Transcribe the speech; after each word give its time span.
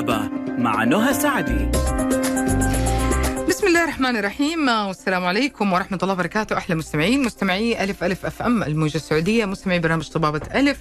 طبابة 0.00 0.30
مع 0.58 0.84
نهى 0.84 1.14
سعدي. 1.14 1.66
بسم 3.48 3.66
الله 3.66 3.84
الرحمن 3.84 4.16
الرحيم 4.16 4.68
والسلام 4.68 5.24
عليكم 5.24 5.72
ورحمة 5.72 5.98
الله 6.02 6.14
وبركاته 6.14 6.56
أحلى 6.56 6.76
مستمعين 6.76 7.22
مستمعي 7.22 7.84
ألف 7.84 8.04
ألف 8.04 8.26
أف 8.26 8.42
أم 8.42 8.62
الموجة 8.62 8.96
السعودية 8.96 9.44
مستمعي 9.44 9.78
برنامج 9.78 10.08
طبابة 10.08 10.40
ألف. 10.54 10.78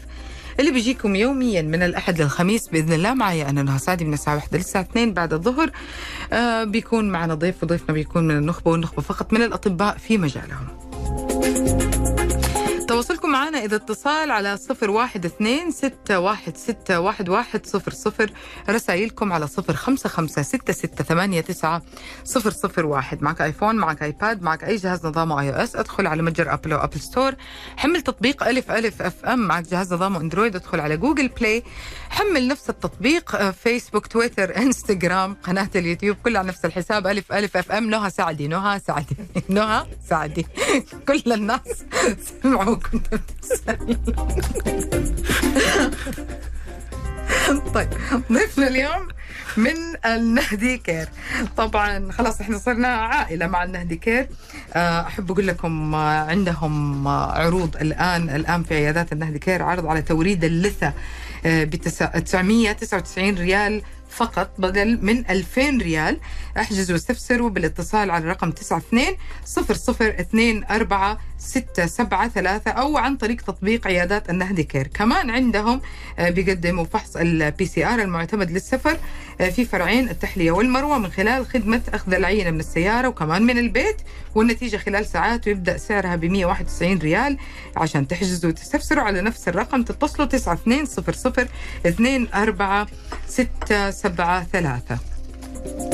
اللي 0.60 0.72
بيجيكم 0.72 1.16
يوميا 1.16 1.62
من 1.62 1.84
الأحد 1.84 2.22
للخميس 2.22 2.68
بإذن 2.68 2.94
الله 2.94 3.14
معي 3.14 3.50
أنا 3.50 3.64
نهى 3.64 3.80
سعدي 3.80 4.06
من 4.06 4.14
الساعة 4.14 4.36
1 4.36 4.56
للساعة 4.56 4.82
2 4.82 5.14
بعد 5.14 5.34
الظهر. 5.34 5.72
آه 6.34 6.64
بيكون 6.64 7.10
معنا 7.10 7.34
ضيف 7.34 7.64
وضيفنا 7.64 7.94
بيكون 7.94 8.28
من 8.28 8.38
النخبة 8.38 8.72
والنخبة 8.72 9.02
فقط 9.02 9.34
من 9.34 9.42
الأطباء 9.42 9.98
في 9.98 10.18
مجالهم. 10.18 10.68
تواصلكم 13.00 13.30
معنا 13.32 13.58
إذا 13.66 13.76
اتصال 13.76 14.32
على 14.32 14.58
صفر 14.58 14.90
واحد 14.92 15.26
اثنين 15.26 15.72
ستة 15.72 16.20
واحد 16.20 16.58
ستة 16.58 17.00
واحد 17.00 17.30
واحد 17.30 17.66
صفر 17.66 17.92
صفر. 17.92 18.32
رسائلكم 18.70 19.34
على 19.34 19.48
صفر 19.48 19.74
خمسة 19.74 20.10
خمسة 20.10 20.42
ستة 20.42 20.74
ستة 20.74 21.04
ثمانية 21.04 21.42
تسعة 21.42 21.82
صفر 22.24 22.52
صفر 22.52 22.86
واحد. 22.86 23.22
معك 23.22 23.42
آيفون 23.42 23.76
معك 23.76 24.04
آيباد 24.04 24.42
معك 24.42 24.64
أي 24.64 24.76
جهاز 24.76 25.06
نظامه 25.06 25.42
iOS. 25.42 25.76
أدخل 25.76 26.08
على 26.08 26.22
متجر 26.22 26.54
أبل 26.54 26.74
أو 26.74 26.84
Apple 26.84 27.00
Store. 27.00 27.36
حمل 27.78 28.02
تطبيق 28.02 28.44
ألف 28.44 28.72
ألف 28.72 29.02
أف 29.02 29.26
أم. 29.26 29.40
معك 29.40 29.64
جهاز 29.64 29.94
نظامه 29.94 30.20
أندرويد. 30.22 30.56
أدخل 30.56 30.80
على 30.80 30.98
Google 30.98 31.28
Play. 31.28 31.64
حمل 32.10 32.48
نفس 32.48 32.70
التطبيق 32.70 33.36
آه، 33.36 33.52
فيسبوك 33.52 34.08
تويتر 34.08 34.58
إنستغرام 34.58 35.38
قناة 35.44 35.70
اليوتيوب. 35.76 36.18
كلها 36.24 36.44
نفس 36.44 36.66
الحساب. 36.66 37.08
ألف 37.08 37.32
ألف 37.34 37.58
FM. 37.58 37.90
نهى 37.90 38.10
سعدي 38.10 38.48
نهى 38.48 38.80
سعدي 38.80 39.16
نهى 39.50 39.86
سعدي. 40.10 40.46
كل 41.08 41.32
الناس 41.34 41.62
سمعوا 42.44 42.76
كنت 42.76 42.89
طيب 47.74 47.90
ضيفنا 48.32 48.68
اليوم 48.68 49.08
من 49.58 49.76
النهدي 50.06 50.78
Care. 50.78 51.08
طبعا 51.58 52.12
خلاص 52.12 52.42
إحنا 52.42 52.58
صرنا 52.58 52.88
عائلة 52.88 53.48
مع 53.48 53.64
النهدي 53.64 53.96
Care. 53.96 54.28
آه، 54.74 55.02
أحب 55.02 55.32
أقول 55.32 55.48
لكم 55.48 55.96
آه، 55.96 56.20
عندهم 56.26 57.08
آه، 57.08 57.32
عروض 57.32 57.76
الآن 57.78 58.30
الآن 58.30 58.64
في 58.64 58.76
عيادات 58.76 59.14
النهدي 59.14 59.40
Care 59.40 59.64
عرض 59.64 59.86
على 59.86 60.02
توريد 60.02 60.44
اللثة 60.44 60.94
ب 61.46 61.76
999 61.76 63.36
ريال 63.38 63.82
فقط 64.10 64.52
بدل 64.58 65.06
من 65.06 65.30
2000 65.30 65.78
ريال. 65.82 66.20
احجزوا 66.58 66.94
واستفسروا 66.94 67.50
بالاتصال 67.50 68.12
على 68.12 68.24
الرقم 68.24 68.50
92 68.50 69.04
0024 69.44 71.18
673 71.38 72.74
أو 72.74 72.98
عن 72.98 73.18
طريق 73.18 73.42
تطبيق 73.42 73.88
عيادات 73.88 74.30
النهدي 74.30 74.64
Care. 74.64 74.88
كمان 74.88 75.30
عندهم 75.30 75.82
آه، 76.20 76.30
بيقدموا 76.30 76.86
فحص 76.86 77.18
ال 77.18 77.66
PCR 77.66 78.02
المعتمد 78.02 78.52
للسفر. 78.52 78.98
في 79.40 79.66
فرعين 79.66 80.10
التحلية 80.10 80.52
والمروة 80.52 80.98
من 80.98 81.12
خلال 81.12 81.46
خدمة 81.46 81.82
أخذ 81.94 82.14
العينة 82.14 82.52
من 82.52 82.60
السيارة 82.60 83.08
وكمان 83.08 83.44
من 83.44 83.58
البيت 83.58 83.98
والنتيجة 84.36 84.78
خلال 84.78 85.06
ساعات 85.06 85.48
ويبدأ 85.48 85.78
سعرها 85.78 86.16
ب 86.16 86.26
191 86.26 86.98
ريال 86.98 87.38
عشان 87.78 88.08
تحجزوا 88.08 88.50
وتستفسروا 88.50 89.04
على 89.04 89.22
نفس 89.22 89.48
الرقم 89.48 89.84
تتصلوا 89.84 90.28
92 90.28 90.86
00 90.86 91.46
24 92.34 92.88
673 93.28 95.00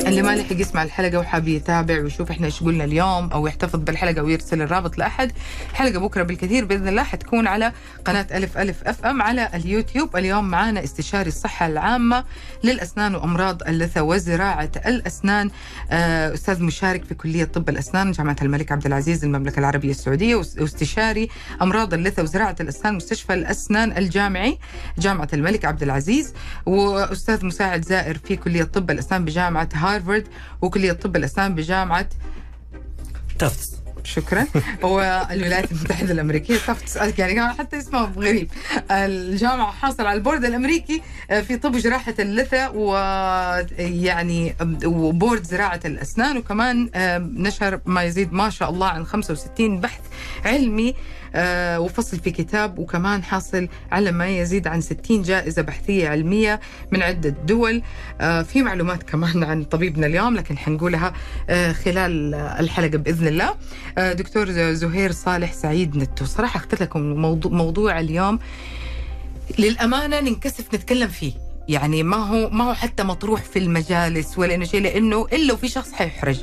اللي 0.06 0.22
ما 0.22 0.36
لحق 0.36 0.52
يسمع 0.60 0.82
الحلقة 0.82 1.18
وحاب 1.18 1.48
يتابع 1.48 2.00
ويشوف 2.02 2.30
إحنا 2.30 2.46
إيش 2.46 2.62
قلنا 2.62 2.84
اليوم 2.84 3.32
أو 3.32 3.46
يحتفظ 3.46 3.78
بالحلقة 3.78 4.22
ويرسل 4.22 4.62
الرابط 4.62 4.98
لأحد 4.98 5.32
حلقة 5.74 5.98
بكرة 6.00 6.22
بالكثير 6.22 6.64
بإذن 6.64 6.88
الله 6.88 7.02
حتكون 7.02 7.46
على 7.46 7.72
قناة 8.04 8.26
ألف 8.32 8.58
ألف 8.58 8.84
أف 8.84 9.06
أم 9.06 9.22
على 9.22 9.48
اليوتيوب. 9.54 10.16
اليوم 10.16 10.44
معنا 10.50 10.84
استشاري 10.84 11.28
الصحة 11.28 11.66
العامة 11.66 12.24
للأسنان 12.64 13.14
وأمراض 13.14 13.62
اللثة 13.62 14.02
وزراعة 14.02 14.70
الأسنان 14.86 15.50
آه، 15.90 16.34
أستاذ 16.34 16.62
مشارك 16.62 17.04
في 17.04 17.14
كلية 17.14 17.44
طب 17.44 17.68
الأسنان 17.68 18.12
جامعة 18.12 18.36
الملك 18.42 18.72
عبد 18.72 18.86
العزيز 18.86 19.24
المملكة 19.24 19.58
العربية 19.60 19.90
السعودية 19.90 20.34
واستشاري 20.36 21.28
أمراض 21.62 21.94
اللثة 21.94 22.22
وزراعة 22.22 22.56
الأسنان 22.60 22.94
مستشفى 22.94 23.34
الأسنان 23.34 23.96
الجامعي 23.98 24.58
جامعة 24.98 25.28
الملك 25.32 25.64
عبد 25.64 25.82
العزيز 25.82 26.34
وأستاذ 26.66 27.46
مساعد 27.46 27.84
زائر 27.84 28.18
في 28.18 28.36
كلية 28.36 28.64
طب 28.64 28.90
الأسنان 28.90 29.24
بجامعة 29.24 29.55
هارفارد 29.74 30.28
وكلية 30.62 30.92
طب 30.92 31.16
الأسنان 31.16 31.54
بجامعة 31.54 32.08
تفتس 33.38 33.76
شكرا. 34.04 34.46
والولايات 34.82 35.72
المتحدة 35.72 36.12
الأمريكية. 36.12 36.56
تفتس 36.56 36.96
يعني 37.18 37.52
حتى 37.54 37.78
اسمه 37.78 38.04
غريب. 38.04 38.50
الجامعة 38.90 39.72
حاصل 39.72 40.06
على 40.06 40.16
البورد 40.16 40.44
الأمريكي 40.44 41.02
في 41.28 41.56
طب 41.56 41.72
جراحة 41.76 42.14
اللثة 42.18 42.70
ويعني 42.70 44.54
وبورد 44.84 45.42
زراعة 45.42 45.80
الأسنان 45.84 46.36
وكمان 46.36 46.90
نشر 47.42 47.80
ما 47.86 48.02
يزيد 48.04 48.32
ما 48.32 48.50
شاء 48.50 48.70
الله 48.70 48.86
عن 48.86 49.04
65 49.06 49.80
بحث 49.80 50.00
علمي. 50.44 50.88
آه، 50.88 50.94
وفصل 51.78 52.18
في 52.18 52.30
كتاب 52.30 52.78
وكمان 52.78 53.22
حاصل 53.22 53.68
على 53.92 54.12
ما 54.12 54.28
يزيد 54.28 54.66
عن 54.66 54.80
60 54.80 55.22
جائزة 55.22 55.62
بحثية 55.62 56.08
علمية 56.08 56.60
من 56.92 57.02
عدة 57.02 57.30
دول. 57.30 57.82
آه، 58.20 58.42
في 58.42 58.62
معلومات 58.62 59.02
كمان 59.02 59.44
عن 59.44 59.64
طبيبنا 59.64 60.06
اليوم 60.06 60.36
لكن 60.36 60.58
حنقولها 60.58 61.12
آه، 61.50 61.72
خلال 61.72 62.34
الحلقة 62.34 62.98
بإذن 62.98 63.26
الله. 63.26 63.54
دكتور 64.12 64.50
زهير 64.72 65.12
صالح 65.12 65.52
سعيد 65.52 65.96
نتو 65.96 66.24
صراحة 66.24 66.58
اخترت 66.58 66.82
لكم 66.82 67.00
موضوع, 67.46 68.00
اليوم 68.00 68.38
للأمانة 69.58 70.20
ننكسف 70.20 70.74
نتكلم 70.74 71.08
فيه. 71.08 71.32
يعني 71.68 72.02
ما 72.02 72.16
هو 72.16 72.50
ما 72.50 72.64
هو 72.64 72.74
حتى 72.74 73.02
مطروح 73.02 73.42
في 73.42 73.58
المجالس 73.58 74.38
ولا 74.38 74.64
شيء 74.64 74.80
لأنه 74.80 75.26
إلا 75.32 75.52
وفي 75.52 75.68
شخص 75.68 75.92
حيحرج. 75.92 76.38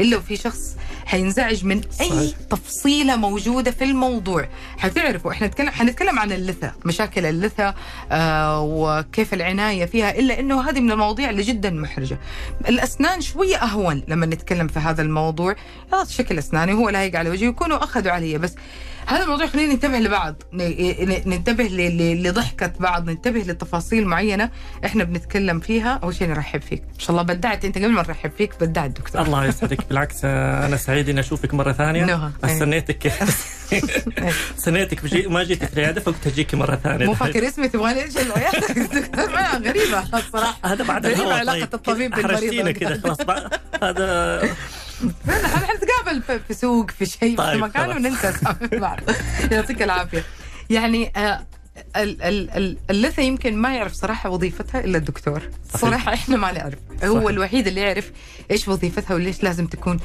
إلا 0.00 0.16
وفي 0.16 0.36
شخص 0.36 0.76
حينزعج 1.04 1.64
من 1.64 1.80
أي 2.00 2.08
صحيح. 2.08 2.36
تفصيلة 2.50 3.16
موجودة 3.16 3.70
في 3.70 3.84
الموضوع. 3.84 4.48
حتعرفوا 4.78 5.32
إحنا 5.32 5.46
نتكلم 5.46 5.68
حنتكلم 5.68 6.18
عن 6.18 6.32
اللثة 6.32 6.72
مشاكل 6.84 7.26
اللثة 7.26 7.74
آه 8.12 8.62
وكيف 8.62 9.34
العناية 9.34 9.84
فيها 9.84 10.18
إلا 10.18 10.40
إنه 10.40 10.70
هذه 10.70 10.80
من 10.80 10.90
المواضيع 10.90 11.30
اللي 11.30 11.42
جدا 11.42 11.70
محرجة. 11.70 12.18
الأسنان 12.68 13.20
شوية 13.20 13.56
أهون 13.56 14.02
لما 14.08 14.26
نتكلم 14.26 14.68
في 14.68 14.78
هذا 14.78 15.02
الموضوع. 15.02 15.56
شكل 16.08 16.38
أسناني 16.38 16.72
هو 16.72 16.88
لايق 16.88 17.16
على 17.16 17.30
وجهي 17.30 17.48
يكونوا 17.48 17.84
أخذوا 17.84 18.12
علي 18.12 18.38
بس 18.38 18.54
هذا 19.06 19.22
الموضوع 19.22 19.46
خلينا 19.46 19.72
ننتبه 19.72 19.98
لبعض. 19.98 20.42
ننتبه 21.26 21.64
لضحكة 22.24 22.72
بعض 22.80 23.10
ننتبه 23.10 23.40
لتفاصيل 23.40 24.06
معينة 24.06 24.50
إحنا 24.84 25.04
بنتكلم 25.04 25.60
فيها. 25.60 26.00
أول 26.02 26.14
شيء 26.14 26.28
نرحب 26.28 26.62
فيك. 26.62 26.82
إن 26.94 26.98
شاء 26.98 27.10
الله 27.10 27.22
بدعت 27.22 27.64
أنت 27.64 27.78
قبل 27.78 27.90
ما 27.90 28.02
نرحب 28.02 28.30
فيك 28.38 28.54
بدعت 28.60 28.90
دكتور. 28.90 29.22
الله 29.22 29.46
يسعدك. 29.46 29.88
بالعكس 29.88 30.24
أنا 30.24 30.76
سعيد 30.76 31.08
إني 31.08 31.20
أشوفك 31.20 31.54
مرة 31.54 31.72
ثانية. 31.72 32.04
نهى 32.04 32.30
استنيتك. 32.44 33.12
استنيتك. 34.58 35.02
بجي 35.02 35.26
ما 35.28 35.44
جيت 35.44 35.64
في 35.64 35.72
العيادة 35.72 36.00
فقلت 36.00 36.26
أجيك 36.26 36.54
مرة 36.54 36.76
ثانية. 36.76 37.06
مو 37.06 37.14
فاكر 37.14 37.48
اسمي 37.48 37.68
تبغاني 37.68 38.02
إيش 38.02 38.14
غريبة. 39.66 40.04
الصراحة 40.14 40.58
هذا 40.64 40.84
بعد 40.84 41.06
غريبة 41.06 41.34
علاقة 41.34 41.68
الطبيب 41.74 42.10
بالمريض. 42.10 42.68
كذا 42.68 43.00
خلاص. 43.00 43.18
هذا 43.82 44.42
حنتقابل 45.28 46.40
في 46.48 46.54
سوق 46.54 46.90
في 46.90 47.06
شيء 47.06 47.30
في 47.30 47.36
طيب 47.36 47.60
مكان 47.60 47.90
وننسى 47.90 48.32
بعض. 48.72 49.00
يعطيك 49.52 49.82
العافية. 49.82 50.24
يعني 50.70 51.12
آه 51.16 51.46
اللثة 52.90 53.22
يمكن 53.22 53.56
ما 53.56 53.74
يعرف 53.74 53.92
صراحة 53.92 54.30
وظيفتها 54.30 54.84
إلا 54.84 54.98
الدكتور. 54.98 55.42
صراحة 55.74 56.14
إحنا 56.14 56.36
ما 56.36 56.52
نعرف. 56.52 56.78
هو 57.04 57.28
الوحيد 57.28 57.66
اللي 57.66 57.80
يعرف 57.80 58.10
إيش 58.50 58.68
وظيفتها 58.68 59.14
وليش 59.14 59.42
لازم 59.42 59.66
تكون 59.66 60.00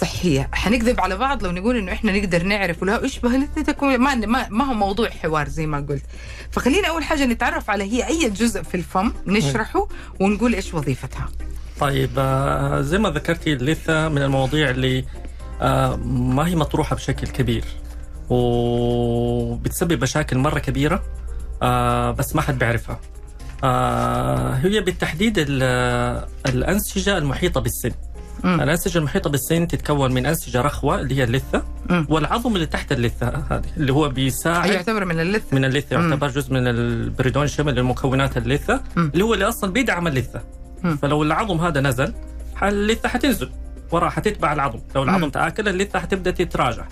صحية. 0.00 0.50
حنكذب 0.52 1.00
على 1.00 1.16
بعض 1.16 1.44
لو 1.44 1.50
نقول 1.50 1.76
إنه 1.76 1.92
إحنا 1.92 2.12
نقدر 2.12 2.42
نعرف 2.42 2.82
ولا 2.82 3.04
اللثة 3.24 3.62
تكون؟ 3.62 3.98
ما, 3.98 4.14
ما, 4.14 4.48
ما 4.48 4.64
هو 4.64 4.74
موضوع 4.74 5.10
حوار 5.10 5.48
زي 5.48 5.66
ما 5.66 5.86
قلت. 5.88 6.04
فخلينا 6.52 6.88
أول 6.88 7.04
حاجة 7.04 7.24
نتعرف 7.24 7.70
على 7.70 7.84
هي 7.84 8.06
أي 8.06 8.30
جزء 8.30 8.62
في 8.62 8.74
الفم 8.74 9.12
نشرحه 9.26 9.88
ونقول 10.20 10.54
إيش 10.54 10.74
وظيفتها. 10.74 11.28
طيب 11.80 12.10
آه، 12.18 12.80
زي 12.80 12.98
ما 12.98 13.10
ذكرتي 13.10 13.52
اللثة 13.52 14.08
من 14.08 14.22
المواضيع 14.22 14.70
اللي 14.70 15.04
آه، 15.60 15.96
ما 15.96 16.46
هي 16.46 16.54
مطروحة 16.56 16.96
بشكل 16.96 17.26
كبير 17.26 17.64
وبتسبب 18.28 20.02
مشاكل 20.02 20.38
مرة 20.38 20.58
كبيرة 20.58 21.02
آه، 21.62 22.10
بس 22.10 22.36
ما 22.36 22.42
حد 22.42 22.58
بيعرفها 22.58 23.00
هي 24.62 24.80
بالتحديد 24.80 25.34
الأنسجة 26.46 27.18
المحيطة 27.18 27.60
بالسن 27.60 27.92
مم. 28.44 28.60
الأنسجة 28.60 28.98
المحيطة 28.98 29.30
بالسن 29.30 29.68
تتكون 29.68 30.12
من 30.12 30.26
أنسجة 30.26 30.60
رخوة 30.60 31.00
اللي 31.00 31.16
هي 31.16 31.24
اللثة 31.24 31.62
مم. 31.90 32.06
والعظم 32.08 32.54
اللي 32.54 32.66
تحت 32.66 32.92
اللثة 32.92 33.28
هذه 33.50 33.64
اللي 33.76 33.92
هو 33.92 34.08
بيساعد 34.08 34.70
يعتبر 34.70 35.04
من 35.04 35.20
اللثة 35.20 35.56
من 35.56 35.64
اللثة 35.64 36.00
يعتبر 36.00 36.28
جزء 36.28 36.52
من 36.52 36.66
البريدون 36.68 37.46
شمل 37.46 37.78
المكونات 37.78 38.36
اللثة 38.36 38.82
مم. 38.96 39.10
اللي 39.14 39.24
هو 39.24 39.34
اللي 39.34 39.48
أصلا 39.48 39.72
بيدعم 39.72 40.06
اللثة 40.06 40.40
فلو 41.02 41.22
العظم 41.22 41.60
هذا 41.60 41.80
نزل 41.80 42.14
اللثه 42.62 43.08
حتنزل 43.08 43.50
وراها 43.92 44.10
حتتبع 44.10 44.52
العظم. 44.52 44.78
لو 44.94 45.02
العظم 45.02 45.24
مم. 45.24 45.30
تآكل 45.30 45.68
اللثة 45.68 45.98
حتبدأ 45.98 46.30
تتراجع. 46.30 46.84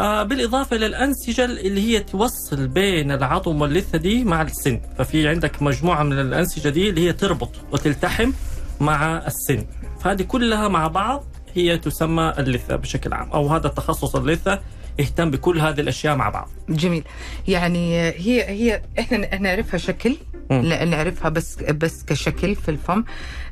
آه 0.00 0.22
بالإضافة 0.22 0.76
إلى 0.76 0.86
الأنسجة 0.86 1.44
اللي 1.44 1.80
هي 1.80 2.00
توصل 2.00 2.68
بين 2.68 3.12
العظم 3.12 3.60
واللثة 3.60 3.98
دي 3.98 4.24
مع 4.24 4.42
السن. 4.42 4.80
ففي 4.98 5.28
عندك 5.28 5.62
مجموعة 5.62 6.02
من 6.02 6.18
الأنسجة 6.18 6.68
دي 6.68 6.90
اللي 6.90 7.08
هي 7.08 7.12
تربط 7.12 7.50
وتلتحم 7.72 8.32
مع 8.80 9.26
السن. 9.26 9.66
فهذه 10.00 10.22
كلها 10.22 10.68
مع 10.68 10.88
بعض 10.88 11.24
هي 11.54 11.78
تسمى 11.78 12.32
اللثة 12.38 12.76
بشكل 12.76 13.12
عام. 13.12 13.30
أو 13.30 13.48
هذا 13.48 13.66
التخصص 13.66 14.16
اللثة 14.16 14.60
يهتم 14.98 15.30
بكل 15.30 15.60
هذه 15.60 15.80
الأشياء 15.80 16.16
مع 16.16 16.28
بعض. 16.28 16.48
جميل. 16.68 17.04
يعني 17.48 17.98
هي 17.98 18.44
هي 18.48 18.82
إحنا 18.98 19.38
نعرفها 19.38 19.78
شكل. 19.78 20.16
لا 20.50 20.84
نعرفها 20.84 21.28
بس 21.28 21.56
بس 21.58 22.02
كشكل 22.04 22.54
في 22.54 22.70
الفم. 22.70 23.04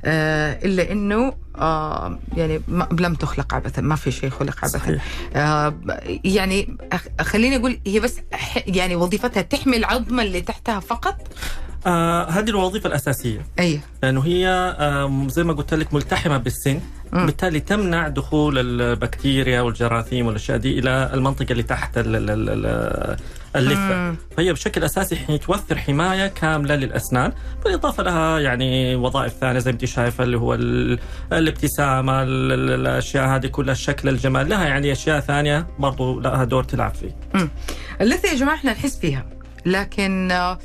آه 0.05 0.59
إلا 0.65 0.93
إنه 0.93 1.33
آه 1.57 2.19
يعني 2.37 2.61
لم 2.99 3.15
تخلق 3.15 3.55
عبثا 3.55 3.83
ما 3.83 3.97
في 3.97 4.11
شيء 4.11 4.31
خلق 4.31 4.65
عبثا. 4.65 4.99
آه 5.35 5.75
يعني 6.25 6.77
خليني 7.21 7.57
أقول 7.57 7.81
هي 7.87 8.01
بس 8.01 8.17
يعني 8.67 8.97
وظيفتها 8.97 9.43
تحمي 9.43 9.77
العظمه 9.77 10.23
اللي 10.23 10.41
تحتها 10.41 10.81
فقط؟ 10.81 11.29
آه 11.87 12.25
هذه 12.31 12.49
الوظيفة 12.51 12.87
الأساسية. 12.87 13.47
اي 13.59 13.81
لأنه 14.03 14.21
هي 14.21 14.47
آم، 14.79 15.29
زي 15.29 15.45
ما 15.45 15.53
قلت 15.53 15.75
لك 15.75 15.95
ملتحمة 15.95 16.37
بالسن. 16.39 16.81
بالتالي 17.13 17.61
تمنع 17.61 18.09
دخول 18.09 18.59
البكتيريا 18.59 19.61
والجراثيم 19.61 20.27
والأشياء 20.27 20.59
دي 20.59 20.79
إلى 20.79 21.11
المنطقة 21.15 21.53
اللي 21.53 21.63
تحت 21.63 21.99
ال- 21.99 22.17
ال- 22.17 22.31
ال- 22.31 22.49
ال- 22.51 23.17
اللثه. 23.57 24.15
فهي 24.37 24.53
بشكل 24.53 24.85
أساسي 24.85 25.39
توفر 25.39 25.77
حماية 25.79 26.27
كاملة 26.27 26.75
للأسنان. 26.77 27.33
بالإضافة 27.65 28.03
لها 28.03 28.39
يعني 28.41 28.95
وظائف 28.97 29.33
ثانية 29.33 29.59
زي 29.59 29.71
ما 29.71 29.75
أنت 29.75 29.85
شايفة 29.85 30.25
اللي 30.25 30.37
هو 30.39 30.55
ال- 30.55 30.99
الابتسامة 31.33 32.23
ال- 32.23 32.53
ال- 32.53 32.81
الأشياء 32.81 33.29
هذه 33.29 33.47
كلها 33.47 33.73
الشكل 33.73 34.09
الجمال. 34.09 34.49
لها 34.49 34.65
يعني 34.67 34.93
أشياء 34.93 35.21
ثانية 35.21 35.67
برضو 35.79 36.21
لها 36.21 36.45
دور 36.45 36.65
تلعب 36.65 36.95
فيه. 36.95 37.17
اللثة 38.01 38.29
يا 38.29 38.35
جماعة 38.35 38.55
إحنا 38.55 38.73
نحس 38.73 38.99
فيها. 38.99 39.27
لكن 39.67 40.31
آه، 40.31 40.59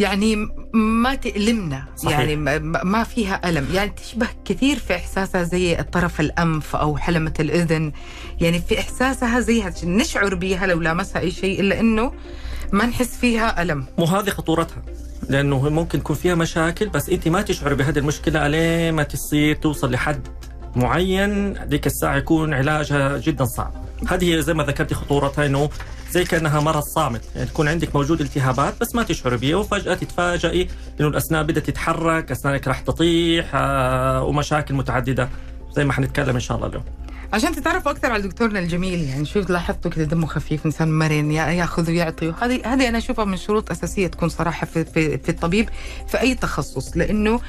يعني 0.00 0.48
ما 0.74 1.14
تألمنا. 1.14 1.84
صحيح. 1.96 2.18
يعني 2.18 2.36
ما- 2.36 3.04
فيها 3.04 3.48
ألم. 3.48 3.66
يعني 3.74 3.90
تشبه 3.90 4.28
كثير 4.44 4.78
في 4.78 4.94
إحساسها 4.96 5.42
زي 5.42 5.74
طرف 5.92 6.20
الأنف 6.20 6.76
أو 6.76 6.96
حلمة 6.96 7.34
الأذن. 7.40 7.92
يعني 8.40 8.58
في 8.68 8.80
إحساسها 8.80 9.40
زيها 9.40 9.72
نشعر 9.84 10.34
بها 10.34 10.66
لو 10.66 10.80
لامسها 10.80 11.20
أي 11.22 11.30
شيء 11.30 11.60
إلا 11.60 11.80
إنه 11.80 12.12
ما 12.72 12.86
نحس 12.86 13.16
فيها 13.16 13.62
ألم. 13.62 13.86
مو 13.98 14.04
هذه 14.04 14.30
خطورتها. 14.30 14.82
لأنه 15.28 15.68
ممكن 15.68 15.98
يكون 15.98 16.16
فيها 16.16 16.34
مشاكل 16.34 16.88
بس 16.88 17.08
أنت 17.08 17.28
ما 17.28 17.42
تشعر 17.42 17.74
بهذه 17.74 17.98
المشكلة 17.98 18.46
الين 18.46 18.94
ما 18.94 19.02
تصير 19.02 19.54
توصل 19.56 19.90
لحد 19.92 20.28
معين. 20.76 21.52
ذيك 21.52 21.86
الساعة 21.86 22.16
يكون 22.16 22.54
علاجها 22.54 23.18
جدا 23.18 23.44
صعب. 23.44 23.85
هذه 24.08 24.40
زي 24.40 24.54
ما 24.54 24.64
ذكرتي 24.64 24.94
خطورتها 24.94 25.46
إنه 25.46 25.70
زي 26.10 26.24
كأنها 26.24 26.60
مرض 26.60 26.82
صامت. 26.82 27.22
يعني 27.34 27.46
تكون 27.48 27.68
عندك 27.68 27.96
موجود 27.96 28.20
التهابات 28.20 28.74
بس 28.80 28.94
ما 28.94 29.02
تشعر 29.02 29.36
بها 29.36 29.56
وفجأة 29.56 29.94
تتفاجئي 29.94 30.68
إنه 31.00 31.08
الأسنان 31.08 31.46
بدأت 31.46 31.66
تتحرك 31.66 32.30
أسنانك 32.30 32.68
راح 32.68 32.80
تطيح 32.80 33.50
آه، 33.54 34.22
ومشاكل 34.24 34.74
متعددة 34.74 35.28
زي 35.76 35.84
ما 35.84 35.92
حنتكلم 35.92 36.34
إن 36.34 36.40
شاء 36.40 36.56
الله 36.56 36.68
اليوم. 36.68 36.84
عشان 37.32 37.54
تتعرفوا 37.54 37.90
أكثر 37.92 38.12
على 38.12 38.22
دكتورنا 38.22 38.58
الجميل 38.58 39.02
يعني 39.08 39.24
شوف 39.24 39.50
لاحظتوا 39.50 39.90
كذا 39.90 40.04
دمه 40.04 40.26
خفيف 40.26 40.66
إنسان 40.66 40.98
مرن 40.98 41.30
يا- 41.32 41.46
يأخذ 41.46 41.90
ويعطي. 41.90 42.28
وهذه 42.28 42.60
هذه 42.74 42.88
أنا 42.88 42.98
أشوفها 42.98 43.24
من 43.24 43.36
شروط 43.36 43.70
أساسية 43.70 44.06
تكون 44.06 44.28
صراحة 44.28 44.66
في, 44.66 44.84
في, 44.84 45.18
في 45.18 45.28
الطبيب 45.28 45.68
في 46.08 46.20
أي 46.20 46.34
تخصص 46.34 46.96
لأنه 46.96 47.40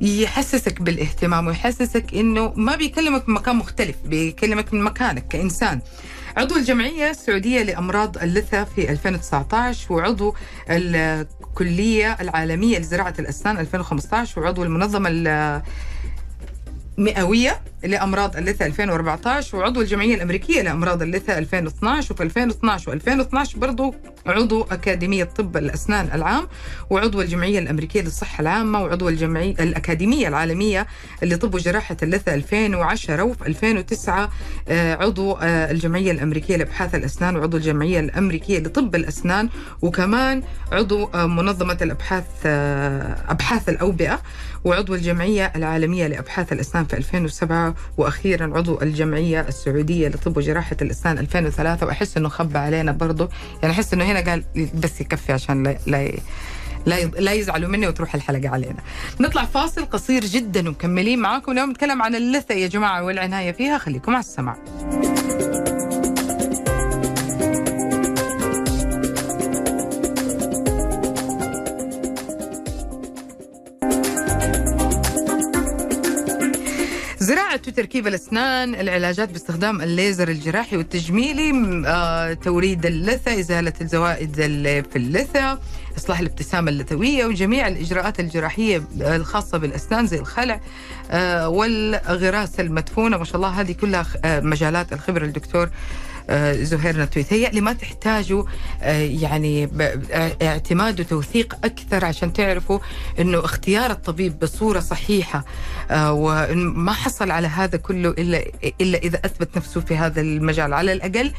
يحسسك 0.00 0.82
بالاهتمام 0.82 1.46
ويحسسك 1.46 2.14
إنه 2.14 2.52
ما 2.56 2.76
بيكلمك 2.76 3.28
من 3.28 3.34
مكان 3.34 3.56
مختلف 3.56 3.96
بيكلمك 4.04 4.74
من 4.74 4.82
مكانك 4.82 5.28
كإنسان. 5.28 5.80
عضو 6.36 6.56
الجمعية 6.56 7.10
السعودية 7.10 7.62
لأمراض 7.62 8.18
اللثة 8.18 8.64
في 8.64 8.90
2019 8.90 9.92
وعضو 9.92 10.34
الكلية 10.70 12.16
العالمية 12.20 12.78
لزراعة 12.78 13.14
الأسنان 13.18 13.58
2015 13.58 14.40
وعضو 14.40 14.64
المنظمة 14.64 15.08
المئوية. 16.98 17.60
لأمراض 17.86 18.36
اللثة 18.36 18.66
2014 18.66 19.56
وعضو 19.56 19.80
الجمعية 19.80 20.14
الأمريكية 20.14 20.62
لأمراض 20.62 21.02
اللثة 21.02 21.38
2012 21.38 22.12
وفي 22.14 22.22
2012 22.22 22.98
و2012 22.98 23.58
برضو 23.58 23.94
عضو 24.26 24.62
أكاديمية 24.70 25.24
طب 25.24 25.56
الأسنان 25.56 26.08
العام 26.14 26.48
وعضو 26.90 27.20
الجمعية 27.20 27.58
الأمريكية 27.58 28.00
للصحة 28.02 28.40
العامة 28.40 28.82
وعضو 28.82 29.08
الجمعية 29.08 29.54
الأكاديمية 29.60 30.28
العالمية 30.28 30.86
لطب 31.22 31.54
وجراحة 31.54 31.96
اللثة 32.02 32.34
2010 32.34 33.22
وفي 33.22 33.46
2009 33.46 34.30
آه، 34.68 34.94
عضو 34.94 35.32
آه، 35.32 35.70
الجمعية 35.70 36.10
الأمريكية 36.12 36.56
لأبحاث 36.56 36.94
الأسنان 36.94 37.36
وعضو 37.36 37.56
الجمعية 37.56 38.00
الأمريكية 38.00 38.58
لطب 38.58 38.94
الأسنان 38.94 39.48
وكمان 39.82 40.42
عضو 40.72 41.10
آه، 41.14 41.26
منظمة 41.26 41.78
الأبحاث 41.82 42.24
آه، 42.46 43.16
أبحاث 43.28 43.68
الأوبئة 43.68 44.20
وعضو 44.64 44.94
الجمعية 44.94 45.52
العالمية 45.56 46.06
لأبحاث 46.06 46.52
الأسنان 46.52 46.84
في 46.84 46.96
2007 46.96 47.74
وأخيرا 47.96 48.56
عضو 48.56 48.78
الجمعية 48.82 49.40
السعودية 49.40 50.08
لطب 50.08 50.36
وجراحة 50.36 50.76
الأسنان 50.82 51.18
2003 51.18 51.86
وأحس 51.86 52.16
إنه 52.16 52.28
خبى 52.28 52.58
علينا 52.58 52.92
برضو 52.92 53.28
يعني 53.62 53.74
أحس 53.74 53.92
إنه 53.94 54.04
هنا 54.04 54.30
قال 54.30 54.44
بس 54.74 55.00
يكفي 55.00 55.32
عشان 55.32 55.62
لا, 55.62 55.78
لا 55.86 56.12
لا 56.86 57.04
لا 57.04 57.32
يزعلوا 57.32 57.68
مني 57.68 57.88
وتروح 57.88 58.14
الحلقة 58.14 58.48
علينا. 58.48 58.76
نطلع 59.20 59.44
فاصل 59.44 59.84
قصير 59.84 60.24
جدا 60.24 60.68
ومكملين 60.68 61.18
معاكم 61.18 61.52
اليوم 61.52 61.70
نتكلم 61.70 62.02
عن 62.02 62.14
اللثة 62.14 62.54
يا 62.54 62.66
جماعة 62.68 63.04
والعناية 63.04 63.52
فيها 63.52 63.78
خليكم 63.78 64.12
على 64.12 64.20
السمع. 64.20 64.56
زراعة 77.56 77.68
وتركيب 77.68 78.06
الأسنان 78.06 78.74
العلاجات 78.74 79.28
باستخدام 79.28 79.82
الليزر 79.82 80.28
الجراحي 80.28 80.76
والتجميلي 80.76 81.82
آه، 81.86 82.32
توريد 82.32 82.86
اللثة 82.86 83.40
إزالة 83.40 83.72
الزوائد 83.80 84.34
في 84.92 84.96
اللثة 84.96 85.58
إصلاح 85.98 86.20
الابتسامة 86.20 86.70
اللثوية 86.70 87.26
وجميع 87.26 87.68
الإجراءات 87.68 88.20
الجراحية 88.20 88.82
الخاصة 89.00 89.58
بالأسنان 89.58 90.06
زي 90.06 90.18
الخلع 90.18 90.60
آه، 91.10 91.48
والغراسة 91.48 92.62
المدفونة. 92.62 93.16
ما 93.16 93.24
شاء 93.24 93.36
الله 93.36 93.48
هذه 93.48 93.72
كلها 93.72 94.06
آه، 94.24 94.40
مجالات 94.40 94.92
الخبرة 94.92 95.24
الدكتور 95.24 95.70
آه، 96.30 96.52
زهير 96.52 97.00
نتوي 97.02 97.46
لما 97.52 97.72
تحتاجوا 97.72 98.44
آه، 98.82 98.98
يعني 99.00 99.64
اه- 99.80 100.36
اعتماد 100.42 101.00
وتوثيق 101.00 101.54
أكثر 101.64 102.04
عشان 102.04 102.32
تعرفوا 102.32 102.78
أنه 103.20 103.44
اختيار 103.44 103.90
الطبيب 103.90 104.38
بصورة 104.38 104.80
صحيحة 104.80 105.44
آه، 105.90 106.12
وما 106.12 106.92
حصل 106.92 107.30
على 107.30 107.46
هذا 107.46 107.78
كله 107.78 108.08
إلا, 108.10 108.44
إلا 108.80 108.98
إذا 108.98 109.20
أثبت 109.24 109.56
نفسه 109.56 109.80
في 109.80 109.96
هذا 109.96 110.20
المجال. 110.20 110.72
على 110.74 110.92
الأقل 110.92 111.32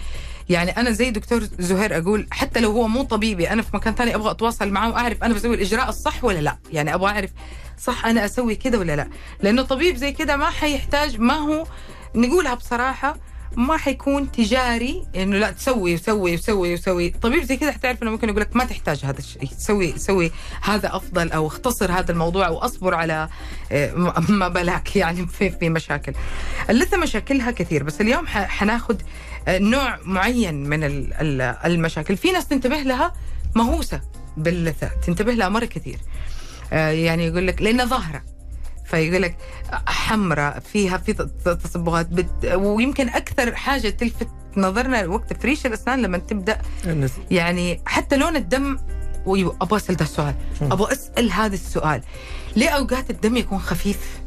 يعني 0.50 0.72
أنا 0.72 0.92
زي 0.92 1.12
دكتور 1.12 1.44
زهير 1.60 1.98
أقول 1.98 2.28
حتى 2.32 2.60
لو 2.60 2.72
هو 2.72 2.88
مو 2.88 3.04
طبيبي 3.04 3.50
أنا 3.50 3.62
في 3.62 3.70
مكان 3.74 3.96
ثاني 3.96 4.16
أبغى 4.16 4.32
أتواصل 4.32 4.70
معاه 4.70 4.90
وأعرف 4.90 5.24
أنا 5.24 5.34
بسوي 5.34 5.56
الإجراء 5.56 5.90
الصح 5.90 6.24
ولا 6.24 6.40
لا. 6.40 6.58
يعني 6.72 6.94
أبغى 6.94 7.12
أعرف 7.12 7.30
صح 7.80 8.06
أنا 8.06 8.26
أسوي 8.26 8.56
كده 8.56 8.80
ولا 8.80 8.96
لا. 8.96 9.08
لأنه 9.42 9.62
طبيب 9.62 9.96
زي 9.96 10.12
كده 10.12 10.36
ما 10.38 10.50
حيحتاج 10.50 11.20
ما 11.20 11.34
هو 11.34 11.66
نقولها 12.16 12.54
بصراحة 12.54 13.18
ما 13.56 13.78
حيكون 13.78 14.32
تجاري 14.32 15.04
إنه 15.16 15.38
لا 15.38 15.52
تسوي 15.52 15.94
وسوي 15.94 16.34
وسوي 16.34 16.74
وسوي 16.74 17.10
طبيب 17.10 17.44
زي 17.44 17.58
كده 17.58 17.72
حتعرف 17.72 18.04
إنه 18.04 18.12
ممكن 18.12 18.30
يقول 18.30 18.42
لك 18.42 18.56
ما 18.56 18.66
تحتاج 18.66 19.06
هذا 19.06 19.18
الشيء 19.20 19.50
سوي 19.58 19.98
سوي 19.98 20.32
هذا 20.62 20.96
أفضل 20.96 21.32
أو 21.32 21.48
اختصر 21.48 21.92
هذا 21.92 22.12
الموضوع 22.12 22.48
وأصبر 22.50 22.96
على 22.96 23.30
آه، 23.72 23.94
ما 24.30 24.48
بلاك 24.48 24.96
يعني 24.96 25.28
في 25.28 25.50
في 25.50 25.70
مشاكل. 25.70 26.14
اللثه 26.70 26.98
مشاكلها 26.98 27.52
كثير 27.52 27.84
بس 27.84 28.02
اليوم 28.02 28.28
حناخذ 28.28 28.96
آه، 29.48 29.58
نوع 29.60 30.00
معين 30.04 30.70
من 30.70 30.84
ال- 30.84 31.14
ال- 31.14 31.42
المشاكل. 31.66 32.18
في 32.18 32.32
ناس 32.32 32.48
تنتبه 32.48 32.78
لها 32.82 33.14
مهووسة 33.56 34.02
باللثة 34.38 34.88
تنتبه 35.08 35.34
لها 35.34 35.50
مرة 35.50 35.66
كثير. 35.66 35.98
آه، 36.74 36.90
يعني 36.90 37.26
يقول 37.28 37.48
لك 37.48 37.62
لأنها 37.62 37.86
ظاهرة. 37.86 38.22
فيقول 38.88 39.22
لك 39.22 39.38
حمراء 39.88 40.60
فيها 40.60 40.98
في 40.98 41.14
تصبغات 41.64 42.08
بت 42.08 42.46
ويمكن 42.54 43.10
أكثر 43.10 43.56
حاجة 43.56 43.90
تلفت 43.90 44.28
نظرنا 44.58 45.06
وقت 45.06 45.42
فريش 45.42 45.66
الأسنان 45.66 46.02
لما 46.02 46.18
تبدأ 46.18 46.58
يعني 47.32 47.82
حتى 47.86 48.18
لون 48.18 48.36
الدم 48.36 48.78
ويو 49.26 49.56
أبغى 49.62 49.78
أسأل 49.78 49.96
ده 49.96 50.06
السؤال. 50.06 50.36
أبغى 50.62 50.92
أسأل 50.92 51.32
هذا 51.32 51.54
السؤال. 51.54 52.02
ليه 52.56 52.70
أوقات 52.70 53.10
الدم 53.10 53.38
يكون 53.38 53.60
خفيف؟ 53.60 54.20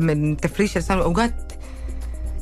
من 0.00 0.36
تفريش 0.36 0.76
الأسنان 0.76 0.98
وأوقات 0.98 1.43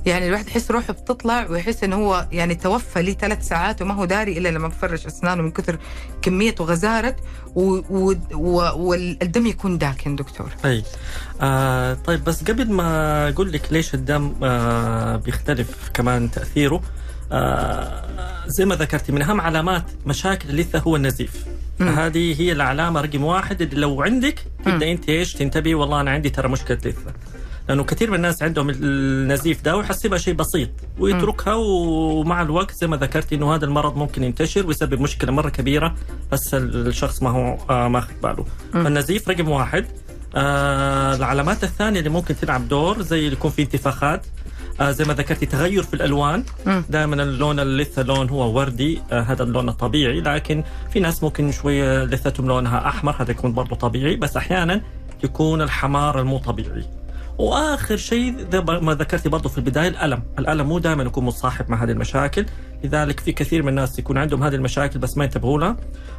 يعني 0.06 0.28
الواحد 0.28 0.48
يحس 0.48 0.70
روحه 0.70 0.92
بتطلع 0.92 1.46
ويحس 1.50 1.84
إنه 1.84 1.96
هو 1.96 2.26
يعني 2.32 2.54
توفى 2.54 3.02
لي 3.02 3.12
ثلاث 3.20 3.48
ساعات 3.48 3.82
وما 3.82 3.94
هو 3.94 4.04
داري 4.04 4.38
إلا 4.38 4.48
لما 4.48 4.68
بفرش 4.68 5.06
أسنانه 5.06 5.42
من 5.42 5.50
كثر 5.50 5.78
كمية 6.22 6.54
وغزارة. 6.60 7.16
والدم 7.54 9.46
يكون 9.46 9.78
داكن 9.78 10.16
دكتور. 10.16 10.48
أي. 10.64 10.82
آه 11.40 11.94
طيب 11.94 12.24
بس 12.24 12.44
قبل 12.44 12.72
ما 12.72 13.28
أقول 13.28 13.52
لك 13.52 13.72
ليش 13.72 13.94
الدم 13.94 14.34
آه 14.42 15.16
بيختلف 15.16 15.90
كمان 15.94 16.30
تأثيره 16.30 16.82
آه 17.32 18.02
زي 18.46 18.64
ما 18.64 18.74
ذكرتي 18.74 19.12
من 19.12 19.22
أهم 19.22 19.40
علامات 19.40 19.84
مشاكل 20.06 20.50
اللثة 20.50 20.78
هو 20.78 20.96
النزيف. 20.96 21.44
هذه 21.80 22.40
هي 22.40 22.52
العلامة 22.52 23.00
رقم 23.00 23.24
واحد 23.24 23.62
اللي 23.62 23.80
لو 23.80 24.02
عندك 24.02 24.44
تبدا 24.64 24.92
انت 24.92 25.08
إيش 25.08 25.34
تنتبهي 25.34 25.74
والله 25.74 26.00
أنا 26.00 26.10
عندي 26.10 26.30
ترى 26.30 26.48
مشكلة 26.48 26.76
لثة. 26.84 27.12
لأنه 27.68 27.84
كثير 27.84 28.10
من 28.10 28.16
الناس 28.16 28.42
عندهم 28.42 28.70
النزيف 28.70 29.62
ده 29.64 29.76
ويحسبها 29.76 30.18
شيء 30.18 30.34
بسيط 30.34 30.70
ويتركها 30.98 31.54
ومع 31.54 32.42
الوقت 32.42 32.74
زي 32.74 32.86
ما 32.86 32.96
ذكرت 32.96 33.32
إنه 33.32 33.54
هذا 33.54 33.64
المرض 33.64 33.96
ممكن 33.96 34.24
ينتشر 34.24 34.66
ويسبب 34.66 35.00
مشكلة 35.00 35.32
مرة 35.32 35.48
كبيرة 35.48 35.94
بس 36.32 36.54
الشخص 36.54 37.22
ما 37.22 37.30
هو 37.30 37.58
آه 37.70 37.88
ماخذ 37.88 38.12
باله. 38.22 38.44
فالنزيف 38.72 39.28
رقم 39.28 39.48
واحد. 39.48 39.86
آه 40.36 41.14
العلامات 41.14 41.64
الثانية 41.64 41.98
اللي 41.98 42.10
ممكن 42.10 42.36
تلعب 42.36 42.68
دور 42.68 43.02
زي 43.02 43.18
اللي 43.18 43.32
يكون 43.32 43.50
في 43.50 43.62
انتفاخات. 43.62 44.26
آه 44.80 44.90
زي 44.90 45.04
ما 45.04 45.14
ذكرتي 45.14 45.46
تغير 45.46 45.82
في 45.82 45.94
الألوان. 45.94 46.44
دائما 46.90 47.22
اللون 47.22 47.60
اللثه 47.60 48.02
لون 48.02 48.28
هو 48.28 48.58
وردي. 48.58 49.00
آه 49.12 49.20
هذا 49.20 49.42
اللون 49.42 49.68
الطبيعي 49.68 50.20
لكن 50.20 50.64
في 50.92 51.00
ناس 51.00 51.22
ممكن 51.22 51.52
شوية 51.52 52.04
لثتهم 52.04 52.46
لونها 52.46 52.88
أحمر 52.88 53.16
هذا 53.22 53.30
يكون 53.30 53.52
برضه 53.52 53.76
طبيعي. 53.76 54.16
بس 54.16 54.36
أحيانا 54.36 54.80
يكون 55.24 55.62
الحمار 55.62 56.20
المو 56.20 56.38
طبيعي. 56.38 56.84
وآخر 57.42 57.96
شيء 57.96 58.46
ما 58.66 58.94
ذكرتي 58.94 59.28
برضه 59.28 59.48
في 59.48 59.58
البداية 59.58 59.88
الألم، 59.88 60.22
الألم 60.38 60.66
مو 60.68 60.78
دائما 60.78 61.02
يكون 61.02 61.24
مصاحب 61.24 61.70
مع 61.70 61.84
هذه 61.84 61.90
المشاكل، 61.90 62.46
لذلك 62.84 63.20
في 63.20 63.32
كثير 63.32 63.62
من 63.62 63.68
الناس 63.68 63.98
يكون 63.98 64.18
عندهم 64.18 64.42
هذه 64.42 64.54
المشاكل 64.54 64.98
بس 64.98 65.16
ما 65.16 65.24
ينتبهوا 65.24 65.58
لها. 65.58 65.76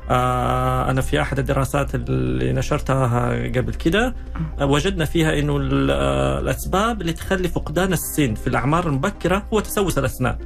آه 0.09 0.89
أنا 0.89 1.01
في 1.01 1.21
أحد 1.21 1.39
الدراسات 1.39 1.95
اللي 1.95 2.53
نشرتها 2.53 3.29
قبل 3.47 3.73
كده 3.73 4.15
آه 4.59 4.65
وجدنا 4.65 5.05
فيها 5.05 5.39
إنه 5.39 5.57
الأسباب 5.57 7.01
اللي 7.01 7.13
تخلي 7.13 7.47
فقدان 7.47 7.93
السن 7.93 8.35
في 8.35 8.47
الأعمار 8.47 8.87
المبكرة 8.87 9.47
هو 9.53 9.59
تسوس 9.59 9.97
الأسنان. 9.97 10.37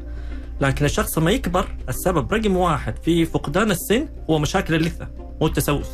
لكن 0.62 0.86
الشخص 0.86 1.18
لما 1.18 1.32
يكبر 1.32 1.66
السبب 1.90 2.34
رقم 2.34 2.58
واحد 2.58 2.96
في 3.04 3.26
فقدان 3.26 3.72
السن 3.72 4.08
هو 4.30 4.40
مشاكل 4.40 4.76
اللثة 4.76 5.08
مو 5.42 5.48
التسوس. 5.48 5.90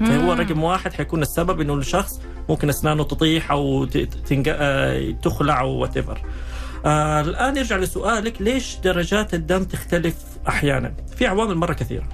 فهو 0.00 0.32
رقم 0.32 0.62
واحد 0.62 0.92
حيكون 0.92 1.22
السبب 1.22 1.60
إنه 1.60 1.74
الشخص 1.74 2.20
ممكن 2.48 2.68
أسنانه 2.68 3.04
تطيح 3.04 3.50
أو 3.50 3.84
تنج... 3.84 4.52
تخلع 5.22 5.60
أو 5.60 5.70
whatever. 5.70 6.22
آه 6.86 7.20
الآن 7.20 7.54
نرجع 7.54 7.76
لسؤالك 7.76 8.42
ليش 8.42 8.76
درجات 8.76 9.34
الدم 9.34 9.64
تختلف 9.64 10.14
أحيانا؟ 10.48 10.94
في 11.16 11.26
عوامل 11.26 11.54
مرة 11.54 11.72
كثيرة. 11.72 12.08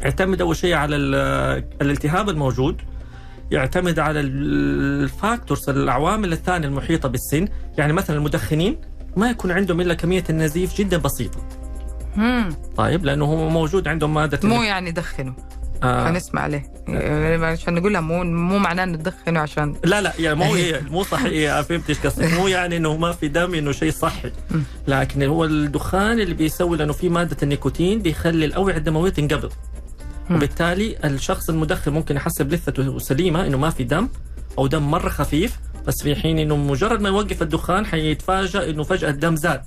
يعتمد 0.00 0.40
أول 0.40 0.56
شيء 0.56 0.74
على 0.74 0.96
الالتهاب 0.96 2.28
الموجود 2.28 2.80
يعتمد 3.50 3.98
على 3.98 4.20
الفاكتورز 4.20 5.70
العوامل 5.70 6.32
الثانية 6.32 6.68
المحيطة 6.68 7.08
بالسن، 7.08 7.48
يعني 7.78 7.92
مثلا 7.92 8.16
المدخنين 8.16 8.76
ما 9.16 9.30
يكون 9.30 9.50
عندهم 9.50 9.80
إلا 9.80 9.94
كمية 9.94 10.24
النزيف 10.30 10.78
جدا 10.78 10.96
بسيطة. 10.96 11.38
مم. 12.16 12.48
طيب 12.76 13.04
لأنه 13.04 13.24
هو 13.24 13.48
موجود 13.48 13.88
عندهم 13.88 14.14
مادة 14.14 14.48
مو 14.48 14.62
يعني 14.62 14.90
دخنوا 14.90 15.34
آه. 15.84 16.10
هنسمع 16.10 16.40
عليه. 16.42 16.74
يعني 16.88 17.46
عشان 17.46 17.74
نقولها 17.74 18.00
مو 18.00 18.24
مو 18.24 18.58
معناه 18.58 18.84
إنه 19.28 19.40
عشان 19.40 19.76
لا 19.84 20.00
لا 20.00 20.12
يعني 20.18 20.36
مو 20.36 20.54
هي 20.54 20.80
مو 20.90 21.02
صحي 21.02 21.62
فهمت 21.62 21.88
إيش 21.88 21.98
قصدك. 21.98 22.32
مو 22.32 22.48
يعني 22.48 22.76
إنه 22.76 22.96
ما 22.96 23.12
في 23.12 23.28
دم 23.28 23.54
إنه 23.54 23.72
شيء 23.72 23.90
صحي. 23.90 24.30
لكن 24.88 25.22
هو 25.22 25.44
الدخان 25.44 26.20
اللي 26.20 26.34
بيسوي 26.34 26.76
لأنه 26.76 26.92
في 26.92 27.08
مادة 27.08 27.36
النيكوتين 27.42 28.02
بيخلي 28.02 28.44
الأوعية 28.44 28.76
الدموية 28.76 29.10
تنقبض. 29.10 29.52
وبالتالي 30.30 30.96
الشخص 31.04 31.48
المدخن 31.48 31.92
ممكن 31.92 32.16
يحسب 32.16 32.52
لثته 32.52 32.98
سليمة 32.98 33.46
إنه 33.46 33.58
ما 33.58 33.70
في 33.70 33.84
دم 33.84 34.08
أو 34.58 34.66
دم 34.66 34.90
مرة 34.90 35.08
خفيف. 35.08 35.58
بس 35.86 36.02
في 36.02 36.14
حين 36.16 36.38
إنه 36.38 36.56
مجرد 36.56 37.00
ما 37.00 37.08
يوقف 37.08 37.42
الدخان 37.42 37.86
حيتفاجئ 37.86 38.70
إنه 38.70 38.82
فجأة 38.82 39.10
الدم 39.10 39.36
زاد. 39.36 39.62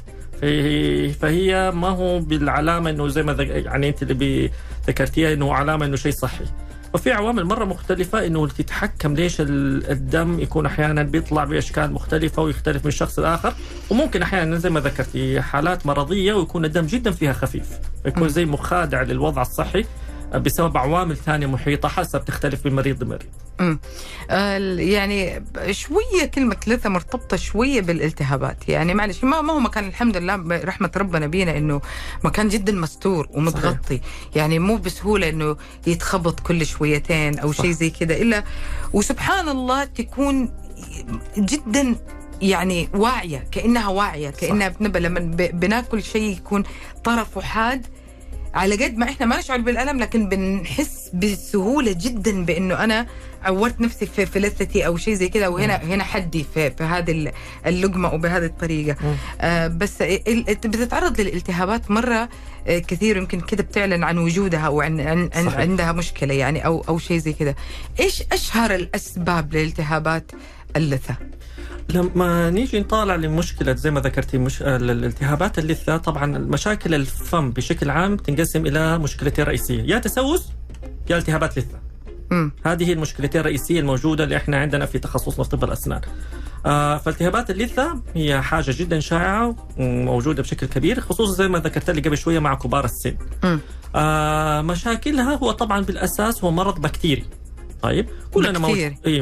فهي 1.21 1.71
ما 1.75 1.87
هو 1.89 2.19
بالعلامة 2.19 2.89
إنه 2.89 3.07
زي 3.07 3.23
ما 3.23 3.43
يعني 3.43 3.89
أنت 3.89 4.03
اللي 4.03 4.51
ذكرتيها 4.87 5.33
إنه 5.33 5.53
علامة 5.53 5.85
إنه 5.85 5.95
شيء 5.95 6.11
صحي 6.11 6.45
وفي 6.93 7.11
عوامل 7.11 7.45
مرة 7.45 7.65
مختلفة 7.65 8.25
إنه 8.25 8.47
تتحكم 8.47 9.13
ليش 9.13 9.35
الدم 9.39 10.39
يكون 10.39 10.65
أحيانا 10.65 11.03
بيطلع 11.03 11.43
بأشكال 11.43 11.91
مختلفة 11.93 12.41
ويختلف 12.41 12.85
من 12.85 12.91
شخص 12.91 13.19
لآخر. 13.19 13.53
وممكن 13.89 14.21
أحيانا 14.21 14.57
زي 14.57 14.69
ما 14.69 14.79
ذكرتي 14.79 15.41
حالات 15.41 15.85
مرضية 15.85 16.33
ويكون 16.33 16.65
الدم 16.65 16.85
جدا 16.85 17.11
فيها 17.11 17.33
خفيف. 17.33 17.67
يكون 18.05 18.29
زي 18.29 18.45
مخادع 18.45 19.01
للوضع 19.01 19.41
الصحي. 19.41 19.85
بسبب 20.35 20.77
عوامل 20.77 21.17
ثانية 21.17 21.47
محيطة 21.47 21.89
حسب 21.89 22.25
تختلف 22.25 22.65
من 22.65 22.75
مريض 22.75 23.03
لمريض. 23.03 23.29
امم 23.59 23.79
آه 24.29 24.57
يعني 24.77 25.43
شوية 25.71 26.25
كلمة 26.35 26.57
لثه 26.67 26.89
مرتبطة 26.89 27.37
شوية 27.37 27.81
بالالتهابات. 27.81 28.69
يعني 28.69 28.93
معلش 28.93 29.23
ما 29.23 29.41
ما 29.41 29.53
هو 29.53 29.59
مكان 29.59 29.87
الحمد 29.87 30.17
لله 30.17 30.35
برحمه 30.35 30.91
ربنا 30.97 31.27
بينا 31.27 31.57
إنه 31.57 31.81
مكان 32.23 32.47
جدا 32.47 32.71
مستور 32.71 33.27
ومتغطي. 33.31 33.85
صحيح. 33.85 34.01
يعني 34.35 34.59
مو 34.59 34.75
بسهولة 34.75 35.29
إنه 35.29 35.57
يتخبط 35.87 36.39
كل 36.39 36.65
شويتين 36.65 37.39
أو 37.39 37.51
شيء 37.51 37.71
زي 37.71 37.89
كذا 37.89 38.15
إلا 38.15 38.43
وسبحان 38.93 39.49
الله 39.49 39.83
تكون 39.83 40.49
جدا 41.37 41.95
يعني 42.41 42.89
واعية 42.93 43.47
كأنها 43.51 43.87
واعية 43.87 44.29
كأنها 44.29 44.67
بنبى 44.67 44.99
لما 44.99 45.19
بناكل 45.37 46.03
شيء 46.03 46.31
يكون 46.37 46.63
طرفه 47.03 47.41
حاد 47.41 47.87
على 48.57 48.75
قد 48.85 48.97
ما 48.97 49.05
إحنا 49.05 49.25
ما 49.25 49.39
نشعر 49.39 49.57
بالألم 49.61 49.99
لكن 49.99 50.29
بنحس 50.29 51.09
بسهولة 51.13 51.91
جدا 51.91 52.45
بإنه 52.45 52.83
أنا 52.83 53.07
عورت 53.43 53.81
نفسي 53.81 54.05
في, 54.05 54.25
في 54.25 54.39
لثتي 54.39 54.85
أو 54.85 54.97
شيء 54.97 55.13
زي 55.13 55.29
كذا 55.29 55.47
وهنا 55.47 55.75
هنا 55.75 56.03
حدي 56.03 56.45
في, 56.53 56.71
في 56.71 56.83
هذه 56.83 57.31
اللقمة 57.65 58.13
وبهذه 58.13 58.45
الطريقة. 58.45 58.97
آه 59.41 59.67
بس 59.67 60.03
بتتعرض 60.65 61.21
للالتهابات 61.21 61.91
مرة 61.91 62.29
كثير 62.67 63.17
يمكن 63.17 63.41
كذا 63.41 63.61
بتعلن 63.61 64.03
عن 64.03 64.17
وجودها 64.17 64.59
أو 64.59 64.81
عن, 64.81 64.99
عن 64.99 65.29
عندها 65.47 65.91
مشكلة 65.91 66.33
يعني 66.33 66.65
أو 66.65 66.85
أو 66.89 66.99
شيء 66.99 67.17
زي 67.17 67.33
كذا 67.33 67.55
إيش 67.99 68.23
أشهر 68.31 68.75
الأسباب 68.75 69.53
لالتهابات 69.53 70.31
اللثة؟ 70.75 71.15
لما 71.93 72.49
نيجي 72.49 72.79
نطالع 72.79 73.15
لمشكلة 73.15 73.75
زي 73.75 73.91
ما 73.91 73.99
ذكرتي 73.99 74.37
مش... 74.37 74.61
الالتهابات 74.61 75.59
اللثة 75.59 75.97
طبعا 75.97 76.25
مشاكل 76.25 76.93
الفم 76.93 77.51
بشكل 77.51 77.89
عام 77.89 78.17
تنقسم 78.17 78.65
إلى 78.65 78.97
مشكلتين 78.97 79.45
رئيسية 79.45 79.83
يا 79.83 79.99
تسوس 79.99 80.47
يا 81.09 81.17
التهابات 81.17 81.59
لثة 81.59 81.79
م. 82.31 82.49
هذه 82.65 82.93
المشكلتين 82.93 83.41
الرئيسية 83.41 83.79
الموجودة 83.79 84.23
اللي 84.23 84.37
إحنا 84.37 84.57
عندنا 84.57 84.85
في 84.85 84.99
تخصصنا 84.99 85.43
في 85.43 85.49
طب 85.49 85.63
الأسنان. 85.63 86.01
آه 86.65 86.97
فالتهابات 86.97 87.49
اللثة 87.51 88.01
هي 88.15 88.41
حاجة 88.41 88.71
جدا 88.77 88.99
شائعة 88.99 89.55
وموجودة 89.77 90.43
بشكل 90.43 90.67
كبير 90.67 90.99
خصوصا 90.99 91.33
زي 91.33 91.47
ما 91.47 91.59
ذكرت 91.59 91.89
لي 91.89 92.01
قبل 92.01 92.17
شوية 92.17 92.39
مع 92.39 92.55
كبار 92.55 92.85
السن. 92.85 93.17
م. 93.43 93.57
آه 93.95 94.61
مشاكلها 94.61 95.35
هو 95.35 95.51
طبعا 95.51 95.81
بالأساس 95.81 96.43
هو 96.43 96.51
مرض 96.51 96.81
بكتيري. 96.81 97.25
طيب 97.81 98.07
كلنا 98.33 98.59
موجود 98.59 98.95
اي 99.05 99.21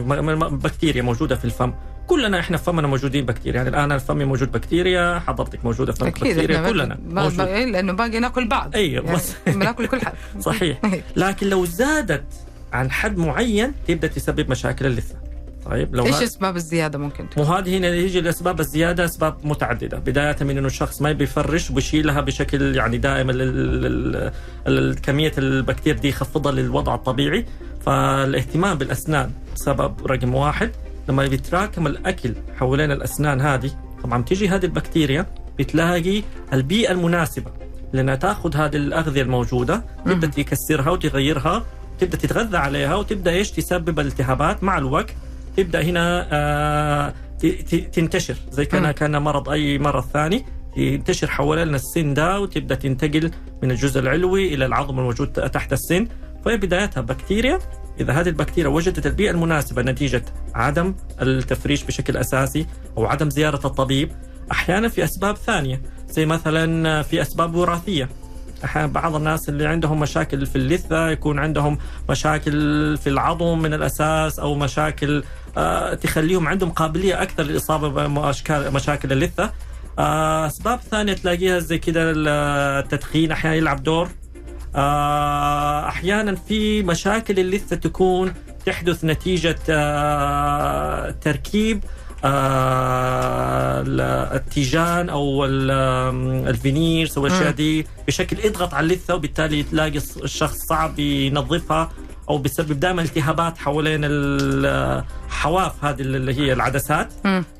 بكتيريا 0.49 1.01
موجودة 1.01 1.35
في 1.35 1.45
الفم. 1.45 1.73
كلنا 2.07 2.39
إحنا 2.39 2.57
في 2.57 2.63
فمنا 2.63 2.87
موجودين 2.87 3.25
بكتيريا. 3.25 3.63
يعني 3.63 3.69
الآن 3.69 3.97
فمي 3.97 4.25
موجود 4.25 4.51
بكتيريا 4.51 5.19
حضرتك 5.19 5.65
موجودة 5.65 5.93
في 5.93 6.05
بكتيريا 6.05 6.69
كلنا 6.69 6.97
موجود. 7.09 7.41
لأنه 7.41 7.93
باقي 7.93 8.19
نأكل 8.19 8.47
بعض. 8.47 8.75
أيوه 8.75 9.05
يعني 9.05 9.17
بس 9.17 9.33
بنأكل 9.47 9.87
كل 9.87 10.01
حد. 10.01 10.13
صحيح. 10.39 10.81
لكن 11.15 11.47
لو 11.47 11.65
زادت 11.65 12.25
عن 12.73 12.91
حد 12.91 13.17
معين 13.17 13.73
تبدأ 13.87 14.07
تسبب 14.07 14.49
مشاكل 14.49 14.85
اللثة. 14.85 15.15
طيب 15.65 15.95
لو 15.95 16.05
إيش 16.05 16.21
أسباب 16.21 16.55
الزيادة 16.55 16.99
ممكن 16.99 17.29
تكون؟ 17.29 17.43
وهذه 17.43 17.77
هنا 17.77 17.87
يجي 17.87 18.19
الأسباب 18.19 18.59
الزيادة 18.59 19.05
أسباب 19.05 19.37
متعددة، 19.43 19.97
بداية 19.97 20.35
من 20.41 20.57
إنه 20.57 20.67
الشخص 20.67 21.01
ما 21.01 21.11
بيفرش 21.11 21.69
وبيشيلها 21.69 22.21
بشكل 22.21 22.75
يعني 22.75 22.97
دائما 22.97 23.33
كمية 25.03 25.31
البكتيريا 25.37 26.01
دي 26.01 26.09
يخفضها 26.09 26.51
للوضع 26.51 26.95
الطبيعي، 26.95 27.45
فالاهتمام 27.85 28.77
بالأسنان 28.77 29.31
سبب 29.55 30.07
رقم 30.07 30.35
واحد، 30.35 30.71
لما 31.09 31.27
بيتراكم 31.27 31.87
الأكل 31.87 32.33
حوالين 32.59 32.91
الأسنان 32.91 33.41
هذه 33.41 33.71
طبعا 34.03 34.23
تيجي 34.23 34.49
هذه 34.49 34.65
البكتيريا 34.65 35.25
بتلاقي 35.59 36.23
البيئة 36.53 36.91
المناسبة 36.91 37.51
لأنها 37.93 38.15
تأخذ 38.15 38.55
هذه 38.55 38.75
الأغذية 38.75 39.21
الموجودة 39.21 39.83
تبدأ 40.05 40.27
تكسرها 40.27 40.89
وتغيرها 40.89 41.65
تبدأ 41.99 42.17
تتغذى 42.17 42.57
عليها 42.57 42.95
وتبدأ 42.95 43.31
إيش؟ 43.31 43.51
تسبب 43.51 43.99
التهابات 43.99 44.63
مع 44.63 44.77
الوقت 44.77 45.15
تبدأ 45.57 45.81
هنا 45.81 46.27
آه 46.31 47.13
تنتشر 47.93 48.35
زي 48.51 48.65
كان 48.65 48.91
كان 48.91 49.21
مرض 49.21 49.49
أي 49.49 49.79
مرض 49.79 50.03
ثاني 50.13 50.45
ينتشر 50.77 51.27
حوالين 51.27 51.75
السن 51.75 52.13
ده 52.13 52.39
وتبدأ 52.39 52.75
تنتقل 52.75 53.31
من 53.63 53.71
الجزء 53.71 53.99
العلوي 53.99 54.53
إلى 54.53 54.65
العظم 54.65 54.99
الموجود 54.99 55.27
تحت 55.27 55.73
السن. 55.73 56.07
فهي 56.45 56.57
بدايتها 56.57 57.01
بكتيريا. 57.01 57.59
إذا 57.99 58.13
هذه 58.13 58.27
البكتيريا 58.29 58.69
وجدت 58.69 59.05
البيئة 59.05 59.31
المناسبة 59.31 59.81
نتيجة 59.81 60.25
عدم 60.55 60.95
التفريش 61.21 61.83
بشكل 61.83 62.17
أساسي 62.17 62.65
أو 62.97 63.05
عدم 63.05 63.29
زيارة 63.29 63.67
الطبيب 63.67 64.11
أحيانا 64.51 64.87
في 64.87 65.03
أسباب 65.03 65.37
ثانية 65.37 65.81
زي 66.09 66.25
مثلا 66.25 67.01
في 67.01 67.21
أسباب 67.21 67.55
وراثية. 67.55 68.09
أحيانا 68.63 68.87
بعض 68.87 69.15
الناس 69.15 69.49
اللي 69.49 69.67
عندهم 69.67 69.99
مشاكل 69.99 70.45
في 70.45 70.55
اللثة 70.55 71.09
يكون 71.09 71.39
عندهم 71.39 71.77
مشاكل 72.09 72.51
في 72.97 73.09
العظم 73.09 73.59
من 73.59 73.73
الأساس 73.73 74.39
أو 74.39 74.55
مشاكل 74.55 75.23
آه، 75.57 75.93
تخليهم 75.93 76.47
عندهم 76.47 76.69
قابلية 76.69 77.21
أكثر 77.21 77.43
للإصابة 77.43 78.07
باشكال 78.07 78.73
مشاكل 78.73 79.11
اللثة. 79.11 79.51
آه، 79.99 80.47
أسباب 80.47 80.79
ثانية 80.79 81.13
تلاقيها 81.13 81.59
زي 81.59 81.77
كذا 81.77 82.11
التدخين 82.15 83.31
أحيانا 83.31 83.55
يلعب 83.55 83.83
دور. 83.83 84.09
أحيانا 85.87 86.35
في 86.35 86.83
مشاكل 86.83 87.39
اللثه 87.39 87.75
تكون 87.75 88.33
تحدث 88.65 89.05
نتيجة 89.05 89.55
آه، 89.69 91.11
تركيب 91.11 91.83
آه، 92.25 93.83
التيجان 94.35 95.09
أو 95.09 95.45
ال- 95.45 95.71
آم، 95.71 96.47
الفينيرز 96.47 97.17
أو 97.17 97.25
الأشياء 97.27 97.51
دي 97.51 97.87
بشكل 98.07 98.45
يضغط 98.45 98.73
على 98.73 98.83
اللثة 98.83 99.15
وبالتالي 99.15 99.63
تلاقي 99.63 99.97
الشخص 100.23 100.57
صعب 100.69 100.99
ينظفها 100.99 101.91
أو 102.29 102.37
بسبب 102.37 102.79
دائما 102.79 103.01
التهابات 103.01 103.57
حوالين 103.57 104.01
الحواف 104.03 105.85
هذه 105.85 106.01
اللي 106.01 106.33
هي 106.39 106.53
العدسات. 106.53 107.09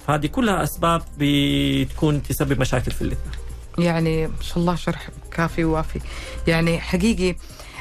فهذه 0.08 0.28
كلها 0.28 0.64
أسباب 0.64 1.02
بتكون 1.20 2.24
تسبب 2.24 2.60
مشاكل 2.60 2.92
في 2.92 3.02
اللثة. 3.02 3.45
يعني 3.80 4.28
ما 4.28 4.42
شاء 4.42 4.58
الله 4.58 4.76
شرح 4.76 5.08
كافي 5.32 5.66
ووافي. 5.66 6.00
يعني 6.48 6.80
حقيقي 6.80 7.36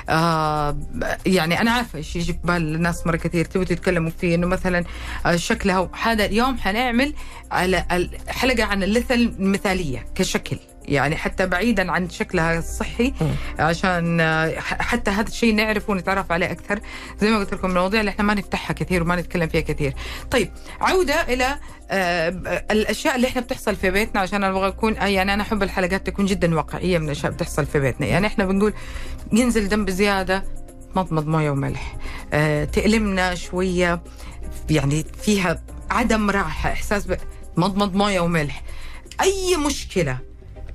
آه 0.09 0.79
يعني 1.27 1.61
أنا 1.61 1.71
عارفة 1.71 1.99
إيش 1.99 2.17
يجي 2.17 2.33
في 2.33 2.39
بال 2.45 2.75
الناس 2.75 3.07
مرة 3.07 3.17
كثير 3.17 3.45
تبوا 3.45 3.65
تتكلموا 3.65 4.11
فيه 4.21 4.35
إنه 4.35 4.47
مثلا 4.47 4.85
آه 5.27 5.37
شكلها 5.37 5.91
هذا 6.03 6.25
اليوم 6.25 6.59
حنعمل 6.59 7.15
على 7.53 8.09
حلقة 8.29 8.65
عن 8.65 8.83
اللثة 8.83 9.15
المثالية 9.15 10.07
كشكل. 10.15 10.59
يعني 10.85 11.17
حتى 11.17 11.47
بعيدا 11.47 11.93
عن 11.93 12.11
شكلها 12.11 12.59
الصحي 12.59 13.15
عشان 13.59 14.21
آه، 14.21 14.61
حتى 14.61 15.11
هذا 15.11 15.29
الشيء 15.29 15.55
نعرفه 15.55 15.91
ونتعرف 15.91 16.33
عليه 16.33 16.51
أكثر. 16.51 16.81
زي 17.21 17.31
ما 17.31 17.39
قلت 17.39 17.55
لكم 17.55 17.69
المواضيع 17.69 18.01
اللي 18.01 18.09
إحنا 18.11 18.25
ما 18.25 18.35
نفتحها 18.35 18.75
كثير 18.75 19.03
وما 19.03 19.17
نتكلم 19.17 19.49
فيها 19.49 19.61
كثير. 19.61 19.95
طيب 20.31 20.51
عودة 20.81 21.15
إلى 21.15 21.59
آه، 21.91 22.29
الأشياء 22.71 23.17
اللي 23.17 23.27
إحنا 23.29 23.41
بتحصل 23.41 23.77
في 23.77 23.91
بيتنا 23.91 24.21
عشان 24.21 24.45
أنا 24.45 24.57
أبغى 24.57 24.69
أكون 24.69 24.97
آه، 24.97 25.07
يعني 25.07 25.35
أنا 25.35 25.43
أحب 25.43 25.63
الحلقات 25.63 26.07
تكون 26.07 26.27
جدا 26.27 26.55
واقعية 26.55 26.99
من 26.99 27.05
الأشياء 27.05 27.33
بتحصل 27.33 27.67
في 27.67 27.81
بيتنا. 27.81 28.07
يعني 28.07 28.27
إحنا 28.27 28.45
بنقول 28.45 28.73
ينزل 29.33 29.69
دم 29.69 29.85
بزيادة 29.85 30.45
مضمض 30.97 31.27
مويه 31.27 31.51
وملح. 31.51 31.97
آه، 32.33 32.65
تألمنا 32.65 33.35
شوية 33.35 34.03
يعني 34.71 35.05
فيها 35.23 35.63
عدم 35.91 36.31
راحة 36.31 36.73
إحساس 36.73 37.09
مضمض 37.57 37.95
مويه 37.95 38.21
وملح. 38.21 38.63
أي 39.21 39.57
مشكلة 39.67 40.19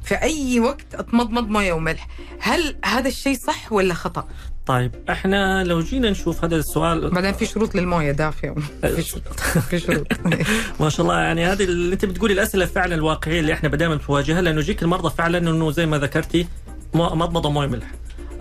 في 0.03 0.15
أي 0.15 0.59
وقت 0.59 0.95
أتمضمض 0.95 1.49
مويه 1.49 1.73
وملح. 1.73 2.07
هل 2.39 2.75
هذا 2.85 3.07
الشيء 3.07 3.37
صح 3.37 3.73
ولا 3.73 3.93
خطأ؟ 3.93 4.27
طيب 4.65 4.91
إحنا 5.09 5.63
لو 5.63 5.81
جينا 5.81 6.09
نشوف 6.09 6.43
هذا 6.43 6.55
السؤال 6.55 7.09
بعدين 7.09 7.33
في 7.33 7.45
شروط 7.45 7.75
للمويه 7.75 8.11
دافية. 8.11 8.55
في 8.81 9.01
شروط. 9.01 9.39
في 9.39 9.79
شروط. 9.79 10.07
ما 10.79 10.89
شاء 10.89 11.05
الله 11.05 11.19
يعني 11.19 11.45
هذه 11.45 11.63
اللي 11.63 11.93
أنت 11.93 12.05
بتقولي 12.05 12.33
الأسئلة 12.33 12.65
فعلا 12.65 12.95
الواقعية 12.95 13.39
اللي 13.39 13.53
إحنا 13.53 13.69
دائما 13.69 13.95
بنواجهها 13.95 14.41
لأنه 14.41 14.59
يجيك 14.59 14.83
المرضى 14.83 15.09
فعلا 15.17 15.37
إنه 15.37 15.71
زي 15.71 15.85
ما 15.85 15.97
ذكرتي 15.97 16.47
مضمضة 16.93 17.49
مويه 17.49 17.67
ملح. 17.67 17.91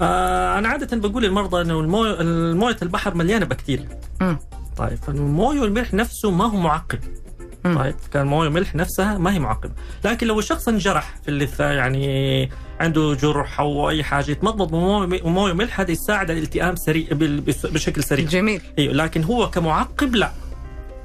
آه 0.00 0.58
أنا 0.58 0.68
عادة 0.68 0.96
بقول 0.96 1.22
للمرضى 1.22 1.60
إنه 1.62 1.80
الموية 1.80 2.22
مويه 2.54 2.76
البحر 2.82 3.14
مليانة 3.14 3.46
بكتيريا. 3.46 3.88
طيب 4.76 4.98
فالموية 5.06 5.60
والملح 5.60 5.94
نفسه 5.94 6.30
ما 6.30 6.44
هو 6.44 6.56
معقم. 6.56 6.98
طيب 7.76 7.94
كان 8.12 8.26
مويه 8.26 8.48
وملح 8.48 8.74
نفسها 8.74 9.18
ما 9.18 9.34
هي 9.34 9.38
معقمه، 9.38 9.72
لكن 10.04 10.26
لو 10.26 10.38
الشخص 10.38 10.68
انجرح 10.68 11.16
في 11.22 11.28
اللثة 11.28 11.64
يعني 11.64 12.50
عنده 12.80 13.14
جرح 13.14 13.60
أو 13.60 13.90
أي 13.90 14.02
حاجة 14.02 14.30
يتمضمض 14.30 14.70
بمويه 14.70 15.52
وملح 15.52 15.80
هذا 15.80 15.90
يساعد 15.90 16.30
على 16.30 16.38
الالتئام 16.38 16.76
سريع 16.76 17.06
بشكل 17.64 18.04
سريع. 18.04 18.26
جميل. 18.26 18.60
أيوه 18.78 18.94
لكن 18.94 19.24
هو 19.24 19.50
كمعقب 19.50 20.14
لا. 20.14 20.30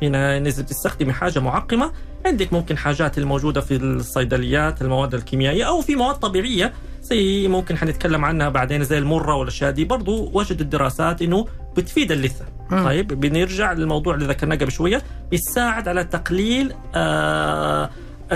هنا 0.01 0.38
اذا 0.38 0.63
بتستخدمي 0.63 1.13
حاجة 1.13 1.39
معقمة. 1.39 1.91
عندك 2.25 2.53
ممكن 2.53 2.77
حاجات 2.77 3.17
الموجودة 3.17 3.62
في 3.62 3.75
الصيدليات 3.75 4.82
المواد 4.82 5.13
الكيميائية 5.15 5.63
أو 5.63 5.82
في 5.82 5.95
مواد 5.95 6.15
طبيعية 6.15 6.73
زي 7.02 7.47
ممكن 7.47 7.78
حنتكلم 7.78 8.26
عنها 8.26 8.49
بعدين 8.49 8.84
زي 8.84 8.97
المرة 8.97 9.36
والأشياء 9.36 9.71
دي. 9.71 9.86
برضو 9.86 10.32
وجدوا 10.34 10.62
الدراسات 10.62 11.21
إنه 11.21 11.45
بتفيد 11.78 12.12
اللثة 12.12 12.46
مم. 12.72 12.84
طيب 12.86 13.08
بنرجع 13.08 13.74
للموضوع 13.74 14.16
اللي 14.16 14.26
ذكرناه 14.26 14.56
قبل 14.56 14.72
شوية 14.72 15.02
بيساعد 15.32 15.88
على 15.88 16.04
تقليل 16.04 16.74
آه 16.96 17.90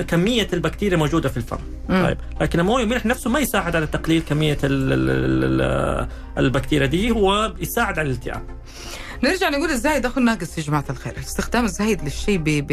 كمية 0.07 0.47
البكتيريا 0.53 0.95
الموجوده 0.95 1.29
في 1.29 1.37
الفم 1.37 1.57
مم. 1.89 2.05
طيب 2.05 2.17
لكن 2.41 2.59
المويه 2.59 2.83
والملح 2.83 3.05
نفسه 3.05 3.29
ما 3.29 3.39
يساعد 3.39 3.75
على 3.75 3.87
تقليل 3.87 4.21
كمية 4.29 4.57
ال 4.63 4.93
ال 4.93 5.61
ال 5.61 6.07
البكتيريا 6.37 6.87
دي 6.87 7.11
هو 7.11 7.53
يساعد 7.59 7.99
على 7.99 8.09
الالتئام 8.09 8.43
نرجع 9.23 9.49
نقول 9.49 9.69
الزايد 9.69 10.05
أخو 10.05 10.19
الناقص 10.19 10.57
يا 10.57 10.63
جماعة 10.63 10.85
الخير، 10.89 11.13
الاستخدام 11.13 11.65
الزايد 11.65 12.03
للشيء. 12.03 12.65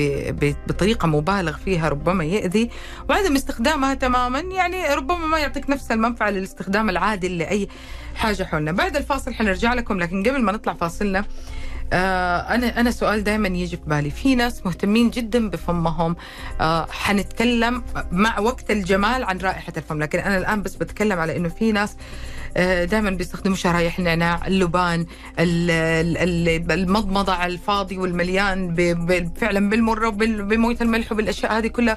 بطريقة 0.66 1.08
مبالغ 1.08 1.56
فيها 1.56 1.88
ربما 1.88 2.24
يؤذي 2.24 2.70
وعدم 3.08 3.34
استخدامها 3.34 3.94
تماما 3.94 4.40
يعني 4.40 4.94
ربما 4.94 5.26
ما 5.26 5.38
يعطيك 5.38 5.70
نفس 5.70 5.90
المنفعة 5.90 6.30
للاستخدام 6.30 6.90
العادل 6.90 7.38
لأي 7.38 7.68
حاجة 8.14 8.44
حولنا، 8.44 8.72
بعد 8.72 8.96
الفاصل 8.96 9.34
حنرجع 9.34 9.74
لكم 9.74 9.98
لكن 9.98 10.22
قبل 10.22 10.42
ما 10.42 10.52
نطلع 10.52 10.72
فاصلنا 10.72 11.24
آه 11.92 12.38
أنا 12.38 12.80
أنا 12.80 12.90
سؤال 12.90 13.24
دائما 13.24 13.48
يجي 13.48 13.76
في 13.76 13.82
بالي، 13.86 14.10
في 14.10 14.34
ناس 14.34 14.66
مهتمين 14.66 15.10
جدا 15.10 15.50
بفمهم 15.50 16.16
آه 16.60 16.86
حنتكلم 16.90 17.82
مع 18.10 18.38
وقت 18.38 18.70
الجمال 18.70 19.24
عن 19.24 19.38
رائحة 19.38 19.72
الفم، 19.76 20.02
لكن 20.02 20.18
أنا 20.18 20.38
الآن 20.38 20.62
بس 20.62 20.74
بتكلم 20.74 21.18
على 21.18 21.36
إنه 21.36 21.48
في 21.48 21.72
ناس 21.72 21.96
دائما 22.84 23.10
بيستخدموا 23.10 23.56
شرايح 23.56 23.98
النعناع 23.98 24.46
اللبان 24.46 25.00
ال- 25.38 25.70
ال- 25.70 26.48
ال- 26.48 26.72
المضمضة 26.72 27.32
على 27.32 27.52
الفاضي 27.52 27.98
والمليان 27.98 28.74
فعلا 29.40 29.70
بالمرة 29.70 30.08
وبال- 30.08 30.42
بموية 30.44 30.76
الملح 30.80 31.12
وبالأشياء 31.12 31.58
هذه 31.58 31.66
كلها. 31.66 31.96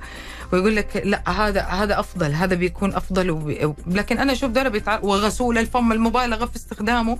ويقول 0.53 0.75
لك 0.75 1.01
لا 1.05 1.29
هذا 1.29 1.61
هذا 1.61 1.99
أفضل 1.99 2.31
هذا 2.33 2.55
بيكون 2.55 2.93
أفضل 2.95 3.31
وب... 3.31 3.75
لكن 3.87 4.17
أنا 4.17 4.31
أشوف 4.33 4.51
دول 4.51 4.69
بيتع... 4.69 4.99
وغسول 5.03 5.57
الفم 5.57 5.91
المبالغة 5.91 6.45
في 6.45 6.55
استخدامه. 6.55 7.17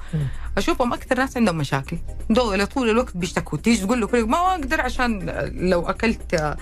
أشوفهم 0.58 0.94
أكثر 0.94 1.18
ناس 1.18 1.38
عندهم 1.38 1.58
مشاكل. 1.58 1.98
دول 2.30 2.68
طول 2.68 2.90
الوقت 2.90 3.18
بيشتكوا 3.18 3.58
تيجي 3.58 3.86
تقول 3.86 4.02
له 4.02 4.26
ما 4.26 4.38
أقدر 4.38 4.82
عشان 4.82 5.30
لو 5.54 5.90
أكلت 5.90 6.34
آه، 6.34 6.58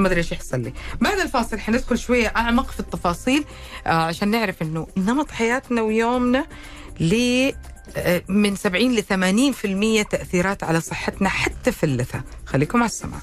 ما 0.00 0.08
أدري 0.08 0.18
إيش 0.18 0.32
يحصل 0.32 0.60
لي. 0.60 0.72
بعد 1.00 1.18
الفاصل 1.18 1.58
حندخل 1.58 1.98
شوية 1.98 2.32
أعمق 2.36 2.70
في 2.70 2.80
التفاصيل 2.80 3.44
آه 3.86 3.90
عشان 3.90 4.28
نعرف 4.30 4.62
إنه 4.62 4.86
نمط 4.96 5.30
حياتنا 5.30 5.82
ويومنا 5.82 6.46
ل 7.00 7.14
آه، 7.96 8.22
من 8.28 8.56
70 8.56 8.94
ل 8.96 9.02
80% 10.04 10.08
تأثيرات 10.10 10.64
على 10.64 10.80
صحتنا 10.80 11.28
حتى 11.28 11.72
في 11.72 11.84
اللثة. 11.84 12.22
خليكم 12.46 12.78
على 12.78 12.86
السمع 12.88 13.18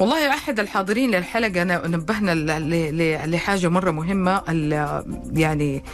والله 0.00 0.28
أحد 0.28 0.60
الحاضرين 0.60 1.10
للحلقة 1.10 1.64
نبهنا 1.64 2.34
لحاجة 3.26 3.68
مرة 3.68 3.90
مهمة 3.90 4.42
يعني 5.32 5.84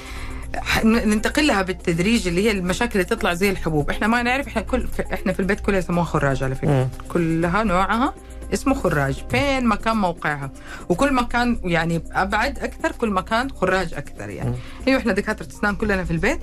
ننتقل 0.84 1.46
لها 1.46 1.62
بالتدريج 1.62 2.28
اللي 2.28 2.44
هي 2.46 2.50
المشاكل 2.50 2.92
اللي 2.92 3.04
تطلع 3.04 3.34
زي 3.34 3.50
الحبوب. 3.50 3.90
إحنا 3.90 4.06
ما 4.06 4.22
نعرف 4.22 4.46
إحنا 4.46 4.62
كل 4.62 4.88
إحنا 5.12 5.32
في 5.32 5.40
البيت 5.40 5.60
كلها 5.60 5.78
يسموها 5.78 6.04
خراج 6.04 6.42
على 6.42 6.54
فكرة. 6.54 6.68
مم. 6.68 6.88
كلها 7.08 7.62
نوعها 7.64 8.14
اسمه 8.54 8.74
خراج. 8.74 9.24
فين 9.30 9.66
مكان 9.66 9.96
موقعها؟ 9.96 10.50
وكل 10.88 11.12
مكان 11.14 11.60
يعني 11.64 12.02
أبعد 12.12 12.58
أكثر 12.58 12.92
كل 12.92 13.10
مكان 13.10 13.50
خراج 13.50 13.94
أكثر 13.94 14.30
يعني. 14.30 14.54
أيوه 14.88 15.00
إحنا 15.00 15.12
دكاترة 15.12 15.46
أسنان 15.46 15.76
كلنا 15.76 16.04
في 16.04 16.10
البيت. 16.10 16.38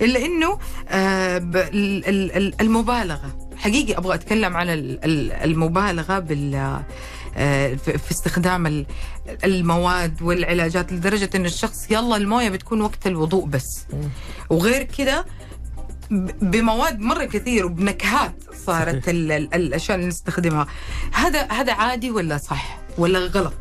إلا 0.00 0.24
إنه 0.26 0.58
آه 0.88 1.38
المبالغة. 2.60 3.48
حقيقي 3.56 3.98
أبغى 3.98 4.14
أتكلم 4.14 4.56
عن 4.56 4.68
ال- 4.68 5.32
المبالغة 5.32 6.18
بال 6.18 6.80
في 7.34 7.98
في 7.98 8.10
استخدام 8.10 8.66
ال- 8.66 8.86
المواد 9.44 10.22
والعلاجات 10.22 10.92
لدرجة 10.92 11.30
انه 11.34 11.46
الشخص 11.46 11.90
يلا 11.90 12.16
الموية 12.16 12.48
بتكون 12.48 12.80
وقت 12.80 13.06
الوضوء 13.06 13.46
بس. 13.46 13.86
وغير 14.50 14.82
كده 14.82 15.26
بمواد 16.42 16.98
مرة 17.00 17.24
كثير 17.24 17.66
وبنكهات 17.66 18.34
صارت 18.66 19.08
الأشياء 19.08 19.96
اللي 19.98 20.08
نستخدمها. 20.08 20.66
هذا 21.12 21.42
هذا 21.52 21.72
عادي 21.72 22.10
ولا 22.10 22.38
صح؟ 22.38 22.78
ولا 22.98 23.18
غلط؟ 23.18 23.54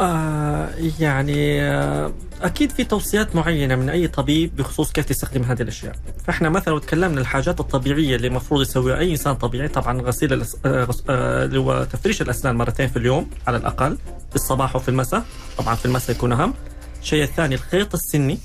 آه 0.00 0.68
يعني 1.00 1.62
آه 1.62 2.12
أكيد 2.42 2.72
في 2.72 2.84
توصيات 2.84 3.36
معينة 3.36 3.76
من 3.76 3.88
أي 3.88 4.08
طبيب 4.08 4.56
بخصوص 4.56 4.92
كيف 4.92 5.04
تستخدم 5.04 5.42
هذه 5.42 5.62
الأشياء. 5.62 5.94
فإحنا 6.26 6.48
مثلا 6.48 6.72
لو 6.72 6.78
تكلمنا 6.78 7.20
الحاجات 7.20 7.60
الطبيعية 7.60 8.16
اللي 8.16 8.26
المفروض 8.26 8.60
يسويها 8.62 8.98
أي 8.98 9.10
إنسان 9.10 9.34
طبيعي 9.34 9.68
طبعا 9.68 10.02
غسيل 10.02 10.32
الأس... 10.32 10.56
آه 10.66 10.88
آه، 11.08 11.44
اللي 11.44 11.58
هو 11.58 11.84
تفريش 11.84 12.22
الأسنان 12.22 12.56
مرتين 12.56 12.88
في 12.88 12.96
اليوم 12.98 13.30
على 13.46 13.56
الأقل 13.56 13.98
في 14.30 14.36
الصباح 14.36 14.76
وفي 14.76 14.88
المساء. 14.88 15.24
طبعا 15.58 15.74
في 15.74 15.84
المساء 15.84 16.16
يكون 16.16 16.32
أهم. 16.32 16.54
الشيء 17.02 17.22
الثاني 17.22 17.54
الخيط 17.54 17.94
السني. 17.94 18.38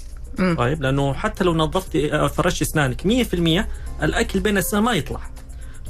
طيب 0.58 0.82
لأنه 0.82 1.14
حتى 1.14 1.44
لو 1.44 1.54
نظفتي 1.54 2.14
آه، 2.14 2.28
فرشتي 2.28 2.64
أسنانك 2.64 3.02
100% 3.08 4.04
الأكل 4.04 4.40
بين 4.40 4.54
الاسنان 4.54 4.84
ما 4.84 4.94
يطلع. 4.94 5.20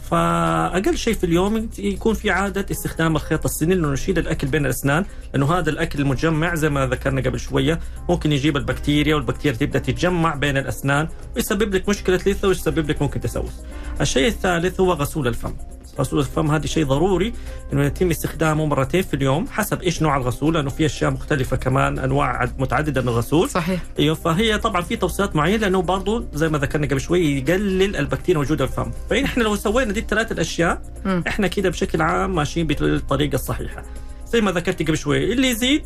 فأقل 0.10 0.98
شيء 0.98 1.14
في 1.14 1.24
اليوم 1.24 1.70
يكون 1.78 2.14
في 2.14 2.32
عادة 2.32 2.66
استخدام 2.72 3.16
الخيط 3.16 3.46
السنين 3.46 3.78
انه 3.78 3.88
نشيل 3.92 4.20
الأكل 4.20 4.48
بين 4.48 4.66
الأسنان 4.66 5.06
لأنه 5.34 5.54
هذا 5.54 5.70
الأكل 5.70 6.00
المجمع 6.00 6.56
زي 6.56 6.70
ما 6.70 6.88
ذكرنا 6.88 7.22
قبل 7.22 7.40
شوية 7.40 7.80
ممكن 8.10 8.32
يجيب 8.32 8.58
البكتيريا 8.58 9.16
والبكتيريا 9.16 9.58
تبدأ 9.58 9.80
تتجمع 9.80 10.36
بين 10.36 10.58
الأسنان 10.58 11.08
ويسبب 11.36 11.76
لك 11.76 11.90
مشكلة 11.90 12.16
لثه 12.16 12.48
ويسبب 12.48 12.90
لك 12.90 13.02
ممكن 13.02 13.20
تسوس. 13.22 13.54
الشيء 14.02 14.28
الثالث 14.28 14.80
هو 14.80 14.94
غسول 14.94 15.28
الفم. 15.28 15.54
غسول 16.00 16.20
الفم 16.20 16.52
هذا 16.52 16.66
شيء 16.68 16.86
ضروري 16.86 17.34
إنه 17.74 17.84
يتم 17.86 18.10
استخدامه 18.10 18.66
مرتين 18.66 19.02
في 19.02 19.14
اليوم 19.14 19.48
حسب 19.48 19.82
إيش 19.82 20.02
نوع 20.02 20.18
الغسول 20.18 20.54
لأنه 20.54 20.70
في 20.70 20.86
أشياء 20.86 21.12
مختلفة 21.12 21.58
كمان 21.58 22.00
أنواع 22.00 22.38
عد- 22.38 22.60
متعددة 22.62 23.02
من 23.02 23.08
الغسول. 23.08 23.50
صحيح. 23.50 23.82
أيوه 24.00 24.16
فهي 24.16 24.58
طبعا 24.58 24.82
في 24.82 24.96
توصيات 24.96 25.36
معينة 25.36 25.58
لأنه 25.58 25.82
برضه 25.82 26.26
زي 26.34 26.50
ما 26.50 26.58
ذكرنا 26.58 26.88
قبل 26.88 27.02
شوي 27.02 27.38
يقلل 27.38 27.96
البكتيريا 27.96 28.34
الموجوده 28.42 28.66
في 28.66 28.72
الفم. 28.82 28.92
فاحنا 29.10 29.44
لو 29.44 29.56
سوينا 29.56 29.92
دي 29.94 30.00
الثلاث 30.00 30.32
الأشياء 30.32 30.82
مم. 31.06 31.24
إحنا 31.28 31.48
كده 31.48 31.70
بشكل 31.70 32.02
عام 32.02 32.36
ماشيين 32.36 32.68
بالطريقة 32.68 33.36
الصحيحة. 33.36 33.84
زي 34.28 34.42
ما 34.42 34.52
ذكرت 34.52 34.82
قبل 34.82 34.98
شوي 34.98 35.34
اللي 35.34 35.50
يزيد 35.50 35.84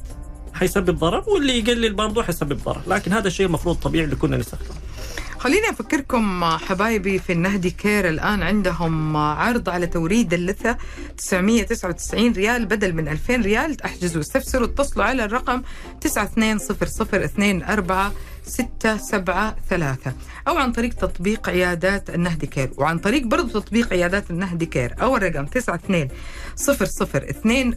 حيسبب 0.54 1.00
ضرر 1.00 1.24
واللي 1.30 1.60
يقلل 1.60 1.94
برضه 1.94 2.24
حيسبب 2.24 2.58
ضرر. 2.66 2.82
لكن 2.88 3.14
هذا 3.14 3.28
الشيء 3.28 3.46
المفروض 3.46 3.76
طبيعي 3.76 4.06
اللي 4.06 4.16
كنا 4.16 4.38
نستخدمه. 4.38 4.76
خليني 5.40 5.70
أفكركم 5.70 6.46
حبايبي 6.46 7.20
في 7.20 7.34
النهدي 7.34 7.70
care. 7.70 8.10
الآن 8.10 8.44
عندهم 8.44 9.18
عرض 9.18 9.70
على 9.70 9.88
توريد 9.88 10.34
اللثة 10.34 10.78
999 11.18 12.32
ريال 12.34 12.66
بدل 12.66 12.94
من 12.94 13.08
2000 13.08 13.36
ريال. 13.42 13.82
احجزوا 13.82 14.22
استفسروا 14.22 14.68
اتصلوا 14.68 15.06
على 15.06 15.26
الرقم 15.26 15.62
920024 18.48 18.48
673 18.48 20.14
أو 20.48 20.58
عن 20.58 20.72
طريق 20.72 20.94
تطبيق 20.94 21.50
عيادات 21.50 22.10
النهدي 22.10 22.48
care. 22.48 22.70
وعن 22.78 23.00
طريق 23.00 23.26
برضو 23.26 23.60
تطبيق 23.60 23.94
عيادات 23.94 24.32
النهدي 24.32 24.66
care. 24.66 24.96
أو 25.02 25.18
الرقم 25.18 25.44
92 25.44 26.08
0024 26.56 27.76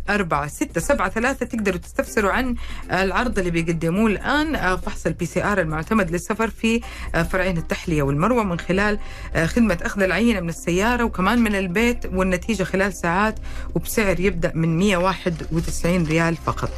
تقدروا 1.48 1.78
تستفسروا 1.78 2.33
عن 2.33 2.54
العرض 2.92 3.38
اللي 3.38 3.50
بيقدموه 3.50 4.06
الآن. 4.06 4.56
آه، 4.56 4.76
فحص 4.76 5.06
ال 5.06 5.26
PCR 5.26 5.60
المعتمد 5.61 6.11
للسفر 6.11 6.50
في 6.50 6.80
آه، 7.14 7.22
فرعين 7.22 7.59
التحلية 7.59 8.02
والمروة 8.02 8.42
من 8.42 8.59
خلال 8.59 8.98
آه، 9.35 9.46
خدمة 9.46 9.78
أخذ 9.83 10.02
العينة 10.02 10.40
من 10.40 10.48
السيارة 10.48 11.04
وكمان 11.04 11.38
من 11.38 11.54
البيت. 11.54 12.06
والنتيجة 12.12 12.64
خلال 12.64 12.92
ساعات 12.92 13.35
وبسعر 13.74 14.20
يبدأ 14.20 14.52
من 14.54 14.78
191 14.78 16.06
ريال 16.06 16.37
فقط. 16.37 16.70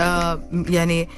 آه، 0.00 0.40
يعني 0.52 1.08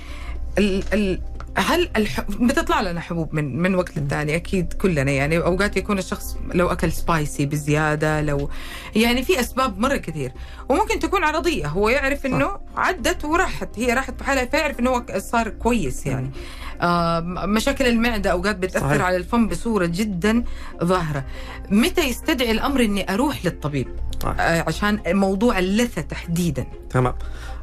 ال 0.59 0.83
ال 0.93 1.21
هل 1.59 1.89
الح... 1.97 2.21
بتطلع 2.21 2.81
لنا 2.81 3.01
حبوب 3.01 3.35
من 3.35 3.63
من 3.63 3.75
وقت 3.75 3.97
للتاني؟ 3.99 4.37
أكيد 4.37 4.73
كلنا 4.73 5.11
يعني. 5.11 5.39
أوقات 5.39 5.77
يكون 5.77 5.99
الشخص 5.99 6.37
لو 6.55 6.69
أكل 6.69 6.93
spicy 6.93 7.47
بزيادة 7.47 8.21
لو 8.21 8.51
يعني 8.97 9.23
في 9.23 9.41
أسباب 9.41 9.79
مرة 9.79 9.97
كثير. 9.97 10.33
وممكن 10.69 10.99
تكون 10.99 11.25
عرضية 11.25 11.67
هو 11.67 11.89
يعرف 11.89 12.27
إنه 12.27 12.59
عدت 12.77 13.25
وراحت 13.25 13.69
هي 13.79 13.93
راحت 13.95 14.21
بحالها 14.21 14.45
فيعرف 14.45 14.81
إنه 14.81 14.91
هو 14.91 15.05
صار 15.19 15.49
كويس 15.49 16.07
يعني. 16.07 16.31
آه 16.81 17.21
مشاكل 17.47 17.87
المعدة 17.87 18.31
أوقات 18.31 18.57
بتأثر 18.57 18.89
صحيح. 18.89 19.03
على 19.03 19.17
الفم 19.17 19.49
بصورة 19.49 19.87
جدا 19.87 20.45
ظاهرة. 20.85 21.25
متى 21.71 22.09
يستدعي 22.09 22.51
الأمر 22.51 22.81
إني 22.81 23.15
أروح 23.15 23.45
للطبيب؟ 23.45 23.89
طيب. 24.21 24.35
آه 24.41 24.65
عشان 24.67 25.01
موضوع 25.07 25.59
اللثة 25.59 26.03
تحديدا. 26.03 26.67
تمام. 26.91 27.15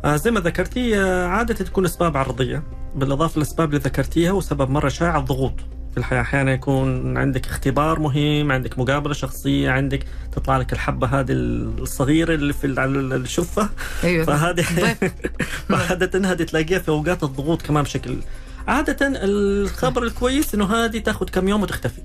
آه 0.05 0.15
زي 0.15 0.31
ما 0.31 0.39
ذكرتي 0.39 1.01
آه 1.01 1.27
عادة 1.27 1.53
تكون 1.53 1.85
أسباب 1.85 2.17
عرضية. 2.17 2.63
بالإضافة 2.95 3.37
للأسباب 3.37 3.69
اللي 3.69 3.79
ذكرتيها 3.79 4.31
وسبب 4.31 4.69
مرة 4.69 4.89
شائع 4.89 5.17
الضغوط. 5.17 5.53
في 5.93 5.99
الحياة 5.99 6.21
أحيانا 6.21 6.53
يكون 6.53 7.17
عندك 7.17 7.45
اختبار 7.45 7.99
مهم 7.99 8.51
عندك 8.51 8.79
مقابلة 8.79 9.13
شخصية 9.13 9.71
عندك 9.71 10.05
تطلع 10.31 10.57
لك 10.57 10.73
الحبة 10.73 11.07
هذه 11.07 11.31
الصغيرة 11.31 12.35
اللي 12.35 12.53
في 12.53 12.79
على 12.79 12.99
الشفة 12.99 13.69
أيوه. 14.03 14.25
فهذه 14.25 14.65
ضيف. 14.75 15.13
فعادة 15.69 16.31
هذه 16.31 16.43
تلاقيها 16.43 16.79
في 16.79 16.89
أوقات 16.89 17.23
الضغوط 17.23 17.61
كمان 17.61 17.83
بشكل 17.83 18.17
عادة 18.67 18.97
الخبر 19.01 20.03
الكويس 20.03 20.55
إنه 20.55 20.65
هذه 20.65 20.97
تاخذ 20.97 21.25
كم 21.25 21.47
يوم 21.47 21.63
وتختفي. 21.63 22.01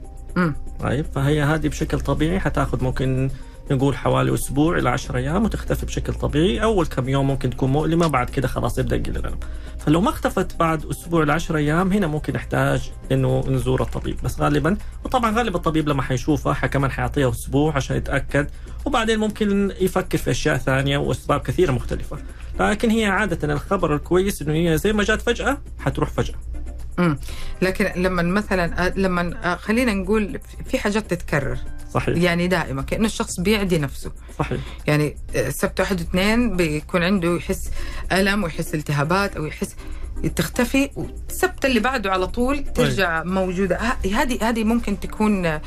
طيب 0.81 1.07
فهي 1.15 1.43
هذه 1.43 1.69
بشكل 1.69 2.01
طبيعي 2.01 2.41
حتاخذ 2.41 2.85
ممكن 2.85 3.31
نقول 3.71 3.97
حوالي 3.97 4.35
أسبوع 4.35 4.79
إلى 4.79 4.89
10 4.89 5.17
أيام 5.17 5.45
وتختفي 5.45 5.87
بشكل 5.87 6.15
طبيعي. 6.15 6.63
أول 6.63 6.87
كم 6.87 7.09
يوم 7.09 7.27
ممكن 7.27 7.51
تكون 7.51 7.71
مؤلمة 7.71 8.07
بعد 8.07 8.31
كده 8.31 8.49
خلاص 8.49 8.79
يبدأ 8.79 8.97
يقل 8.97 9.17
الألم. 9.17 9.39
فلو 9.79 10.01
ما 10.01 10.11
اختفت 10.11 10.57
بعد 10.57 10.87
أسبوع 10.87 11.25
ل 11.25 11.31
10 11.31 11.57
أيام 11.57 11.93
هنا 11.93 12.07
ممكن 12.07 12.33
نحتاج 12.33 12.91
إنه 13.13 13.45
نزور 13.49 13.83
الطبيب. 13.83 14.17
بس 14.25 14.41
غالبا 14.41 14.77
وطبعا 15.05 15.37
غالبا 15.37 15.57
الطبيب 15.57 15.89
لما 15.89 16.03
حيشوفها 16.03 16.67
كمان 16.67 16.91
حيعطيها 16.91 17.31
أسبوع 17.31 17.77
عشان 17.77 17.97
يتأكد. 17.97 18.51
وبعدين 18.85 19.19
ممكن 19.19 19.73
يفكر 19.81 20.19
في 20.19 20.31
أشياء 20.31 20.57
ثانية 20.57 20.99
وأسباب 20.99 21.41
كثيرة 21.41 21.73
مختلفة. 21.73 22.19
لكن 22.61 22.91
هي 22.91 23.07
عادة 23.07 23.55
الخبر 23.55 23.95
الكويس 23.95 24.43
إنه 24.43 24.53
هي 24.53 24.79
زي 24.79 24.93
ما 24.93 25.05
جات 25.05 25.23
فجأة 25.23 25.59
حتروح 25.79 26.11
فجأة. 26.11 26.35
مم. 26.99 27.19
لكن 27.63 28.03
لما 28.03 28.23
مثلا 28.23 28.93
لما 28.97 29.53
آه، 29.53 29.57
خلينا 29.57 29.95
نقول 29.95 30.41
في 30.67 30.79
حاجات 30.79 31.11
تتكرر. 31.11 31.59
صحيح. 31.95 32.17
يعني 32.17 32.49
دائما 32.49 32.83
كأنه 32.83 33.07
الشخص 33.07 33.41
بيعدي 33.41 33.79
نفسه. 33.79 34.13
صحيح. 34.39 34.61
يعني 34.87 35.17
آه، 35.37 35.49
سبت 35.51 35.81
واحد 35.81 36.01
واثنين 36.01 36.57
بيكون 36.57 37.03
عنده 37.03 37.37
يحس 37.37 37.71
ألم 38.13 38.45
ويحس 38.45 38.75
التهابات 38.75 39.37
أو 39.37 39.45
يحس 39.47 39.77
تختفي 40.37 40.91
والسبت 40.97 41.65
اللي 41.65 41.81
بعده 41.81 42.13
على 42.13 42.27
طول 42.27 42.65
ترجع 42.65 43.23
موجودة. 43.25 43.77
ه- 43.77 44.07
هذه 44.15 44.49
هذه 44.49 44.65
ممكن 44.65 45.01
تكون 45.01 45.47
آه، 45.47 45.61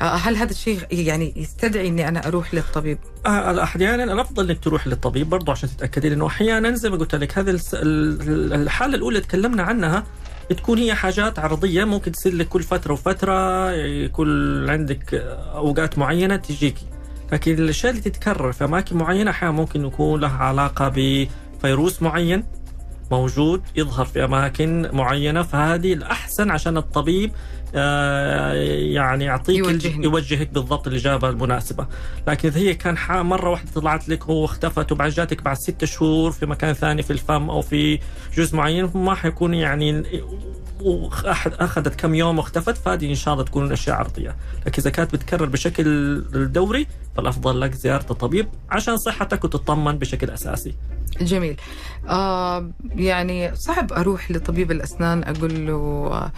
هل 0.00 0.36
هذا 0.36 0.50
الشيء 0.50 0.80
يعني 0.90 1.32
يستدعي 1.36 1.88
إني 1.88 2.08
أنا 2.08 2.26
أروح 2.26 2.54
للطبيب؟ 2.54 2.98
آه، 3.26 3.62
أحيانا 3.62 4.04
الافضل 4.04 4.50
إنك 4.50 4.64
تروح 4.64 4.86
للطبيب 4.86 5.30
برضو 5.30 5.52
عشان 5.52 5.68
تتاكدي 5.68 6.08
لأنه 6.08 6.26
أحيانا 6.26 6.70
زي 6.74 6.90
ما 6.90 6.96
قلت 6.96 7.14
لك 7.14 7.38
هذه 7.38 7.58
الحالة 8.54 8.94
الأولى 8.96 9.16
اللي 9.16 9.28
تكلمنا 9.28 9.62
عنها 9.62 10.04
تكون 10.50 10.78
هي 10.78 10.94
حاجات 10.94 11.38
عرضية 11.38 11.84
ممكن 11.84 12.12
تصير 12.12 12.34
لك 12.34 12.48
كل 12.48 12.62
فترة 12.62 12.92
وفترة 12.92 13.70
يكون 13.72 14.28
عندك 14.70 15.14
أوقات 15.54 15.98
معينة 15.98 16.36
تجيكي 16.36 16.86
لكن 17.32 17.54
الأشياء 17.54 17.90
اللي 17.92 18.02
تتكرر 18.02 18.52
في 18.52 18.64
أماكن 18.64 18.96
معينة 18.96 19.30
أحيانا 19.30 19.54
ممكن 19.54 19.84
يكون 19.86 20.20
لها 20.20 20.36
علاقة 20.36 20.92
بفيروس 20.96 22.02
معين 22.02 22.44
موجود 23.10 23.62
يظهر 23.76 24.04
في 24.04 24.24
أماكن 24.24 24.88
معينة 24.92 25.42
فهذه 25.42 25.92
الأحسن 25.92 26.50
عشان 26.50 26.76
الطبيب 26.76 27.30
يعني 27.74 29.24
يعطيك 29.24 29.56
يوجهني. 29.56 30.04
يوجهك 30.04 30.48
بالضبط 30.48 30.86
الاجابه 30.86 31.28
المناسبة 31.28 31.86
لكن 32.28 32.48
إذا 32.48 32.58
هي 32.58 32.74
كان 32.74 32.96
مرة 33.26 33.50
واحدة 33.50 33.70
طلعت 33.74 34.08
لك 34.08 34.28
واختفت 34.28 34.92
وبعد 34.92 35.10
جاتك 35.10 35.42
بعد 35.42 35.56
ستة 35.56 35.86
شهور 35.86 36.30
في 36.30 36.46
مكان 36.46 36.72
ثاني 36.72 37.02
في 37.02 37.12
الفم 37.12 37.50
أو 37.50 37.62
في 37.62 37.98
جزء 38.36 38.56
معين 38.56 38.90
ما 38.94 39.14
حيكون 39.14 39.54
يعني 39.54 40.02
أخذت 41.44 42.00
كم 42.00 42.14
يوم 42.14 42.38
واختفت 42.38 42.76
فهذه 42.76 43.10
إن 43.10 43.14
شاء 43.14 43.34
الله 43.34 43.44
تكون 43.44 43.72
أشياء 43.72 43.96
عرضية، 43.96 44.36
لكن 44.66 44.82
إذا 44.82 44.90
كانت 44.90 45.12
بتكرر 45.12 45.44
بشكل 45.44 46.22
دوري 46.52 46.86
فالافضل 47.16 47.60
لك 47.60 47.74
زيارة 47.74 48.06
الطبيب 48.10 48.48
عشان 48.70 48.96
صحتك 48.96 49.44
وتطمن 49.44 49.98
بشكل 49.98 50.30
أساسي. 50.30 50.74
جميل. 51.20 51.56
آه 52.08 52.70
يعني 52.96 53.54
صعب 53.56 53.92
أروح 53.92 54.30
لطبيب 54.30 54.70
الأسنان 54.70 55.22
أقول 55.22 55.66
له 55.66 55.72
آه 56.12 56.32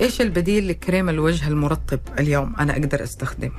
إيش 0.00 0.20
البديل 0.20 0.68
لكريم 0.68 1.08
الوجه 1.08 1.48
المرطب 1.48 2.00
اليوم 2.18 2.56
أنا 2.60 2.72
أقدر 2.72 3.02
أستخدمه؟ 3.02 3.52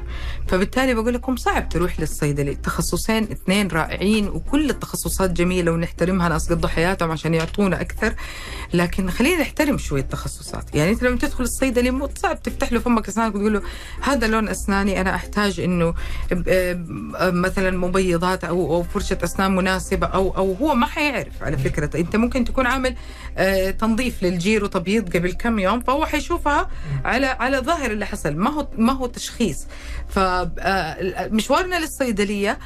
فبالتالي 0.47 0.93
بقول 0.93 1.13
لكم 1.13 1.35
صعب 1.35 1.69
تروح 1.69 1.99
للصيدلي. 1.99 2.55
تخصصين 2.55 3.23
اثنين 3.23 3.67
رائعين 3.67 4.27
وكل 4.27 4.69
التخصصات 4.69 5.31
جميلة 5.31 5.71
ونحترمها 5.71 6.29
ناس 6.29 6.53
قضوا 6.53 6.69
حياتهم 6.69 7.11
عشان 7.11 7.33
يعطونا 7.33 7.81
أكثر 7.81 8.13
لكن 8.73 9.09
خلينا 9.09 9.41
نحترم 9.41 9.77
شوية 9.77 10.01
التخصصات 10.01 10.75
يعني 10.75 10.91
أنت 10.91 11.03
لما 11.03 11.17
تدخل 11.17 11.43
الصيدلي 11.43 12.09
صعب 12.15 12.43
تفتح 12.43 12.73
له 12.73 12.79
فمك 12.79 13.07
اسنانك 13.07 13.35
وتقول 13.35 13.53
له 13.53 13.61
هذا 14.01 14.27
لون 14.27 14.49
أسناني 14.49 15.01
أنا 15.01 15.15
أحتاج 15.15 15.59
إنه 15.59 15.93
مثلا 17.21 17.77
مبيضات 17.77 18.43
أو 18.43 18.75
أو 18.75 18.83
فرشة 18.83 19.17
أسنان 19.23 19.55
مناسبة 19.55 20.07
أو 20.07 20.37
أو 20.37 20.53
هو 20.53 20.75
ما 20.75 20.85
حيعرف 20.85 21.43
على 21.43 21.57
فكرة. 21.57 21.99
أنت 21.99 22.15
ممكن 22.15 22.43
تكون 22.45 22.65
عامل 22.65 22.95
آه، 23.37 23.71
تنظيف 23.71 24.23
للجير 24.23 24.63
وتبييض 24.63 25.15
قبل 25.17 25.33
كم 25.33 25.59
يوم 25.59 25.79
فهو 25.79 26.05
حيشوفها 26.05 26.69
على 27.05 27.25
على 27.25 27.57
ظاهر 27.57 27.91
اللي 27.91 28.05
حصل. 28.05 28.35
ما 28.35 28.49
هو 28.49 28.67
ما 28.77 28.93
هو 28.93 29.05
تشخيص. 29.05 29.67
فمشوارنا 30.09 31.79
للصيدلية 31.79 32.59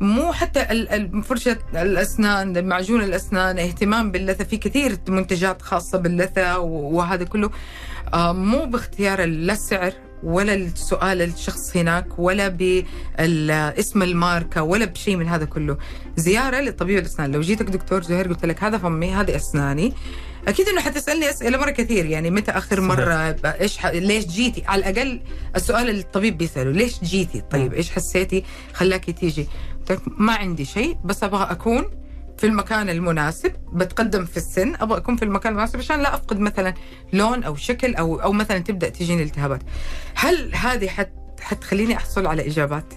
مو 0.00 0.32
حتى 0.32 0.60
فرشة 1.24 1.58
الأسنان 1.74 2.68
معجون 2.68 3.02
الأسنان 3.02 3.58
اهتمام 3.58 4.10
باللثة. 4.10 4.44
في 4.44 4.56
كثير 4.56 4.98
منتجات 5.08 5.62
خاصة 5.62 5.98
باللثة 5.98 6.58
وهذا 6.58 7.24
كله. 7.24 7.50
آه، 8.14 8.32
مو 8.32 8.64
باختيار 8.64 9.24
لا 9.24 9.52
السعر. 9.52 9.92
ولا 10.22 10.54
السؤال 10.54 11.22
الشخص 11.22 11.76
هناك 11.76 12.18
ولا 12.18 12.48
باسم 12.48 14.02
الماركة 14.02 14.62
ولا 14.62 14.84
بشيء 14.84 15.16
من 15.16 15.28
هذا 15.28 15.44
كله. 15.44 15.78
زيارة 16.16 16.60
لطبيب 16.60 16.98
الأسنان. 16.98 17.32
لو 17.32 17.40
جيتك 17.40 17.66
دكتور 17.66 18.02
زهير 18.02 18.28
قلت 18.28 18.44
لك 18.44 18.64
هذا 18.64 18.78
فمي 18.78 19.12
هذه 19.12 19.36
أسناني. 19.36 19.92
أكيد 20.48 20.68
إنه 20.68 20.80
حتسألني 20.80 21.30
أسئلة 21.30 21.58
مرة 21.58 21.70
كثير. 21.70 22.06
يعني 22.06 22.30
متى 22.30 22.50
آخر 22.50 22.80
مرة؟ 22.80 23.36
إيش 23.44 23.78
ح... 23.78 23.86
ليش 23.86 24.26
جيتي؟ 24.26 24.62
على 24.66 24.90
الأقل 24.90 25.20
السؤال 25.56 25.90
اللي 25.90 26.00
الطبيب 26.00 26.38
بيسأله. 26.38 26.70
ليش 26.70 27.00
جيتي؟ 27.04 27.40
طيب 27.40 27.74
إيش 27.74 27.90
حسيتي؟ 27.90 28.44
خلاكي 28.72 29.12
تيجي. 29.12 29.48
ما 30.06 30.32
عندي 30.32 30.64
شيء 30.64 30.96
بس 31.04 31.24
أبغى 31.24 31.46
أكون 31.50 31.84
في 32.38 32.46
المكان 32.46 32.88
المناسب 32.88 33.52
بتقدم 33.72 34.24
في 34.24 34.36
السن. 34.36 34.74
أبغى 34.74 34.98
اكون 34.98 35.16
في 35.16 35.24
المكان 35.24 35.52
المناسب 35.52 35.78
عشان 35.78 36.02
لا 36.02 36.14
أفقد 36.14 36.38
مثلا 36.38 36.74
لون 37.12 37.42
أو 37.42 37.56
شكل 37.56 37.94
أو 37.94 38.16
أو 38.22 38.32
مثلا 38.32 38.58
تبدأ 38.58 38.88
تجيني 38.88 39.22
التهابات. 39.22 39.60
هل 40.14 40.54
هذه 40.54 40.88
حت 40.88 41.12
حتخليني 41.40 41.96
أحصل 41.96 42.26
على 42.26 42.46
إجابات؟ 42.46 42.94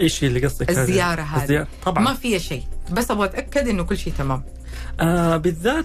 إيش 0.00 0.24
اللي 0.24 0.46
قصدك 0.46 0.70
الزيارة 0.70 1.22
هذه. 1.22 1.42
الزيارة. 1.42 1.68
طبعا. 1.84 2.04
ما 2.04 2.14
فيها 2.14 2.38
شيء 2.38 2.62
بس 2.92 3.10
أبغى 3.10 3.26
أتأكد 3.26 3.68
إنه 3.68 3.82
كل 3.82 3.98
شيء 3.98 4.12
تمام. 4.18 4.44
آه 5.00 5.36
بالذات 5.36 5.84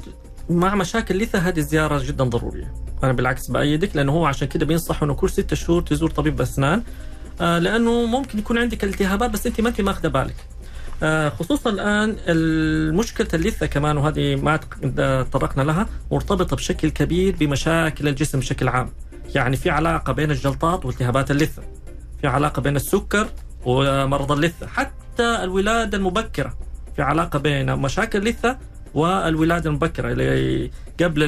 مع 0.49 0.75
مشاكل 0.75 1.15
اللثه 1.15 1.39
هذه 1.39 1.57
الزيارة 1.57 2.03
جدا 2.03 2.23
ضرورية. 2.23 2.73
أنا 3.03 3.13
بالعكس 3.13 3.47
بأيدك 3.47 3.95
لأنه 3.95 4.11
هو 4.11 4.25
عشان 4.25 4.47
كده 4.47 4.65
بينصحوا 4.65 5.07
إنه 5.07 5.13
كل 5.13 5.29
ستة 5.29 5.55
شهور 5.55 5.81
تزور 5.81 6.09
طبيب 6.09 6.41
اسنان 6.41 6.83
آه 7.41 7.59
لأنه 7.59 8.05
ممكن 8.05 8.39
يكون 8.39 8.57
عندك 8.57 8.83
التهابات 8.83 9.29
بس 9.29 9.47
أنت 9.47 9.61
ما 9.61 9.69
أنت 9.69 9.81
ماخذه 9.81 10.07
بالك. 10.07 10.35
خصوصا 11.39 11.69
الآن 11.69 12.15
المشكلة 12.27 13.27
اللثة 13.33 13.65
كمان 13.65 13.97
وهذه 13.97 14.35
ما 14.35 14.57
تطرقنا 15.23 15.63
لها 15.63 15.87
مرتبطة 16.11 16.55
بشكل 16.55 16.89
كبير 16.89 17.35
بمشاكل 17.35 18.07
الجسم 18.07 18.39
بشكل 18.39 18.67
عام. 18.67 18.89
يعني 19.35 19.57
في 19.57 19.69
علاقة 19.69 20.13
بين 20.13 20.31
الجلطات 20.31 20.85
والتهابات 20.85 21.31
اللثة. 21.31 21.63
في 22.21 22.27
علاقة 22.27 22.61
بين 22.61 22.75
السكر 22.75 23.27
ومرض 23.65 24.31
اللثة. 24.31 24.67
حتى 24.67 25.23
الولادة 25.43 25.97
المبكرة. 25.97 26.57
في 26.95 27.01
علاقة 27.01 27.39
بين 27.39 27.75
مشاكل 27.75 28.19
اللثة 28.19 28.57
والولادة 28.93 29.69
المبكرة 29.69 30.11
اللي 30.11 30.71
قبل 31.03 31.23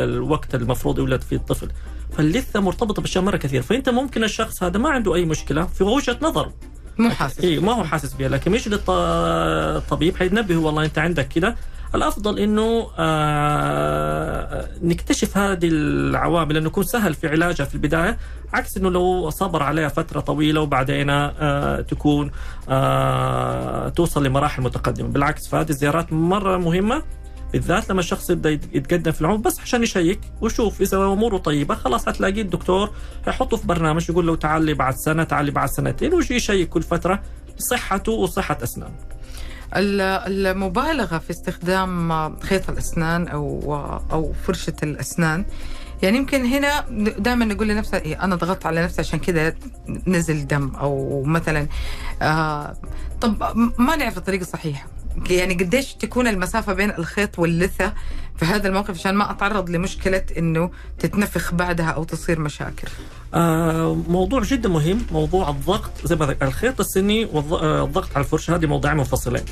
الوقت 0.00 0.54
المفروض 0.54 0.98
يولد 0.98 1.20
فيه 1.20 1.36
الطفل. 1.36 1.70
فاللثة 2.16 2.60
مرتبطة 2.60 3.02
بأشياء 3.02 3.24
مرة 3.24 3.36
كثير 3.36 3.62
فأنت 3.62 3.88
ممكن 3.88 4.24
الشخص 4.24 4.62
هذا 4.62 4.78
ما 4.78 4.88
عنده 4.88 5.14
أي 5.14 5.24
مشكلة 5.24 5.66
في 5.66 5.84
وجهة 5.84 6.18
نظره. 6.22 6.52
مو 6.98 7.10
حاسس 7.10 7.40
اي 7.40 7.58
ما 7.58 7.72
هو 7.72 7.84
حاسس 7.84 8.12
بها 8.12 8.28
لكن 8.28 8.54
يجي 8.54 8.70
للطبيب 8.70 10.16
حينبه 10.16 10.56
والله 10.56 10.84
أنت 10.84 10.98
عندك 10.98 11.28
كذا 11.28 11.56
الأفضل 11.94 12.38
إنه 12.38 12.90
آه 12.98 14.68
نكتشف 14.82 15.38
هذه 15.38 15.68
العوامل 15.72 16.56
انه 16.56 16.66
يكون 16.66 16.84
سهل 16.84 17.14
في 17.14 17.28
علاجها 17.28 17.64
في 17.64 17.74
البداية 17.74 18.18
عكس 18.52 18.76
إنه 18.76 18.90
لو 18.90 19.30
صبر 19.30 19.62
عليها 19.62 19.88
فترة 19.88 20.20
طويلة 20.20 20.60
وبعدين 20.60 21.10
آه 21.10 21.80
تكون 21.80 22.30
آه 22.68 23.88
توصل 23.88 24.26
لمراحل 24.26 24.62
متقدمة. 24.62 25.08
بالعكس 25.08 25.48
فهذه 25.48 25.70
الزيارات 25.70 26.12
مرة 26.12 26.56
مهمة. 26.56 27.02
بالذات 27.54 27.90
لما 27.90 28.00
الشخص 28.00 28.30
يبدأ 28.30 28.50
يتقدم 28.50 29.12
في 29.12 29.20
العمر 29.20 29.36
بس 29.36 29.60
عشان 29.60 29.82
يشيك 29.82 30.20
ويشوف 30.40 30.80
إذا 30.80 30.96
اموره 30.96 31.36
طيبة 31.38 31.74
خلاص 31.74 32.06
حتلاقيه 32.06 32.42
الدكتور 32.42 32.90
يحطه 33.28 33.56
في 33.56 33.66
برنامج 33.66 34.10
يقول 34.10 34.26
له 34.26 34.36
تعال 34.36 34.74
بعد 34.74 34.94
سنة 34.94 35.24
تعال 35.24 35.50
بعد 35.50 35.68
سنتين 35.68 36.14
ويجي 36.14 36.34
يشيك 36.34 36.68
كل 36.68 36.82
فترة 36.82 37.22
صحته 37.58 38.12
وصحة 38.12 38.58
أسنانه. 38.62 38.94
المبالغة 39.76 41.18
في 41.18 41.30
استخدام 41.30 42.12
خيط 42.40 42.70
الأسنان 42.70 43.28
أو 43.28 43.74
أو 44.12 44.32
فرشة 44.32 44.76
الأسنان 44.82 45.44
يعني 46.02 46.16
يمكن 46.18 46.44
هنا 46.44 46.84
دائما 47.18 47.44
نقول 47.44 47.68
لنفسي 47.68 47.96
إيه 47.96 48.24
أنا 48.24 48.36
ضغطت 48.36 48.66
على 48.66 48.82
نفسي 48.84 49.00
عشان 49.00 49.18
كذا 49.18 49.54
نزل 50.06 50.46
دم 50.46 50.72
أو 50.80 51.22
مثلا 51.22 51.66
آه 52.22 52.76
طب 53.20 53.42
ما 53.78 53.96
نعرف 53.96 54.18
الطريقة 54.18 54.42
الصحيحة 54.42 54.93
يعني 55.30 55.54
قديش 55.54 55.94
تكون 55.94 56.28
المسافة 56.28 56.72
بين 56.72 56.90
الخيط 56.90 57.38
واللثة 57.38 57.92
في 58.36 58.44
هذا 58.44 58.68
الموقف 58.68 58.90
عشان 58.90 59.14
ما 59.14 59.30
أتعرض 59.30 59.70
لمشكلة 59.70 60.24
إنه 60.38 60.70
تتنفخ 60.98 61.54
بعدها 61.54 61.90
أو 61.90 62.04
تصير 62.04 62.40
مشاكل. 62.40 62.88
آه 63.34 63.94
موضوع 64.08 64.42
جدا 64.42 64.68
مهم 64.68 65.02
موضوع 65.12 65.50
الضغط 65.50 65.90
زي 66.04 66.16
ما 66.16 66.36
الخيط 66.42 66.80
السني 66.80 67.24
والضغط 67.24 68.08
على 68.14 68.24
الفرشة 68.24 68.56
هذه 68.56 68.66
موضوعين 68.66 68.96
منفصلين. 68.96 69.44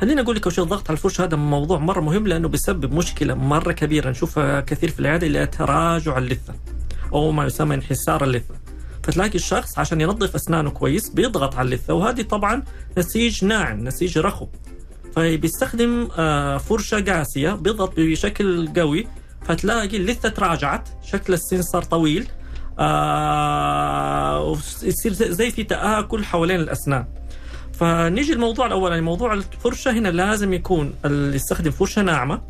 خليني 0.00 0.20
أقول 0.20 0.36
لك 0.36 0.44
أول 0.46 0.54
شيء 0.54 0.64
الضغط 0.64 0.90
على 0.90 0.96
الفرشة 0.96 1.24
هذا 1.24 1.36
موضوع 1.36 1.78
مرة 1.78 2.00
مهم 2.00 2.26
لأنه 2.26 2.48
بيسبب 2.48 2.92
مشكلة 2.94 3.34
مرة 3.34 3.72
كبيرة 3.72 4.10
نشوفها 4.10 4.60
كثير 4.60 4.90
في 4.90 5.00
العيادة 5.00 5.26
اللي 5.26 5.46
تراجع 5.46 6.18
اللثة 6.18 6.54
أو 7.12 7.30
ما 7.32 7.46
يسمى 7.46 7.74
انحسار 7.74 8.24
اللثة. 8.24 8.54
فتلاقي 9.02 9.34
الشخص 9.34 9.78
عشان 9.78 10.00
ينظف 10.00 10.34
أسنانه 10.34 10.70
كويس 10.70 11.08
بيضغط 11.08 11.54
على 11.54 11.66
اللثة 11.66 11.94
وهذه 11.94 12.22
طبعا 12.22 12.62
نسيج 12.98 13.44
ناعم 13.44 13.84
نسيج 13.84 14.18
رخو 14.18 14.46
فبيستخدم 15.16 16.08
آه، 16.18 16.58
فرشة 16.58 17.00
قاسية 17.00 17.50
بيضغط 17.50 17.92
بشكل 17.96 18.68
قوي 18.76 19.06
فتلاقي 19.42 19.96
اللثة 19.96 20.28
تراجعت 20.28 20.88
شكل 21.02 21.32
السن 21.32 21.62
صار 21.62 21.82
طويل 21.82 22.26
آه 22.78 24.56
يصير 24.82 25.12
زي 25.12 25.50
في 25.50 25.64
تآكل 25.64 26.24
حوالين 26.24 26.60
الأسنان. 26.60 27.04
فنيجي 27.72 28.32
الموضوع 28.32 28.66
الأولاني 28.66 29.02
موضوع 29.02 29.32
الفرشة 29.32 29.90
هنا 29.90 30.08
لازم 30.08 30.52
يكون 30.52 30.94
اللي 31.04 31.36
يستخدم 31.36 31.70
فرشة 31.70 32.02
ناعمة. 32.02 32.42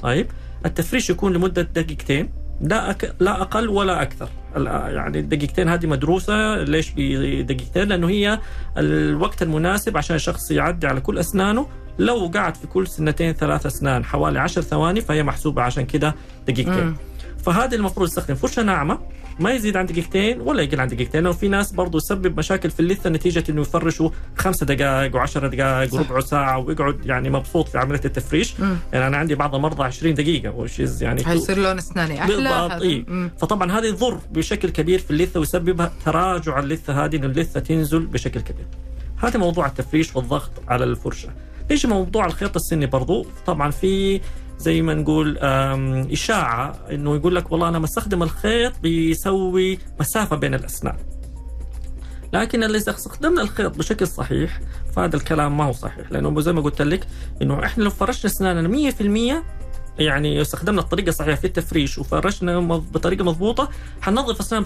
طيب 0.00 0.26
التفريش 0.66 1.10
يكون 1.10 1.32
لمدة 1.32 1.62
دقيقتين 1.62 2.30
لا 2.60 2.90
أك... 2.90 3.14
لا 3.20 3.42
أقل 3.42 3.68
ولا 3.68 4.02
أكثر. 4.02 4.28
يعني 4.56 5.18
الدقيقتين 5.18 5.68
هذه 5.68 5.86
مدروسة 5.86 6.56
ليش 6.56 6.92
بدقيقتين؟ 6.96 7.88
لأنه 7.88 8.08
هي 8.08 8.40
الوقت 8.78 9.42
المناسب 9.42 9.96
عشان 9.96 10.16
الشخص 10.16 10.50
يعدي 10.50 10.86
على 10.86 11.00
كل 11.00 11.18
أسنانه 11.18 11.66
لو 11.98 12.30
قعد 12.34 12.56
في 12.56 12.66
كل 12.66 12.86
سنتين 12.86 13.32
ثلاث 13.32 13.66
أسنان 13.66 14.04
حوالي 14.04 14.38
عشر 14.38 14.60
ثواني 14.62 15.00
فهي 15.00 15.22
محسوبة 15.22 15.62
عشان 15.62 15.86
كده 15.86 16.14
دقيقتين. 16.48 16.84
مم. 16.84 16.96
فهذه 17.44 17.74
المفروض 17.74 18.08
يستخدم 18.08 18.34
فرشه 18.34 18.62
ناعمة. 18.62 18.98
ما 19.40 19.50
يزيد 19.50 19.76
عن 19.76 19.86
دقيقتين 19.86 20.40
ولا 20.40 20.62
يقل 20.62 20.80
عن 20.80 20.88
دقيقتين. 20.88 21.22
لو 21.22 21.32
في 21.32 21.48
ناس 21.48 21.72
برضو 21.72 21.98
يسبب 21.98 22.38
مشاكل 22.38 22.70
في 22.70 22.80
اللثة 22.80 23.10
نتيجة 23.10 23.44
إنه 23.50 23.60
يفرشوا 23.60 24.10
خمسة 24.36 24.66
دقائق 24.66 25.12
و10 25.12 25.38
دقائق 25.38 25.94
وربع 25.94 26.20
ساعة 26.20 26.58
ويقعد 26.58 27.06
يعني 27.06 27.30
مبسوط 27.30 27.68
في 27.68 27.78
عملية 27.78 28.00
التفريش. 28.04 28.60
مم. 28.60 28.76
يعني 28.92 29.06
أنا 29.06 29.16
عندي 29.16 29.34
بعض 29.34 29.54
المرضى 29.54 29.82
20 29.82 30.14
دقيقة 30.14 30.50
وش 30.50 30.78
يعني 30.78 31.24
حيصير 31.24 31.58
لون 31.58 31.78
أسناني. 31.78 32.22
أحلى 32.22 32.36
بالضبط 32.36 32.82
إيه. 32.82 33.30
فطبعا 33.38 33.72
هذه 33.72 33.86
يضر 33.86 34.18
بشكل 34.32 34.70
كبير 34.70 34.98
في 34.98 35.10
اللثة 35.10 35.40
ويسببها 35.40 35.92
تراجع 36.04 36.58
اللثة 36.58 37.04
هذه 37.04 37.16
إنه 37.16 37.26
اللثة 37.26 37.60
تنزل 37.60 38.06
بشكل 38.06 38.40
كبير. 38.40 38.66
هذا 39.16 39.38
موضوع 39.38 39.66
التفريش 39.66 40.16
والضغط 40.16 40.50
على 40.68 40.84
الفرشة. 40.84 41.28
يجي 41.70 41.88
موضوع 41.88 42.26
الخيط 42.26 42.56
السني 42.56 42.86
برضو؟ 42.86 43.26
طبعا 43.46 43.70
في 43.70 44.20
زي 44.58 44.82
ما 44.82 44.94
نقول 44.94 45.38
إشاعة 46.12 46.72
إنه 46.90 47.16
يقول 47.16 47.36
لك 47.36 47.52
والله 47.52 47.68
أنا 47.68 47.78
بستخدم 47.78 48.22
الخيط 48.22 48.72
بيسوي 48.82 49.78
مسافة 50.00 50.36
بين 50.36 50.54
الأسنان. 50.54 50.96
لكن 52.32 52.64
اللي 52.64 52.78
استخدمنا 52.78 53.42
الخيط 53.42 53.78
بشكل 53.78 54.06
صحيح 54.06 54.60
فهذا 54.96 55.16
الكلام 55.16 55.56
ما 55.56 55.64
هو 55.64 55.72
صحيح. 55.72 56.12
لأنه 56.12 56.40
زي 56.40 56.52
ما 56.52 56.60
قلت 56.60 56.82
لك 56.82 57.06
إنه 57.42 57.64
إحنا 57.64 57.84
لو 57.84 57.90
فرشنا 57.90 58.30
أسناننا 58.30 58.90
100% 58.90 59.42
يعني 59.98 60.40
استخدمنا 60.40 60.80
الطريقة 60.80 61.08
الصحيحه 61.08 61.36
في 61.40 61.46
التفريش 61.46 61.98
وفرشنا 61.98 62.60
بطريقة 62.60 63.24
مضبوطة 63.24 63.68
حننظف 64.00 64.40
أسنان 64.40 64.64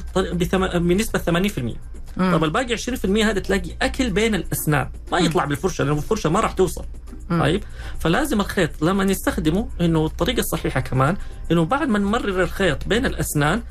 بنسبة 0.79 1.19
80% 1.19 1.77
مم. 2.17 2.37
طب 2.37 2.45
الباقي 2.45 2.77
20% 2.77 3.07
هذا 3.07 3.41
تلاقي 3.41 3.71
أكل 3.83 4.11
بين 4.11 4.35
الأسنان. 4.35 4.89
ما 5.13 5.19
يطلع 5.19 5.45
بالفرشة 5.45 5.85
لأنه 5.85 5.99
الفرشة 5.99 6.31
ما 6.31 6.41
راح 6.41 6.53
توصل. 6.53 6.85
طيب؟ 7.31 7.65
فلازم 8.01 8.41
الخيط 8.41 8.83
لما 8.83 9.05
نستخدمه 9.05 9.69
إنه 9.81 10.07
الطريقة 10.07 10.41
الصحيحة 10.41 10.81
كمان 10.81 11.17
إنه 11.53 11.65
بعد 11.65 11.89
ما 11.89 11.99
نمرر 11.99 12.43
الخيط 12.43 12.89
بين 12.89 13.07
الأسنان 13.07 13.63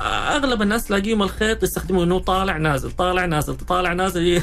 أغلب 0.00 0.62
الناس 0.62 0.84
تلاقيهم 0.84 1.22
الخيط 1.22 1.62
يستخدموا 1.62 2.04
إنه 2.04 2.18
طالع 2.18 2.56
نازل 2.56 2.90
طالع 2.90 3.24
نازل 3.24 3.56
طالع 3.56 3.92
نازل 3.92 4.42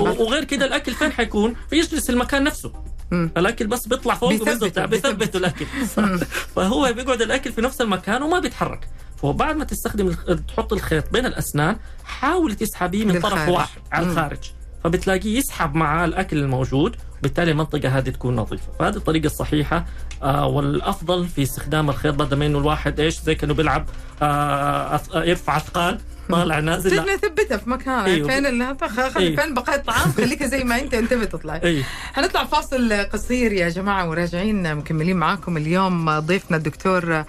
وغير 0.00 0.44
كده 0.44 0.66
الأكل 0.66 0.94
فين 0.94 1.12
حيكون؟ 1.12 1.56
فيجلس 1.70 2.10
المكان 2.10 2.44
نفسه. 2.44 2.72
الأكل 3.12 3.66
بس 3.66 3.88
بيطلع 3.88 4.14
فوق 4.14 4.32
وبيثبته 4.32 4.86
بيثبته 4.86 5.36
الأكل. 5.36 5.66
فهو 6.56 6.92
بيقعد 6.92 7.22
الأكل 7.22 7.52
في 7.52 7.60
نفس 7.60 7.80
المكان 7.80 8.22
وما 8.22 8.38
بيتحرك. 8.38 8.88
فبعد 9.24 9.56
ما 9.56 9.64
تستخدم 9.64 10.12
تحط 10.48 10.72
الخيط 10.72 11.12
بين 11.12 11.26
الأسنان 11.26 11.76
حاول 12.04 12.54
تسحبيه 12.54 13.04
من 13.04 13.20
طرف 13.20 13.48
واحد 13.48 13.80
على 13.92 14.06
الخارج. 14.06 14.38
فبتلاقيه 14.84 15.38
يسحب 15.38 15.74
معاه 15.74 16.04
الأكل 16.04 16.38
الموجود 16.38 16.96
وبالتالي 17.18 17.50
المنطقة 17.50 17.88
هذه 17.88 18.10
تكون 18.10 18.36
نظيفة. 18.36 18.72
فهذه 18.78 18.96
الطريقة 18.96 19.26
الصحيحة 19.26 19.84
آه 20.22 20.46
والأفضل 20.46 21.28
في 21.28 21.42
استخدام 21.42 21.90
الخيط 21.90 22.14
بدل 22.14 22.36
ما 22.36 22.46
إنه 22.46 22.58
الواحد 22.58 23.00
إيش 23.00 23.20
زي 23.20 23.34
كأنه 23.34 23.54
بيلعب 23.54 23.86
آه 24.22 25.00
يرفع 25.14 25.56
أثقال. 25.56 26.00
طالع 26.30 26.60
نازل 26.60 26.90
سيبنا 26.90 27.16
ثبتها 27.16 27.56
في 27.56 27.70
مكانها 27.70 28.04
أيوه. 28.04 28.28
فين 28.28 28.46
اللي 28.46 28.76
خلي 28.88 29.16
أيوه. 29.16 29.42
فين 29.42 29.54
بقايا 29.54 29.76
الطعام 29.78 30.12
خليك 30.12 30.42
زي 30.42 30.64
ما 30.64 30.80
أنت 30.80 30.94
انت 30.94 31.14
بتطلع 31.14 31.60
أيوه. 31.64 31.84
حنطلع 32.12 32.44
فاصل 32.44 32.92
قصير 33.12 33.52
يا 33.52 33.68
جماعة 33.68 34.08
وراجعين 34.10 34.74
مكملين 34.74 35.16
معاكم 35.16 35.56
اليوم. 35.56 36.18
ضيفنا 36.18 36.56
الدكتور 36.56 37.24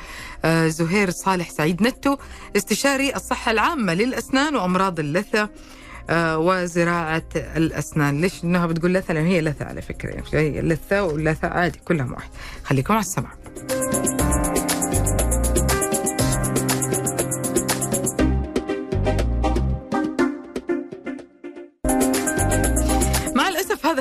آه، 0.46 0.68
زهير 0.68 1.10
صالح 1.10 1.50
سعيد 1.50 1.82
نتو 1.84 2.18
استشاري 2.56 3.16
الصحة 3.16 3.52
العامة 3.52 3.94
للأسنان 3.94 4.56
وأمراض 4.56 5.00
اللثة 5.00 5.50
آه، 6.10 6.38
وزراعة 6.38 7.24
الأسنان. 7.36 8.22
ليش 8.22 8.44
إنها 8.44 8.66
بتقول 8.68 8.94
لثة؟ 8.94 9.14
لأن 9.14 9.26
هي 9.26 9.42
لثة 9.42 9.66
على 9.66 9.82
فكرة. 9.82 10.10
يعني 10.10 10.26
هي 10.34 10.62
لثة 10.62 11.04
ولثة 11.04 11.48
عادي 11.48 11.80
كلهم 11.86 12.14
واحد 12.14 12.30
خليكم 12.64 12.94
على 12.94 13.02
السمع 13.02 13.30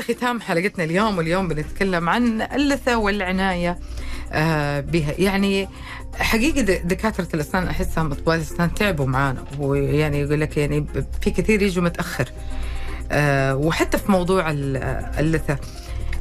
ختام 0.09 0.41
حلقتنا 0.41 0.85
اليوم 0.85 1.19
واليوم 1.19 1.49
بنتكلم 1.49 2.09
عن 2.09 2.43
اللثة 2.43 2.97
والعناية 2.99 3.79
آه، 4.33 4.81
بها. 4.81 5.15
يعني 5.19 5.69
حقيقة 6.15 6.61
دكاترة 6.85 7.29
الأسنان 7.35 7.69
أحسها 7.69 8.07
أطباء 8.07 8.37
الأسنان 8.37 8.75
تعبوا 8.75 9.07
معانا 9.07 9.45
ويعني 9.59 10.21
يقول 10.21 10.41
لك 10.41 10.57
يعني 10.57 10.87
في 11.23 11.31
كثير 11.31 11.63
يجوا 11.63 11.83
متأخر 11.85 12.29
آه، 13.13 13.57
وحتى 13.57 13.99
في 13.99 14.13
موضوع 14.13 14.51
ال- 14.51 14.77
اللثة. 15.19 15.59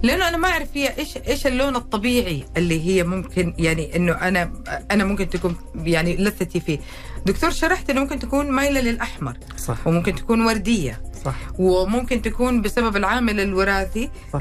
لأنه 0.03 0.27
أنا 0.27 0.37
ما 0.37 0.47
أعرف 0.47 0.67
هي 0.73 0.97
إيش 0.97 1.17
إيش 1.27 1.47
اللون 1.47 1.75
الطبيعي 1.75 2.43
اللي 2.57 2.85
هي 2.87 3.03
ممكن 3.03 3.53
يعني 3.57 3.95
إنه 3.95 4.11
أنا 4.13 4.51
أنا 4.91 5.03
ممكن 5.03 5.29
تكون 5.29 5.55
يعني 5.75 6.15
لثتي 6.17 6.59
فيه. 6.59 6.79
دكتور 7.25 7.51
شرحت 7.51 7.89
إنه 7.89 8.01
ممكن 8.01 8.19
تكون 8.19 8.51
مايلة 8.51 8.81
للأحمر 8.81 9.37
صح. 9.57 9.87
وممكن 9.87 10.15
تكون 10.15 10.45
وردية. 10.45 11.01
صح 11.25 11.35
وممكن 11.59 12.21
تكون 12.21 12.61
بسبب 12.61 12.97
العامل 12.97 13.39
الوراثي 13.39 14.09
صح. 14.33 14.39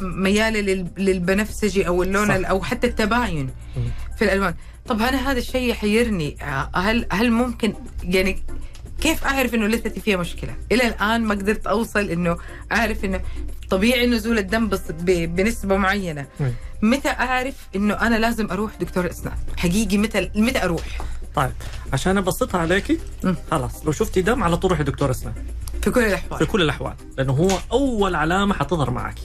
مياله 0.00 0.60
لل- 0.60 0.86
للبنفسجي 0.98 1.86
أو 1.86 2.02
اللون 2.02 2.42
صح. 2.42 2.48
أو 2.50 2.62
حتى 2.62 2.86
التباين. 2.86 3.50
في 4.18 4.24
الألوان 4.24 4.54
طب 4.86 5.02
أنا 5.02 5.30
هذا 5.30 5.38
الشيء 5.38 5.70
يحيرني 5.70 6.36
هل 6.74 7.06
هل 7.12 7.30
ممكن 7.32 7.74
يعني 8.04 8.42
كيف 9.00 9.24
أعرف 9.24 9.54
إنه 9.54 9.66
لثتي 9.66 10.00
فيها 10.00 10.16
مشكلة 10.16 10.54
إلى 10.72 10.86
الآن 10.86 11.24
ما 11.24 11.34
قدرت 11.34 11.66
أوصل 11.66 12.10
إنه 12.10 12.36
أعرف 12.72 13.04
إنه 13.04 13.20
طبيعي 13.70 14.06
نزول 14.06 14.38
الدم 14.38 14.70
بنسبة 15.04 15.76
معينة. 15.76 16.26
متى 16.82 17.08
أعرف 17.08 17.54
إنه 17.76 17.94
أنا 17.94 18.16
لازم 18.16 18.50
أروح 18.50 18.76
دكتور 18.80 19.10
اسنان 19.10 19.34
حقيقي 19.56 19.98
متى 19.98 20.30
متى 20.34 20.64
أروح 20.64 21.00
طيب 21.34 21.50
عشان 21.92 22.18
أبسطها 22.18 22.60
عليكي. 22.60 22.98
خلاص 23.50 23.86
لو 23.86 23.92
شفتي 23.92 24.22
دم 24.22 24.42
على 24.42 24.56
طول 24.56 24.70
روحي 24.70 24.82
دكتور 24.84 25.10
اسنان 25.10 25.34
في 25.82 25.90
كل 25.90 26.00
في 26.02 26.06
الاحوال 26.08 26.46
كل 26.46 26.62
الأحوال. 26.62 26.94
لأنه 27.18 27.32
هو 27.32 27.58
أول 27.72 28.14
علامة 28.14 28.54
حتظهر 28.54 28.90
معك 28.90 29.18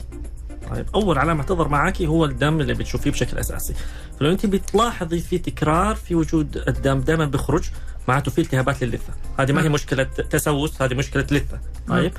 طيب 0.70 0.86
أول 0.94 1.18
علامة 1.18 1.42
تظهر 1.42 1.68
معك 1.68 2.02
هو 2.02 2.24
الدم 2.24 2.60
اللي 2.60 2.74
بتشوفيه 2.74 3.10
بشكل 3.10 3.38
أساسي. 3.38 3.74
فلو 4.20 4.30
أنت 4.30 4.46
بتلاحظي 4.46 5.20
في 5.20 5.38
تكرار 5.38 5.94
في 5.94 6.14
وجود 6.14 6.56
الدم 6.68 7.00
دائما 7.00 7.24
بيخرج 7.24 7.64
معناته 8.08 8.30
في 8.30 8.40
التهابات 8.40 8.84
للثه 8.84 9.12
هذه 9.38 9.52
ما 9.52 9.62
هي 9.62 9.68
مم. 9.68 9.74
مشكلة 9.74 10.02
تسوس 10.02 10.82
هذه 10.82 10.94
مشكلة 10.94 11.26
لثه 11.30 11.60
طيب 11.88 12.12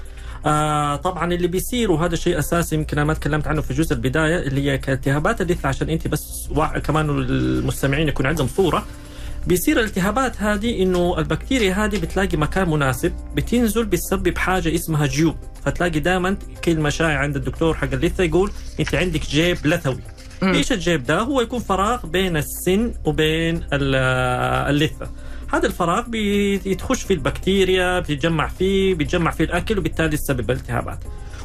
آه 0.46 0.96
طبعا 0.96 1.34
اللي 1.34 1.48
بيصير 1.48 1.92
وهذا 1.92 2.16
شيء 2.16 2.40
أساسي 2.40 2.76
يمكن 2.76 2.98
أنا 2.98 3.08
ما 3.08 3.14
تكلمت 3.14 3.48
عنه 3.48 3.62
في 3.62 3.74
جزء 3.74 3.94
البداية 3.94 4.40
اللي 4.48 4.72
هي 4.72 4.78
كالتهابات 4.78 5.42
اللثه 5.42 5.70
عشان 5.70 5.90
أنت 5.90 6.08
بس 6.08 6.48
وا- 6.52 6.80
كمان 6.80 7.10
المستمعين 7.10 8.08
يكون 8.08 8.26
عندهم 8.26 8.48
صورة. 8.48 8.86
بيصير 9.48 9.80
الالتهابات 9.80 10.42
هذه 10.42 10.84
إنه 10.84 11.20
البكتيريا 11.20 11.74
هذه 11.74 11.98
بتلاقي 12.00 12.38
مكان 12.38 12.70
مناسب 12.70 13.14
بتنزل 13.36 13.86
بتسبب 13.86 14.38
حاجة 14.38 14.76
اسمها 14.76 15.06
جيوب. 15.06 15.36
فتلاقي 15.66 16.00
دائما 16.00 16.38
كلمه 16.64 16.90
شائعه 16.90 17.18
عند 17.18 17.36
الدكتور 17.36 17.74
حق 17.74 17.94
اللثة 17.94 18.24
يقول 18.24 18.52
أنت 18.80 18.96
عندك 18.96 19.22
جيب 19.30 19.58
لثوي. 19.68 20.00
إيش 20.44 20.72
الجيب 20.72 21.04
ده؟ 21.04 21.20
هو 21.20 21.42
يكون 21.42 21.60
فراغ 21.60 22.06
بين 22.06 22.38
السن 22.38 22.94
وبين 23.06 23.56
ال- 23.74 23.96
اللثة. 24.70 25.10
هذا 25.54 25.68
الفراغ 25.68 26.08
بيتخش 26.10 27.04
فيه 27.04 27.14
البكتيريا 27.16 28.00
بيتجمع 28.00 28.48
فيه 28.48 28.96
بيتجمع 28.96 29.32
فيه 29.32 29.44
الأكل 29.44 29.78
وبالتالي 29.78 30.14
يسبب 30.14 30.52
التهابات 30.52 31.00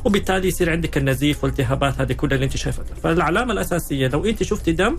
وبالتالي 0.04 0.48
يصير 0.48 0.70
عندك 0.70 0.96
النزيف 0.98 1.44
والالتهابات 1.44 2.00
هذه 2.00 2.12
كلها 2.12 2.34
اللي 2.34 2.44
أنت 2.44 2.56
شايفتها 2.56 2.94
فالعلامة 2.94 3.52
الأساسية 3.52 4.08
لو 4.08 4.24
أنت 4.24 4.42
شفتي 4.42 4.72
دم 4.72 4.96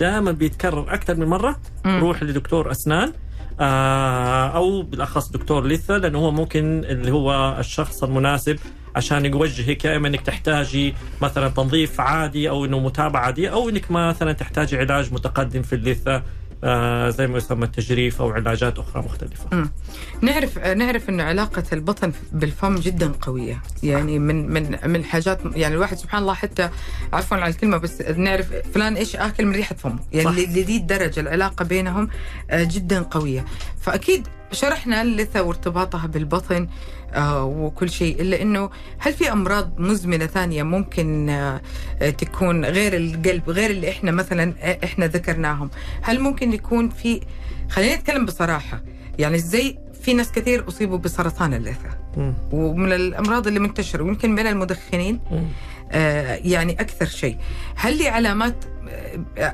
دائما 0.00 0.32
بيتكرر 0.32 0.94
أكثر 0.94 1.14
من 1.14 1.26
مرة 1.26 1.56
مم. 1.84 2.00
روح 2.00 2.22
لدكتور 2.22 2.70
أسنان 2.70 3.12
آه، 3.60 4.46
أو 4.48 4.82
بالأخص 4.82 5.28
دكتور 5.30 5.66
لثه 5.66 5.96
لأنه 5.96 6.18
هو 6.18 6.30
ممكن 6.30 6.84
اللي 6.84 7.12
هو 7.12 7.56
الشخص 7.58 8.02
المناسب 8.04 8.58
عشان 8.96 9.24
يوجهك 9.24 9.84
يا 9.84 9.96
اما 9.96 10.08
إنك 10.08 10.20
تحتاجي 10.20 10.94
مثلا 11.22 11.48
تنظيف 11.48 12.00
عادي 12.00 12.48
أو 12.48 12.64
إنه 12.64 12.78
متابعة 12.78 13.20
عادية 13.20 13.48
أو 13.48 13.68
إنك 13.68 13.90
مثلا 13.90 14.32
تحتاجي 14.32 14.78
علاج 14.78 15.12
متقدم 15.12 15.62
في 15.62 15.72
اللثه 15.74 16.22
زي 17.08 17.26
ما 17.26 17.38
يسمى 17.38 17.64
التجريف 17.64 18.20
أو 18.20 18.30
علاجات 18.30 18.78
أخرى 18.78 19.02
مختلفة. 19.02 19.46
مم. 19.52 19.70
نعرف 20.20 20.58
نعرف 20.58 21.08
انه 21.08 21.22
علاقة 21.22 21.64
البطن 21.72 22.12
بالفم 22.32 22.74
جدا 22.74 23.12
قوية 23.20 23.62
يعني 23.82 24.18
من 24.18 24.48
من 24.48 24.78
من 24.84 24.96
الحاجات 24.96 25.40
يعني 25.54 25.74
الواحد 25.74 25.96
سبحان 25.96 26.22
الله 26.22 26.34
حتى 26.34 26.68
عفوا 27.12 27.36
على 27.36 27.50
الكلمة 27.50 27.76
بس 27.76 28.00
نعرف 28.02 28.52
فلان 28.74 28.96
إيش 28.96 29.16
آكل 29.16 29.46
من 29.46 29.52
ريحة 29.52 29.74
فمه 29.74 29.98
يعني. 30.12 30.46
لذي 30.46 30.76
الدرجه 30.76 31.20
العلاقة 31.20 31.64
بينهم 31.64 32.08
آه، 32.50 32.64
جدا 32.64 33.02
قوية 33.02 33.44
فأكيد 33.80 34.28
شرحنا 34.52 35.02
اللثه 35.02 35.42
وارتباطها 35.42 36.06
بالبطن 36.06 36.68
آه، 37.14 37.44
وكل 37.44 37.90
شيء 37.90 38.20
إلا 38.22 38.42
إنه 38.42 38.70
هل 38.98 39.12
في 39.12 39.32
أمراض 39.32 39.80
مزمنة 39.80 40.26
ثانية 40.26 40.62
ممكن 40.62 41.28
آه، 41.28 41.60
تكون 42.00 42.64
غير 42.64 42.96
القلب 42.96 43.50
غير 43.50 43.70
اللي 43.70 43.90
إحنا 43.90 44.10
مثلا 44.10 44.54
آه، 44.60 44.78
إحنا 44.84 45.06
ذكرناهم 45.06 45.70
هل 46.02 46.20
ممكن 46.20 46.52
يكون 46.52 46.88
في 46.88 47.20
خلينا 47.70 47.96
نتكلم 47.96 48.26
بصراحة 48.26 48.82
يعني 49.18 49.38
زي 49.38 49.78
في 50.02 50.14
ناس 50.14 50.32
كثير 50.32 50.68
أصيبوا 50.68 50.98
بسرطان 50.98 51.54
اللثة 51.54 51.88
مم. 52.16 52.34
ومن 52.52 52.92
الأمراض 52.92 53.46
اللي 53.46 53.60
منتشرة 53.60 54.02
ويمكن 54.02 54.34
بين 54.34 54.46
المدخنين. 54.46 55.20
آه، 55.92 56.40
يعني 56.44 56.72
أكثر 56.72 57.06
شيء 57.06 57.36
هل 57.76 57.98
لي 57.98 58.08
علامات 58.08 58.64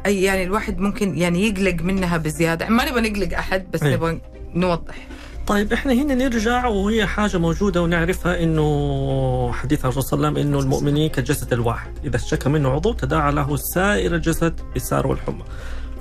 يعني 0.06 0.42
الواحد 0.42 0.78
ممكن 0.78 1.18
يعني 1.18 1.46
يقلق 1.48 1.82
منها 1.82 2.16
بزيادة 2.16 2.68
ما 2.68 2.90
نبغى 2.90 3.10
نقلق 3.10 3.38
أحد 3.38 3.70
بس 3.70 3.82
أي. 3.82 3.94
نبغى 3.94 4.20
نوضح 4.54 5.08
طيب 5.46 5.72
إحنا 5.72 5.92
هنا 5.92 6.14
نرجع 6.14 6.66
وهي 6.66 7.06
حاجة 7.06 7.38
موجودة 7.38 7.82
ونعرفها 7.82 8.42
إنه 8.42 9.52
حديث 9.52 9.84
الرسول 9.84 10.02
صلى 10.02 10.16
الله 10.16 10.28
عليه 10.28 10.40
وسلم 10.40 10.48
إنه 10.52 10.60
المؤمنين 10.64 11.10
كالجسد 11.10 11.52
الواحد، 11.52 11.90
إذا 12.04 12.16
اشتكى 12.16 12.48
منه 12.48 12.68
عضو 12.68 12.92
تداعى 12.92 13.32
له 13.32 13.56
سائر 13.56 14.14
الجسد 14.14 14.60
بالسار 14.74 15.06
والحمى. 15.06 15.42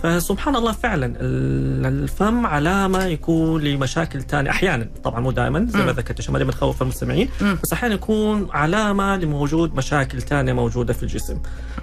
فسبحان 0.03 0.55
الله 0.55 0.71
فعلا 0.71 1.05
ال- 1.05 1.85
الفم 1.85 2.45
علامة 2.45 3.05
يكون 3.05 3.61
لمشاكل 3.61 4.21
ثانية 4.21 4.49
أحيانا 4.49 4.87
طبعا 5.03 5.19
مو 5.19 5.31
دائما 5.31 5.65
زي 5.69 5.79
ما. 5.85 5.91
ذكرت 5.91 6.19
عشان 6.19 6.33
ما 6.33 6.43
نخوف 6.43 6.81
المستمعين. 6.81 7.29
بس 7.63 7.73
أحيانا 7.73 7.95
يكون 7.95 8.47
علامة 8.51 9.17
لوجود 9.17 9.75
مشاكل 9.75 10.21
ثانية 10.21 10.53
موجودة 10.53 10.93
في 10.93 11.03
الجسم 11.03 11.37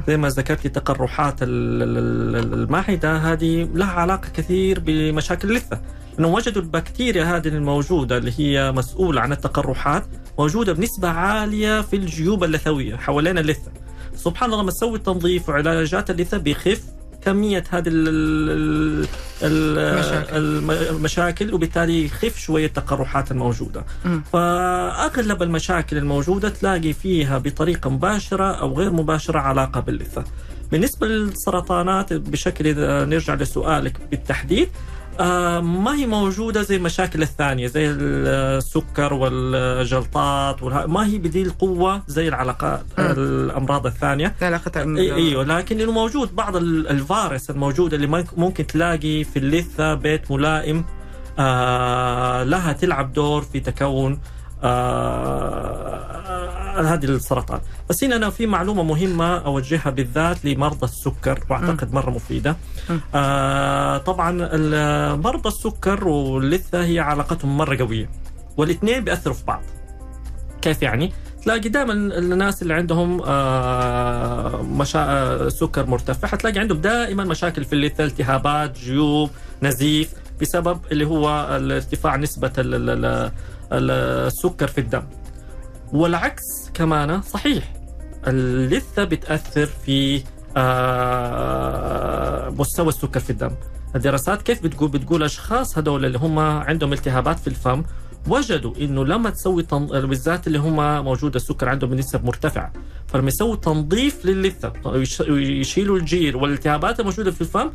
زي 0.09 0.17
ما 0.17 0.29
ذكرتي 0.29 0.69
تقرحات 0.69 1.43
ال- 1.43 1.49
ال- 1.83 2.37
ال- 2.37 2.55
المعده 2.63 3.17
هذه 3.17 3.69
لها 3.75 3.93
علاقة 3.93 4.29
كثير 4.35 4.81
بمشاكل 4.81 5.49
اللثة 5.51 5.81
إنه 6.19 6.29
وجدوا 6.29 6.63
البكتيريا 6.63 7.25
هذه 7.37 7.49
الموجودة 7.49 8.17
اللي 8.19 8.33
هي 8.39 8.73
مسؤولة 8.73 9.21
عن 9.21 9.33
التقرحات 9.33 10.05
موجودة 10.39 10.73
بنسبة 10.73 11.09
عالية 11.09 11.81
في 11.81 11.97
الجيوب 11.97 12.45
اللثوية 12.45 12.97
حوالين 12.97 13.39
اللثة 13.39 13.71
سبحان 14.17 14.51
الله 14.51 14.63
لما 14.63 14.71
تسوي 14.71 14.99
تنظيف 14.99 15.49
وعلاجات 15.49 16.11
اللثة 16.11 16.39
بيخف 16.39 16.83
كمية 17.25 17.65
هذه 17.71 17.89
ال- 17.89 18.09
ال- 18.09 19.07
ال- 19.43 19.99
مشاكل. 19.99 20.37
الم- 20.37 20.71
المشاكل 20.71 21.55
وبالتالي 21.55 22.05
يخف 22.05 22.39
شوية 22.39 22.67
التقرحات 22.67 23.31
الموجودة 23.31 23.85
مم. 24.05 24.23
فأغلب 24.33 25.43
المشاكل 25.43 25.97
الموجودة 25.97 26.49
تلاقي 26.49 26.93
فيها 26.93 27.39
بطريقة 27.39 27.91
مباشرة 27.91 28.45
أو 28.45 28.75
غير 28.79 28.91
مباشرة 28.93 29.39
علاقة 29.39 29.81
باللثة. 29.81 30.25
بالنسبة 30.73 31.07
للسرطانات 31.07 32.13
بشكل 32.13 32.67
إذا 32.67 33.05
نرجع 33.05 33.35
لسؤالك 33.35 33.97
بالتحديد 34.11 34.69
ما 35.61 35.95
هي 35.95 36.07
موجودة 36.07 36.63
زي 36.63 36.77
المشاكل 36.77 37.23
الثانية 37.23 37.67
زي 37.67 37.91
السكر 37.91 39.15
والجلطات 39.15 40.63
ما 40.63 41.07
هي 41.07 41.19
بدي 41.19 41.43
القوة 41.43 42.03
زي 42.07 42.29
العلاقات 42.29 42.85
مم. 42.99 43.05
الأمراض 43.19 43.87
الثانية 43.87 44.35
لا 44.41 44.47
علاقة 44.47 44.83
اي 44.83 45.15
إيوه 45.15 45.45
لكن 45.45 45.81
إنه 45.81 45.93
موجود 45.93 46.37
بعض 46.37 46.57
ال- 46.57 46.89
الفيروس 46.89 47.51
الموجوده 47.51 47.97
اللي 47.97 48.07
ممكن- 48.07 48.67
تلاقي 48.67 49.25
في 49.25 49.39
اللثة 49.39 49.95
بيت 49.95 50.31
ملائم 50.31 50.85
آه 51.39 52.43
لها 52.45 52.73
تلعب 52.73 53.13
دور 53.13 53.43
في 53.43 53.61
تكون 53.61 54.13
آه 54.13 54.19
هذه 56.79 57.05
السرطان 57.05 57.61
بس 57.91 58.05
هنا 58.05 58.17
أنا 58.17 58.31
في 58.31 58.47
معلومة 58.47 58.83
مهمة 58.83 59.37
أوجهها 59.39 59.91
بالذات 59.91 60.45
لمرضى 60.45 60.87
السكر 60.87 61.45
وأعتقد 61.51 61.93
مرة 61.93 62.11
مفيدة 62.11 62.57
مم. 62.91 63.01
آه 63.15 63.99
طبعا 63.99 64.33
مرضى 65.17 65.49
السكر 65.49 66.09
واللثه 66.09 66.85
هي 66.85 66.99
علاقتهم 66.99 67.57
مرة 67.57 67.77
قوية 67.77 68.11
والاثنين 68.57 69.05
بيأثروا 69.05 69.35
في 69.35 69.45
بعض 69.45 69.63
كيف 70.63 70.83
يعني؟ 70.83 71.13
تلاقي 71.45 71.69
دائما 71.69 71.93
الناس 71.93 72.63
اللي 72.63 72.75
عندهم 72.75 73.23
آه، 73.27 74.63
مشا... 74.63 75.01
آه، 75.01 75.49
سكر 75.49 75.87
مرتفع 75.87 76.29
حتلاقي 76.29 76.59
عندهم 76.59 76.79
دائما 76.81 77.25
مشاكل 77.25 77.65
في 77.65 77.73
اللثة 77.73 78.05
التهابات 78.05 78.79
جيوب 78.79 79.31
نزيف 79.63 80.13
بسبب 80.41 80.81
اللي 80.93 81.07
هو 81.07 81.29
ارتفاع 81.51 82.17
نسبة. 82.17 82.53
السكر 83.73 84.67
في 84.67 84.79
الدم. 84.81 85.03
والعكس 85.93 86.71
كمان 86.75 87.23
صحيح. 87.23 87.73
اللثة 88.27 89.05
بتأثر 89.05 89.67
في 89.67 90.23
آه، 90.57 92.51
مستوى 92.51 92.89
السكر 92.89 93.21
في 93.21 93.31
الدم. 93.31 93.51
الدراسات 93.97 94.43
كيف 94.43 94.63
بتقول 94.63 94.91
بتقول 94.91 95.23
أشخاص 95.23 95.79
هدول 95.79 96.05
اللي 96.05 96.19
هم 96.19 96.39
عندهم 96.39 96.93
التهابات 96.93 97.39
في 97.39 97.47
الفم 97.47 97.83
وجدوا 98.29 98.75
إنه 98.81 99.05
لما 99.05 99.31
تسوي 99.31 99.63
تن... 99.63 99.87
بالذات 99.87 100.47
اللي 100.47 100.59
هم 100.59 101.05
موجود 101.05 101.35
السكر 101.35 101.69
عندهم 101.69 101.91
بنسب 101.91 102.25
مرتفعة 102.25 102.73
فلما 103.07 103.29
يسووا 103.29 103.57
تنظيف 103.57 104.27
للثه 104.27 104.73
يشيلوا 105.29 105.97
الجير 105.99 106.37
والالتهابات 106.37 107.01
الموجودة 107.01 107.31
في 107.31 107.41
الفم 107.41 107.71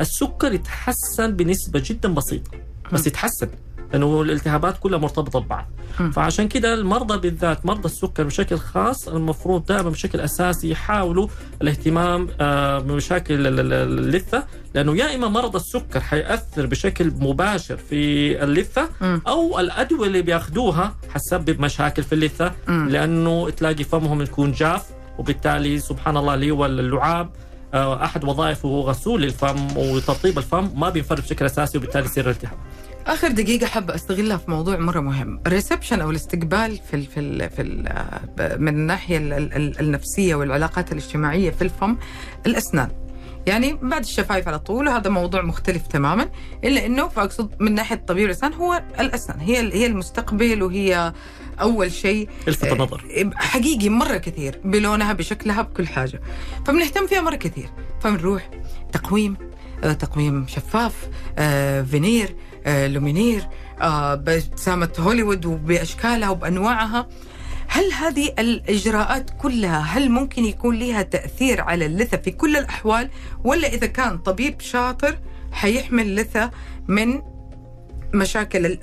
السكر 0.00 0.52
يتحسن 0.52 1.36
بنسبة 1.36 1.82
جدا 1.84 2.14
بسيطة. 2.14 2.50
بس 2.92 3.06
يتحسن. 3.06 3.48
لأنه 3.92 4.22
الالتهابات 4.22 4.78
كلها 4.78 4.98
مرتبطة 4.98 5.38
ببعض. 5.40 5.66
فعشان 6.12 6.48
كده 6.48 6.74
المرضى 6.74 7.18
بالذات 7.18 7.66
مرضى 7.66 7.84
السكر 7.84 8.24
بشكل 8.24 8.58
خاص 8.58 9.08
المفروض 9.08 9.66
دائما 9.66 9.90
بشكل 9.90 10.20
أساسي 10.20 10.70
يحاولوا 10.70 11.28
الاهتمام 11.62 12.28
آه، 12.40 12.78
بمشاكل 12.78 13.46
اللثة 13.72 14.44
لأنه 14.74 14.96
يا 14.96 15.14
إما 15.14 15.28
مرض 15.28 15.56
السكر 15.56 16.00
حيأثر 16.00 16.66
بشكل 16.66 17.12
مباشر 17.18 17.76
في 17.76 18.42
اللثة 18.44 18.88
أو 19.28 19.60
الأدوية 19.60 20.06
اللي 20.06 20.22
بياخذوها 20.22 20.94
حتسبب 21.14 21.60
مشاكل 21.60 22.02
في 22.02 22.12
اللثة 22.14 22.52
لأنه 22.88 23.50
تلاقي 23.50 23.84
فمهم 23.84 24.22
يكون 24.22 24.52
جاف 24.52 24.84
وبالتالي 25.18 25.78
سبحان 25.78 26.16
الله 26.16 26.34
اللي 26.34 26.50
هو 26.50 26.66
اللعاب 26.66 27.30
آه، 27.74 28.04
أحد 28.04 28.24
وظائفه 28.24 28.68
غسول 28.68 29.24
الفم 29.24 29.76
وترطيب 29.76 30.38
الفم 30.38 30.70
ما 30.80 30.90
بينفرد 30.90 31.20
بشكل 31.20 31.44
أساسي 31.44 31.78
وبالتالي 31.78 32.04
يصير 32.04 32.30
التهاب. 32.30 32.58
آخر 33.06 33.28
دقيقة 33.28 33.66
حابة 33.66 33.94
أستغلها 33.94 34.36
في 34.36 34.50
موضوع 34.50 34.76
مرة 34.76 35.00
مهم. 35.00 35.40
ال 35.46 35.51
reception 35.51 36.00
أو 36.00 36.10
الاستقبال 36.10 36.78
في 36.90 36.96
ال 36.96 37.06
في 37.06 37.20
ال 37.20 37.50
في 37.50 37.62
ال 37.62 38.62
من 38.62 38.68
الناحية 38.68 39.18
النفسية 39.80 40.34
والعلاقات 40.34 40.92
الاجتماعية 40.92 41.50
في 41.50 41.62
الفم 41.62 41.96
الأسنان. 42.46 42.88
يعني 43.46 43.78
بعد 43.82 44.00
الشفايف 44.00 44.48
على 44.48 44.58
طول 44.58 44.88
وهذا 44.88 45.10
موضوع 45.10 45.42
مختلف 45.42 45.86
تماما 45.86 46.28
إلا 46.64 46.86
إنه 46.86 47.08
فأقصد 47.08 47.50
من 47.60 47.74
ناحية 47.74 47.94
طبيب 47.94 48.26
الاسنان 48.26 48.52
هو 48.52 48.82
الأسنان. 49.00 49.40
هي 49.40 49.74
هي 49.74 49.86
المستقبل 49.86 50.62
وهي 50.62 51.12
أول 51.60 51.92
شيء 51.92 52.28
الفت 52.48 52.72
النظر. 52.72 53.32
حقيقي 53.34 53.88
مرة 53.88 54.16
كثير 54.16 54.60
بلونها 54.64 55.12
بشكلها 55.12 55.62
بكل 55.62 55.86
حاجة. 55.86 56.20
فبنهتم 56.66 57.06
فيها 57.06 57.20
مرة 57.20 57.36
كثير. 57.36 57.68
فبنروح 58.00 58.50
تقويم 58.92 59.36
آه، 59.84 59.92
تقويم 59.92 60.46
شفاف 60.48 61.08
آه، 61.38 61.82
فينير 61.82 62.28
آه، 62.28 62.55
lumineer 62.66 63.48
بابتسامة 63.80 64.92
هوليوود 64.98 65.46
وبأشكالها 65.46 66.28
وبأنواعها. 66.30 67.06
هل 67.68 67.92
هذه 67.92 68.32
الإجراءات 68.38 69.30
كلها 69.38 69.78
هل 69.80 70.10
ممكن 70.10 70.44
يكون 70.44 70.78
لها 70.78 71.02
تأثير 71.02 71.60
على 71.60 71.86
اللثة 71.86 72.16
في 72.16 72.30
كل 72.30 72.56
الأحوال؟ 72.56 73.10
ولا 73.44 73.68
إذا 73.68 73.86
كان 73.86 74.18
طبيب 74.18 74.60
شاطر 74.60 75.18
حيحمي 75.52 76.16
اللثة 76.16 76.50
من 76.88 77.22
مشاكل 78.16 78.78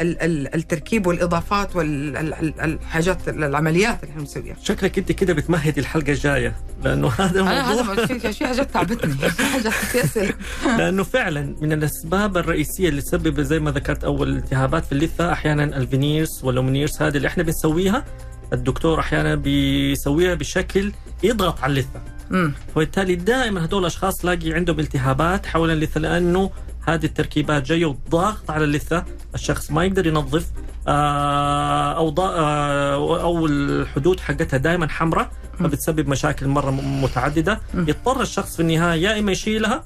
التركيب 0.55 1.07
والإضافات 1.07 1.75
والحاجات 1.75 3.29
العمليات 3.29 4.03
اللي 4.03 4.11
إحنا 4.11 4.21
بنسويها. 4.21 4.55
شكلك 4.63 4.97
انت 4.97 5.11
كده 5.11 5.33
بتمهدي 5.33 5.79
الحلقة 5.79 6.11
الجاية 6.11 6.55
لأنه 6.83 7.07
هذا 7.19 7.41
موضوع 7.41 7.51
أنا 7.51 7.71
هذا 7.71 8.31
في 8.31 8.47
حاجات 8.47 8.71
تعبتني 8.71 9.15
حاجات 9.53 9.73
في 9.73 10.33
لأنه 10.77 11.03
فعلا 11.03 11.55
من 11.61 11.73
الأسباب 11.73 12.37
الرئيسية 12.37 12.89
اللي 12.89 13.01
تسبب 13.01 13.41
زي 13.41 13.59
ما 13.59 13.71
ذكرت 13.71 14.03
أول 14.03 14.37
التهابات 14.37 14.85
في 14.85 14.91
اللثة 14.91 15.31
أحيانا 15.31 15.63
ال 15.63 15.73
veneers 15.73 16.41
وال 16.43 16.54
lumineers 16.54 17.01
هذه 17.01 17.17
اللي 17.17 17.27
إحنا 17.27 17.43
بنسويها 17.43 18.05
الدكتور 18.53 18.99
أحيانا 18.99 19.35
بيسويها 19.35 20.33
بشكل 20.33 20.91
يضغط 21.23 21.61
على 21.61 21.71
اللثة. 21.71 22.01
وبالتالي 22.75 23.15
دائما 23.15 23.65
هدول 23.65 23.81
الأشخاص 23.81 24.17
تلاقي 24.17 24.53
عندهم 24.53 24.79
التهابات 24.79 25.45
حول 25.45 25.71
اللثة 25.71 25.99
لأنه 25.99 26.51
هذه 26.85 27.05
التركيبات 27.05 27.63
جاية 27.63 27.85
والضغط 27.85 28.51
على 28.51 28.63
اللثة. 28.63 29.05
الشخص 29.35 29.71
ما 29.71 29.83
يقدر 29.83 30.07
ينظف 30.07 30.47
آه، 30.87 31.93
أو 31.93 32.15
آه، 32.19 33.21
أو 33.21 33.45
الحدود 33.45 34.19
حقتها 34.19 34.57
دائما 34.57 34.87
حمراء 34.89 35.31
فبتسبب 35.59 36.07
مشاكل 36.07 36.47
مرة 36.47 36.71
متعددة. 36.71 37.59
يضطر 37.73 38.21
الشخص 38.21 38.55
في 38.55 38.61
النهاية 38.61 39.01
يا 39.01 39.19
إما 39.19 39.31
يشيلها 39.31 39.83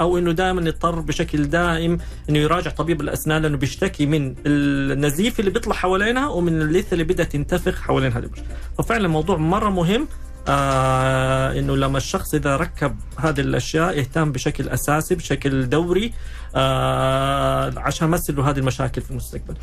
أو 0.00 0.18
إنه 0.18 0.32
دائما 0.32 0.60
يضطر 0.68 1.00
بشكل 1.00 1.44
دائم 1.44 1.98
إنه 2.28 2.38
يراجع 2.38 2.70
طبيب 2.70 3.00
الأسنان 3.00 3.42
لأنه 3.42 3.56
بيشتكي 3.56 4.06
من 4.06 4.34
النزيف 4.46 5.40
اللي 5.40 5.50
بيطلع 5.50 5.74
حوالينها 5.74 6.28
ومن 6.28 6.62
اللثة 6.62 6.92
اللي 6.92 7.04
بدأت 7.04 7.32
تنتفخ 7.32 7.80
حوالين 7.80 8.12
هذه 8.12 8.30
ففعلا 8.78 9.06
الموضوع 9.06 9.36
مرة 9.36 9.70
مهم. 9.70 10.08
آه 10.48 11.58
إنه 11.58 11.76
لما 11.76 11.98
الشخص 11.98 12.34
إذا 12.34 12.56
ركب 12.56 12.96
هذه 13.18 13.40
الأشياء 13.40 13.98
يهتم 13.98 14.32
بشكل 14.32 14.68
أساسي 14.68 15.14
بشكل 15.14 15.68
دوري 15.68 16.12
آه 16.56 17.72
عشان 17.76 18.08
ما 18.08 18.16
تصير 18.16 18.40
هذه 18.40 18.58
المشاكل 18.58 19.00
في 19.00 19.10
المستقبل. 19.10 19.54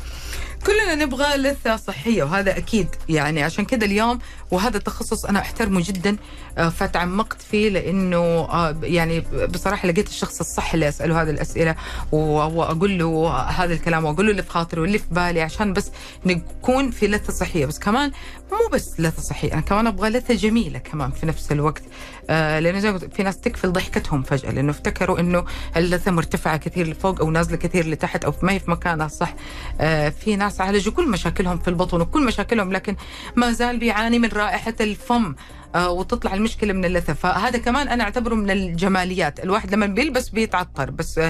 كلنا 0.66 0.94
نبغى 0.94 1.36
لثة 1.36 1.76
صحية 1.76 2.22
وهذا 2.22 2.56
أكيد 2.56 2.88
يعني 3.08 3.42
عشان 3.42 3.64
كذا 3.64 3.84
اليوم 3.84 4.18
وهذا 4.50 4.76
التخصص 4.76 5.24
أنا 5.24 5.38
أحترمه 5.38 5.82
جدا 5.86 6.16
آه 6.58 6.68
فتعمقت 6.68 7.42
فيه 7.42 7.68
لأنه 7.68 8.16
آه 8.18 8.76
يعني 8.82 9.20
بصراحة 9.48 9.88
لقيت 9.88 10.08
الشخص 10.08 10.40
الصح 10.40 10.74
اللي 10.74 10.88
أسأله 10.88 11.22
هذه 11.22 11.30
الأسئلة 11.30 11.74
واقول 12.12 12.98
له 12.98 13.30
هذا 13.38 13.72
الكلام 13.74 14.04
وأقول 14.04 14.26
له 14.26 14.30
اللي 14.32 14.42
في 14.42 14.50
خاطري 14.50 14.80
واللي 14.80 14.98
في 14.98 15.04
بالي 15.10 15.40
عشان 15.40 15.72
بس 15.72 15.90
نكون 16.26 16.90
في 16.90 17.06
لثة 17.06 17.32
صحية 17.32 17.66
بس 17.66 17.78
كمان 17.78 18.12
مو 18.54 18.68
بس 18.72 19.00
لثه 19.00 19.22
صحيه 19.22 19.52
أنا 19.52 19.60
كمان 19.60 19.86
أبغى 19.86 20.10
لثة 20.10 20.34
جميلة 20.34 20.78
كمان 20.78 21.10
في 21.10 21.26
نفس 21.26 21.52
الوقت. 21.52 21.82
آه 22.30 22.58
لأنه 22.60 22.78
زي 22.78 22.98
في 22.98 23.22
ناس 23.22 23.40
تقفل 23.40 23.72
ضحكتهم 23.72 24.22
فجأة 24.22 24.50
لأنه 24.50 24.70
افتكروا 24.70 25.20
إنه 25.20 25.44
اللثة 25.76 26.10
مرتفعة 26.10 26.56
كثير 26.56 26.86
لفوق 26.86 27.20
أو 27.20 27.30
نازلة 27.30 27.56
كثير 27.56 27.86
لتحت 27.86 28.24
أو 28.24 28.34
ما 28.42 28.52
هي 28.52 28.58
في 28.58 28.70
مكانها 28.70 29.06
الصح 29.06 29.34
آه 29.80 30.08
في 30.08 30.36
ناس 30.36 30.60
عالجوا 30.60 30.92
كل 30.92 31.08
مشاكلهم 31.08 31.58
في 31.58 31.68
البطن 31.68 32.00
وكل 32.00 32.24
مشاكلهم 32.24 32.72
لكن 32.72 32.96
ما 33.36 33.52
زال 33.52 33.78
بيعاني 33.78 34.18
من 34.18 34.28
رائحة 34.28 34.74
الفم 34.80 35.34
آه 35.74 35.90
وتطلع 35.90 36.34
المشكلة 36.34 36.72
من 36.72 36.84
اللثة. 36.84 37.12
فهذا 37.12 37.58
كمان 37.58 37.88
أنا 37.88 38.04
أعتبره 38.04 38.34
من 38.34 38.50
الجماليات. 38.50 39.44
الواحد 39.44 39.74
لما 39.74 39.86
بيلبس 39.86 40.28
بيتعطر 40.28 40.90
بس 40.90 41.20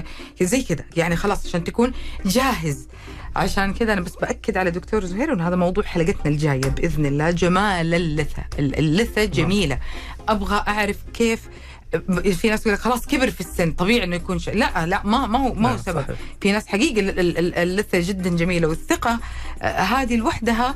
زي 0.42 0.62
كذا. 0.62 0.84
يعني 0.96 1.16
خلاص 1.16 1.46
عشان 1.46 1.64
تكون 1.64 1.92
جاهز. 2.26 2.88
عشان 3.36 3.74
كذا 3.74 3.92
أنا 3.92 4.00
بس 4.00 4.14
بأكد 4.16 4.56
على 4.56 4.70
دكتور 4.70 5.04
زهير 5.04 5.32
انه 5.32 5.48
هذا 5.48 5.56
موضوع 5.56 5.84
حلقتنا 5.84 6.26
الجاية 6.26 6.60
بإذن 6.60 7.06
الله. 7.06 7.30
جمال 7.30 7.94
اللثة. 7.94 8.44
اللثة 8.58 9.24
جميلة. 9.24 9.78
أبغى 10.28 10.64
أعرف 10.68 10.96
كيف 11.14 11.48
في 12.32 12.48
ناس 12.50 12.66
يقول 12.66 12.78
خلاص 12.78 13.06
كبر 13.06 13.30
في 13.30 13.40
السن 13.40 13.72
طبيعي 13.72 14.04
إنه 14.04 14.16
يكون 14.16 14.38
شيء 14.38 14.54
لا 14.56 14.86
لا 14.86 15.00
ما 15.04 15.26
ما 15.26 15.38
هو 15.38 15.54
ما 15.54 15.72
هو 15.72 15.76
سبب. 15.76 16.02
صحيح. 16.02 16.16
في 16.40 16.52
ناس 16.52 16.66
حقيقه 16.66 17.00
اللثة 17.62 17.98
جدا 18.00 18.30
جميلة. 18.36 18.68
والثقة 18.68 19.18
آه، 19.62 19.66
هذه 19.66 20.16
لوحدها 20.16 20.74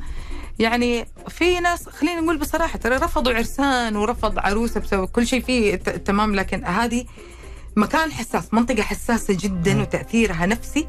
يعني 0.59 1.07
في 1.29 1.61
ناس 1.61 1.89
خلينا 1.89 2.21
نقول 2.21 2.39
بصراحة 2.39 2.79
ترى 2.79 2.97
رفضوا 2.97 3.33
عرسان 3.33 3.97
ورفض 3.97 4.39
عروسة 4.39 4.81
بسبب 4.81 5.05
كل 5.05 5.27
شيء 5.27 5.43
فيه 5.43 5.75
تمام 5.77 6.35
لكن 6.35 6.65
هذه 6.65 7.05
مكان 7.77 8.13
حساس 8.13 8.55
منطقة 8.55 8.83
حساسة 8.83 9.37
جدا 9.41 9.81
وتأثيرها 9.81 10.47
نفسي 10.47 10.87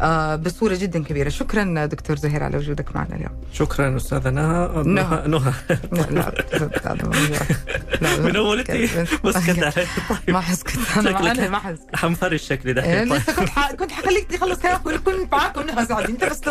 آه 0.00 0.36
بصورة 0.36 0.74
جدا 0.74 1.04
كبيرة. 1.04 1.28
شكرا 1.28 1.86
دكتور 1.86 2.16
زهير 2.16 2.42
على 2.42 2.56
وجودك 2.56 2.96
معنا 2.96 3.16
اليوم. 3.16 3.32
شكرا 3.52 3.96
أستاذة 3.96 4.30
نهى. 4.30 4.82
نهى. 4.84 5.22
نهى. 5.26 5.52
من 8.20 8.36
أول 8.36 8.64
مسكت 9.24 9.88
ما 10.28 10.40
حسكت 10.40 10.78
أنا 10.96 11.30
أنا 11.32 11.48
ما 11.48 11.58
حس 11.58 11.78
حنفرش 11.94 12.42
شكلي 12.42 12.72
ده. 12.72 12.82
يعني 12.82 13.10
لسه 13.10 13.32
كنت 13.32 13.48
كنت 13.78 13.92
حخليك 13.92 14.26
تخلص 14.26 14.58
كلامك 14.58 14.82
كنت 14.82 15.32
معاكم 15.32 15.62
نهى 15.62 15.86
سعد 15.86 16.10
أنت 16.10 16.24
بس 16.24 16.40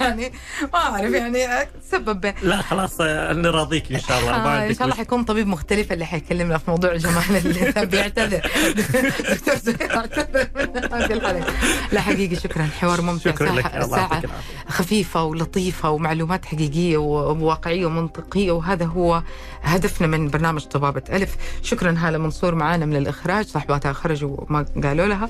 يعني 0.00 0.32
ما 0.72 0.78
أعرف 0.78 1.12
يعني 1.12 1.68
تسبب 1.82 2.34
لا 2.42 2.62
خلاص 2.62 3.00
نراضيك 3.00 3.92
إن 3.92 4.00
شاء 4.00 4.20
الله. 4.20 4.66
إن 4.66 4.74
شاء 4.74 4.84
الله 4.84 4.94
حيكون 4.96 5.24
طبيب 5.24 5.46
مختلف 5.46 5.92
اللي 5.92 6.06
حيكلمنا 6.06 6.58
في 6.58 6.70
موضوع 6.70 6.92
الجمال 6.92 7.15
اللي 7.20 7.72
بيعتذر. 7.90 8.40
دكتور 8.76 9.54
زهير 9.56 9.96
اعتذر 9.96 10.48
من 10.56 10.84
هذه 10.92 11.12
الحلقة 11.12 11.52
لا 11.92 12.00
حقيقي 12.00 12.36
شكرا. 12.36 12.68
حوار 12.80 13.00
ممتع 13.02 13.30
شكرا 13.30 13.52
لك. 13.52 13.84
ساعة 13.90 14.22
خفيفة 14.68 15.24
ولطيفة 15.24 15.90
ومعلومات 15.90 16.44
حقيقية 16.44 16.96
وواقعية 16.96 17.86
ومنطقية 17.86 18.50
وهذا 18.52 18.84
هو 18.84 19.22
هدفنا 19.62 20.06
من 20.06 20.28
برنامج 20.28 20.62
طبابة 20.64 21.02
ألف. 21.10 21.36
شكرا 21.62 21.94
هالة 21.98 22.18
منصور 22.18 22.54
معانا 22.54 22.86
من 22.86 22.96
الإخراج 22.96 23.46
صاحباتها 23.46 23.92
خرجوا 23.92 24.36
ما 24.48 24.66
قالوا 24.84 25.06
لها. 25.06 25.28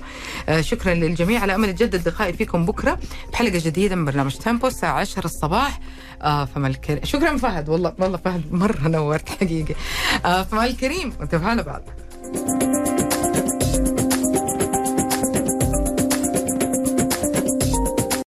آه، 0.49 0.61
شكرا 0.61 0.95
للجميع. 0.95 1.41
على 1.41 1.55
أمل 1.55 1.74
جدد 1.74 2.09
لقائي 2.09 2.32
فيكم 2.32 2.66
بكرة 2.66 2.99
بحلقة 3.32 3.59
جديدة 3.64 3.97
من 3.97 4.05
برنامج 4.05 4.34
تيمبو 4.37 4.66
الساعة 4.66 5.01
10 5.01 5.24
الصباح. 5.24 5.80
آه 6.27 6.45
فما 6.45 6.68
الكريم. 6.68 7.01
شكرا 7.05 7.37
فهد 7.37 7.68
والله 7.68 7.93
والله 7.99 8.18
فهد 8.24 8.43
مرة 8.53 8.89
نورت 8.89 9.29
حقيقي 9.29 9.74
آه 10.24 10.43
فما 10.43 10.64
الكريم 10.64 11.12
وانتبهوا 11.20 11.55
لبعض 11.55 11.83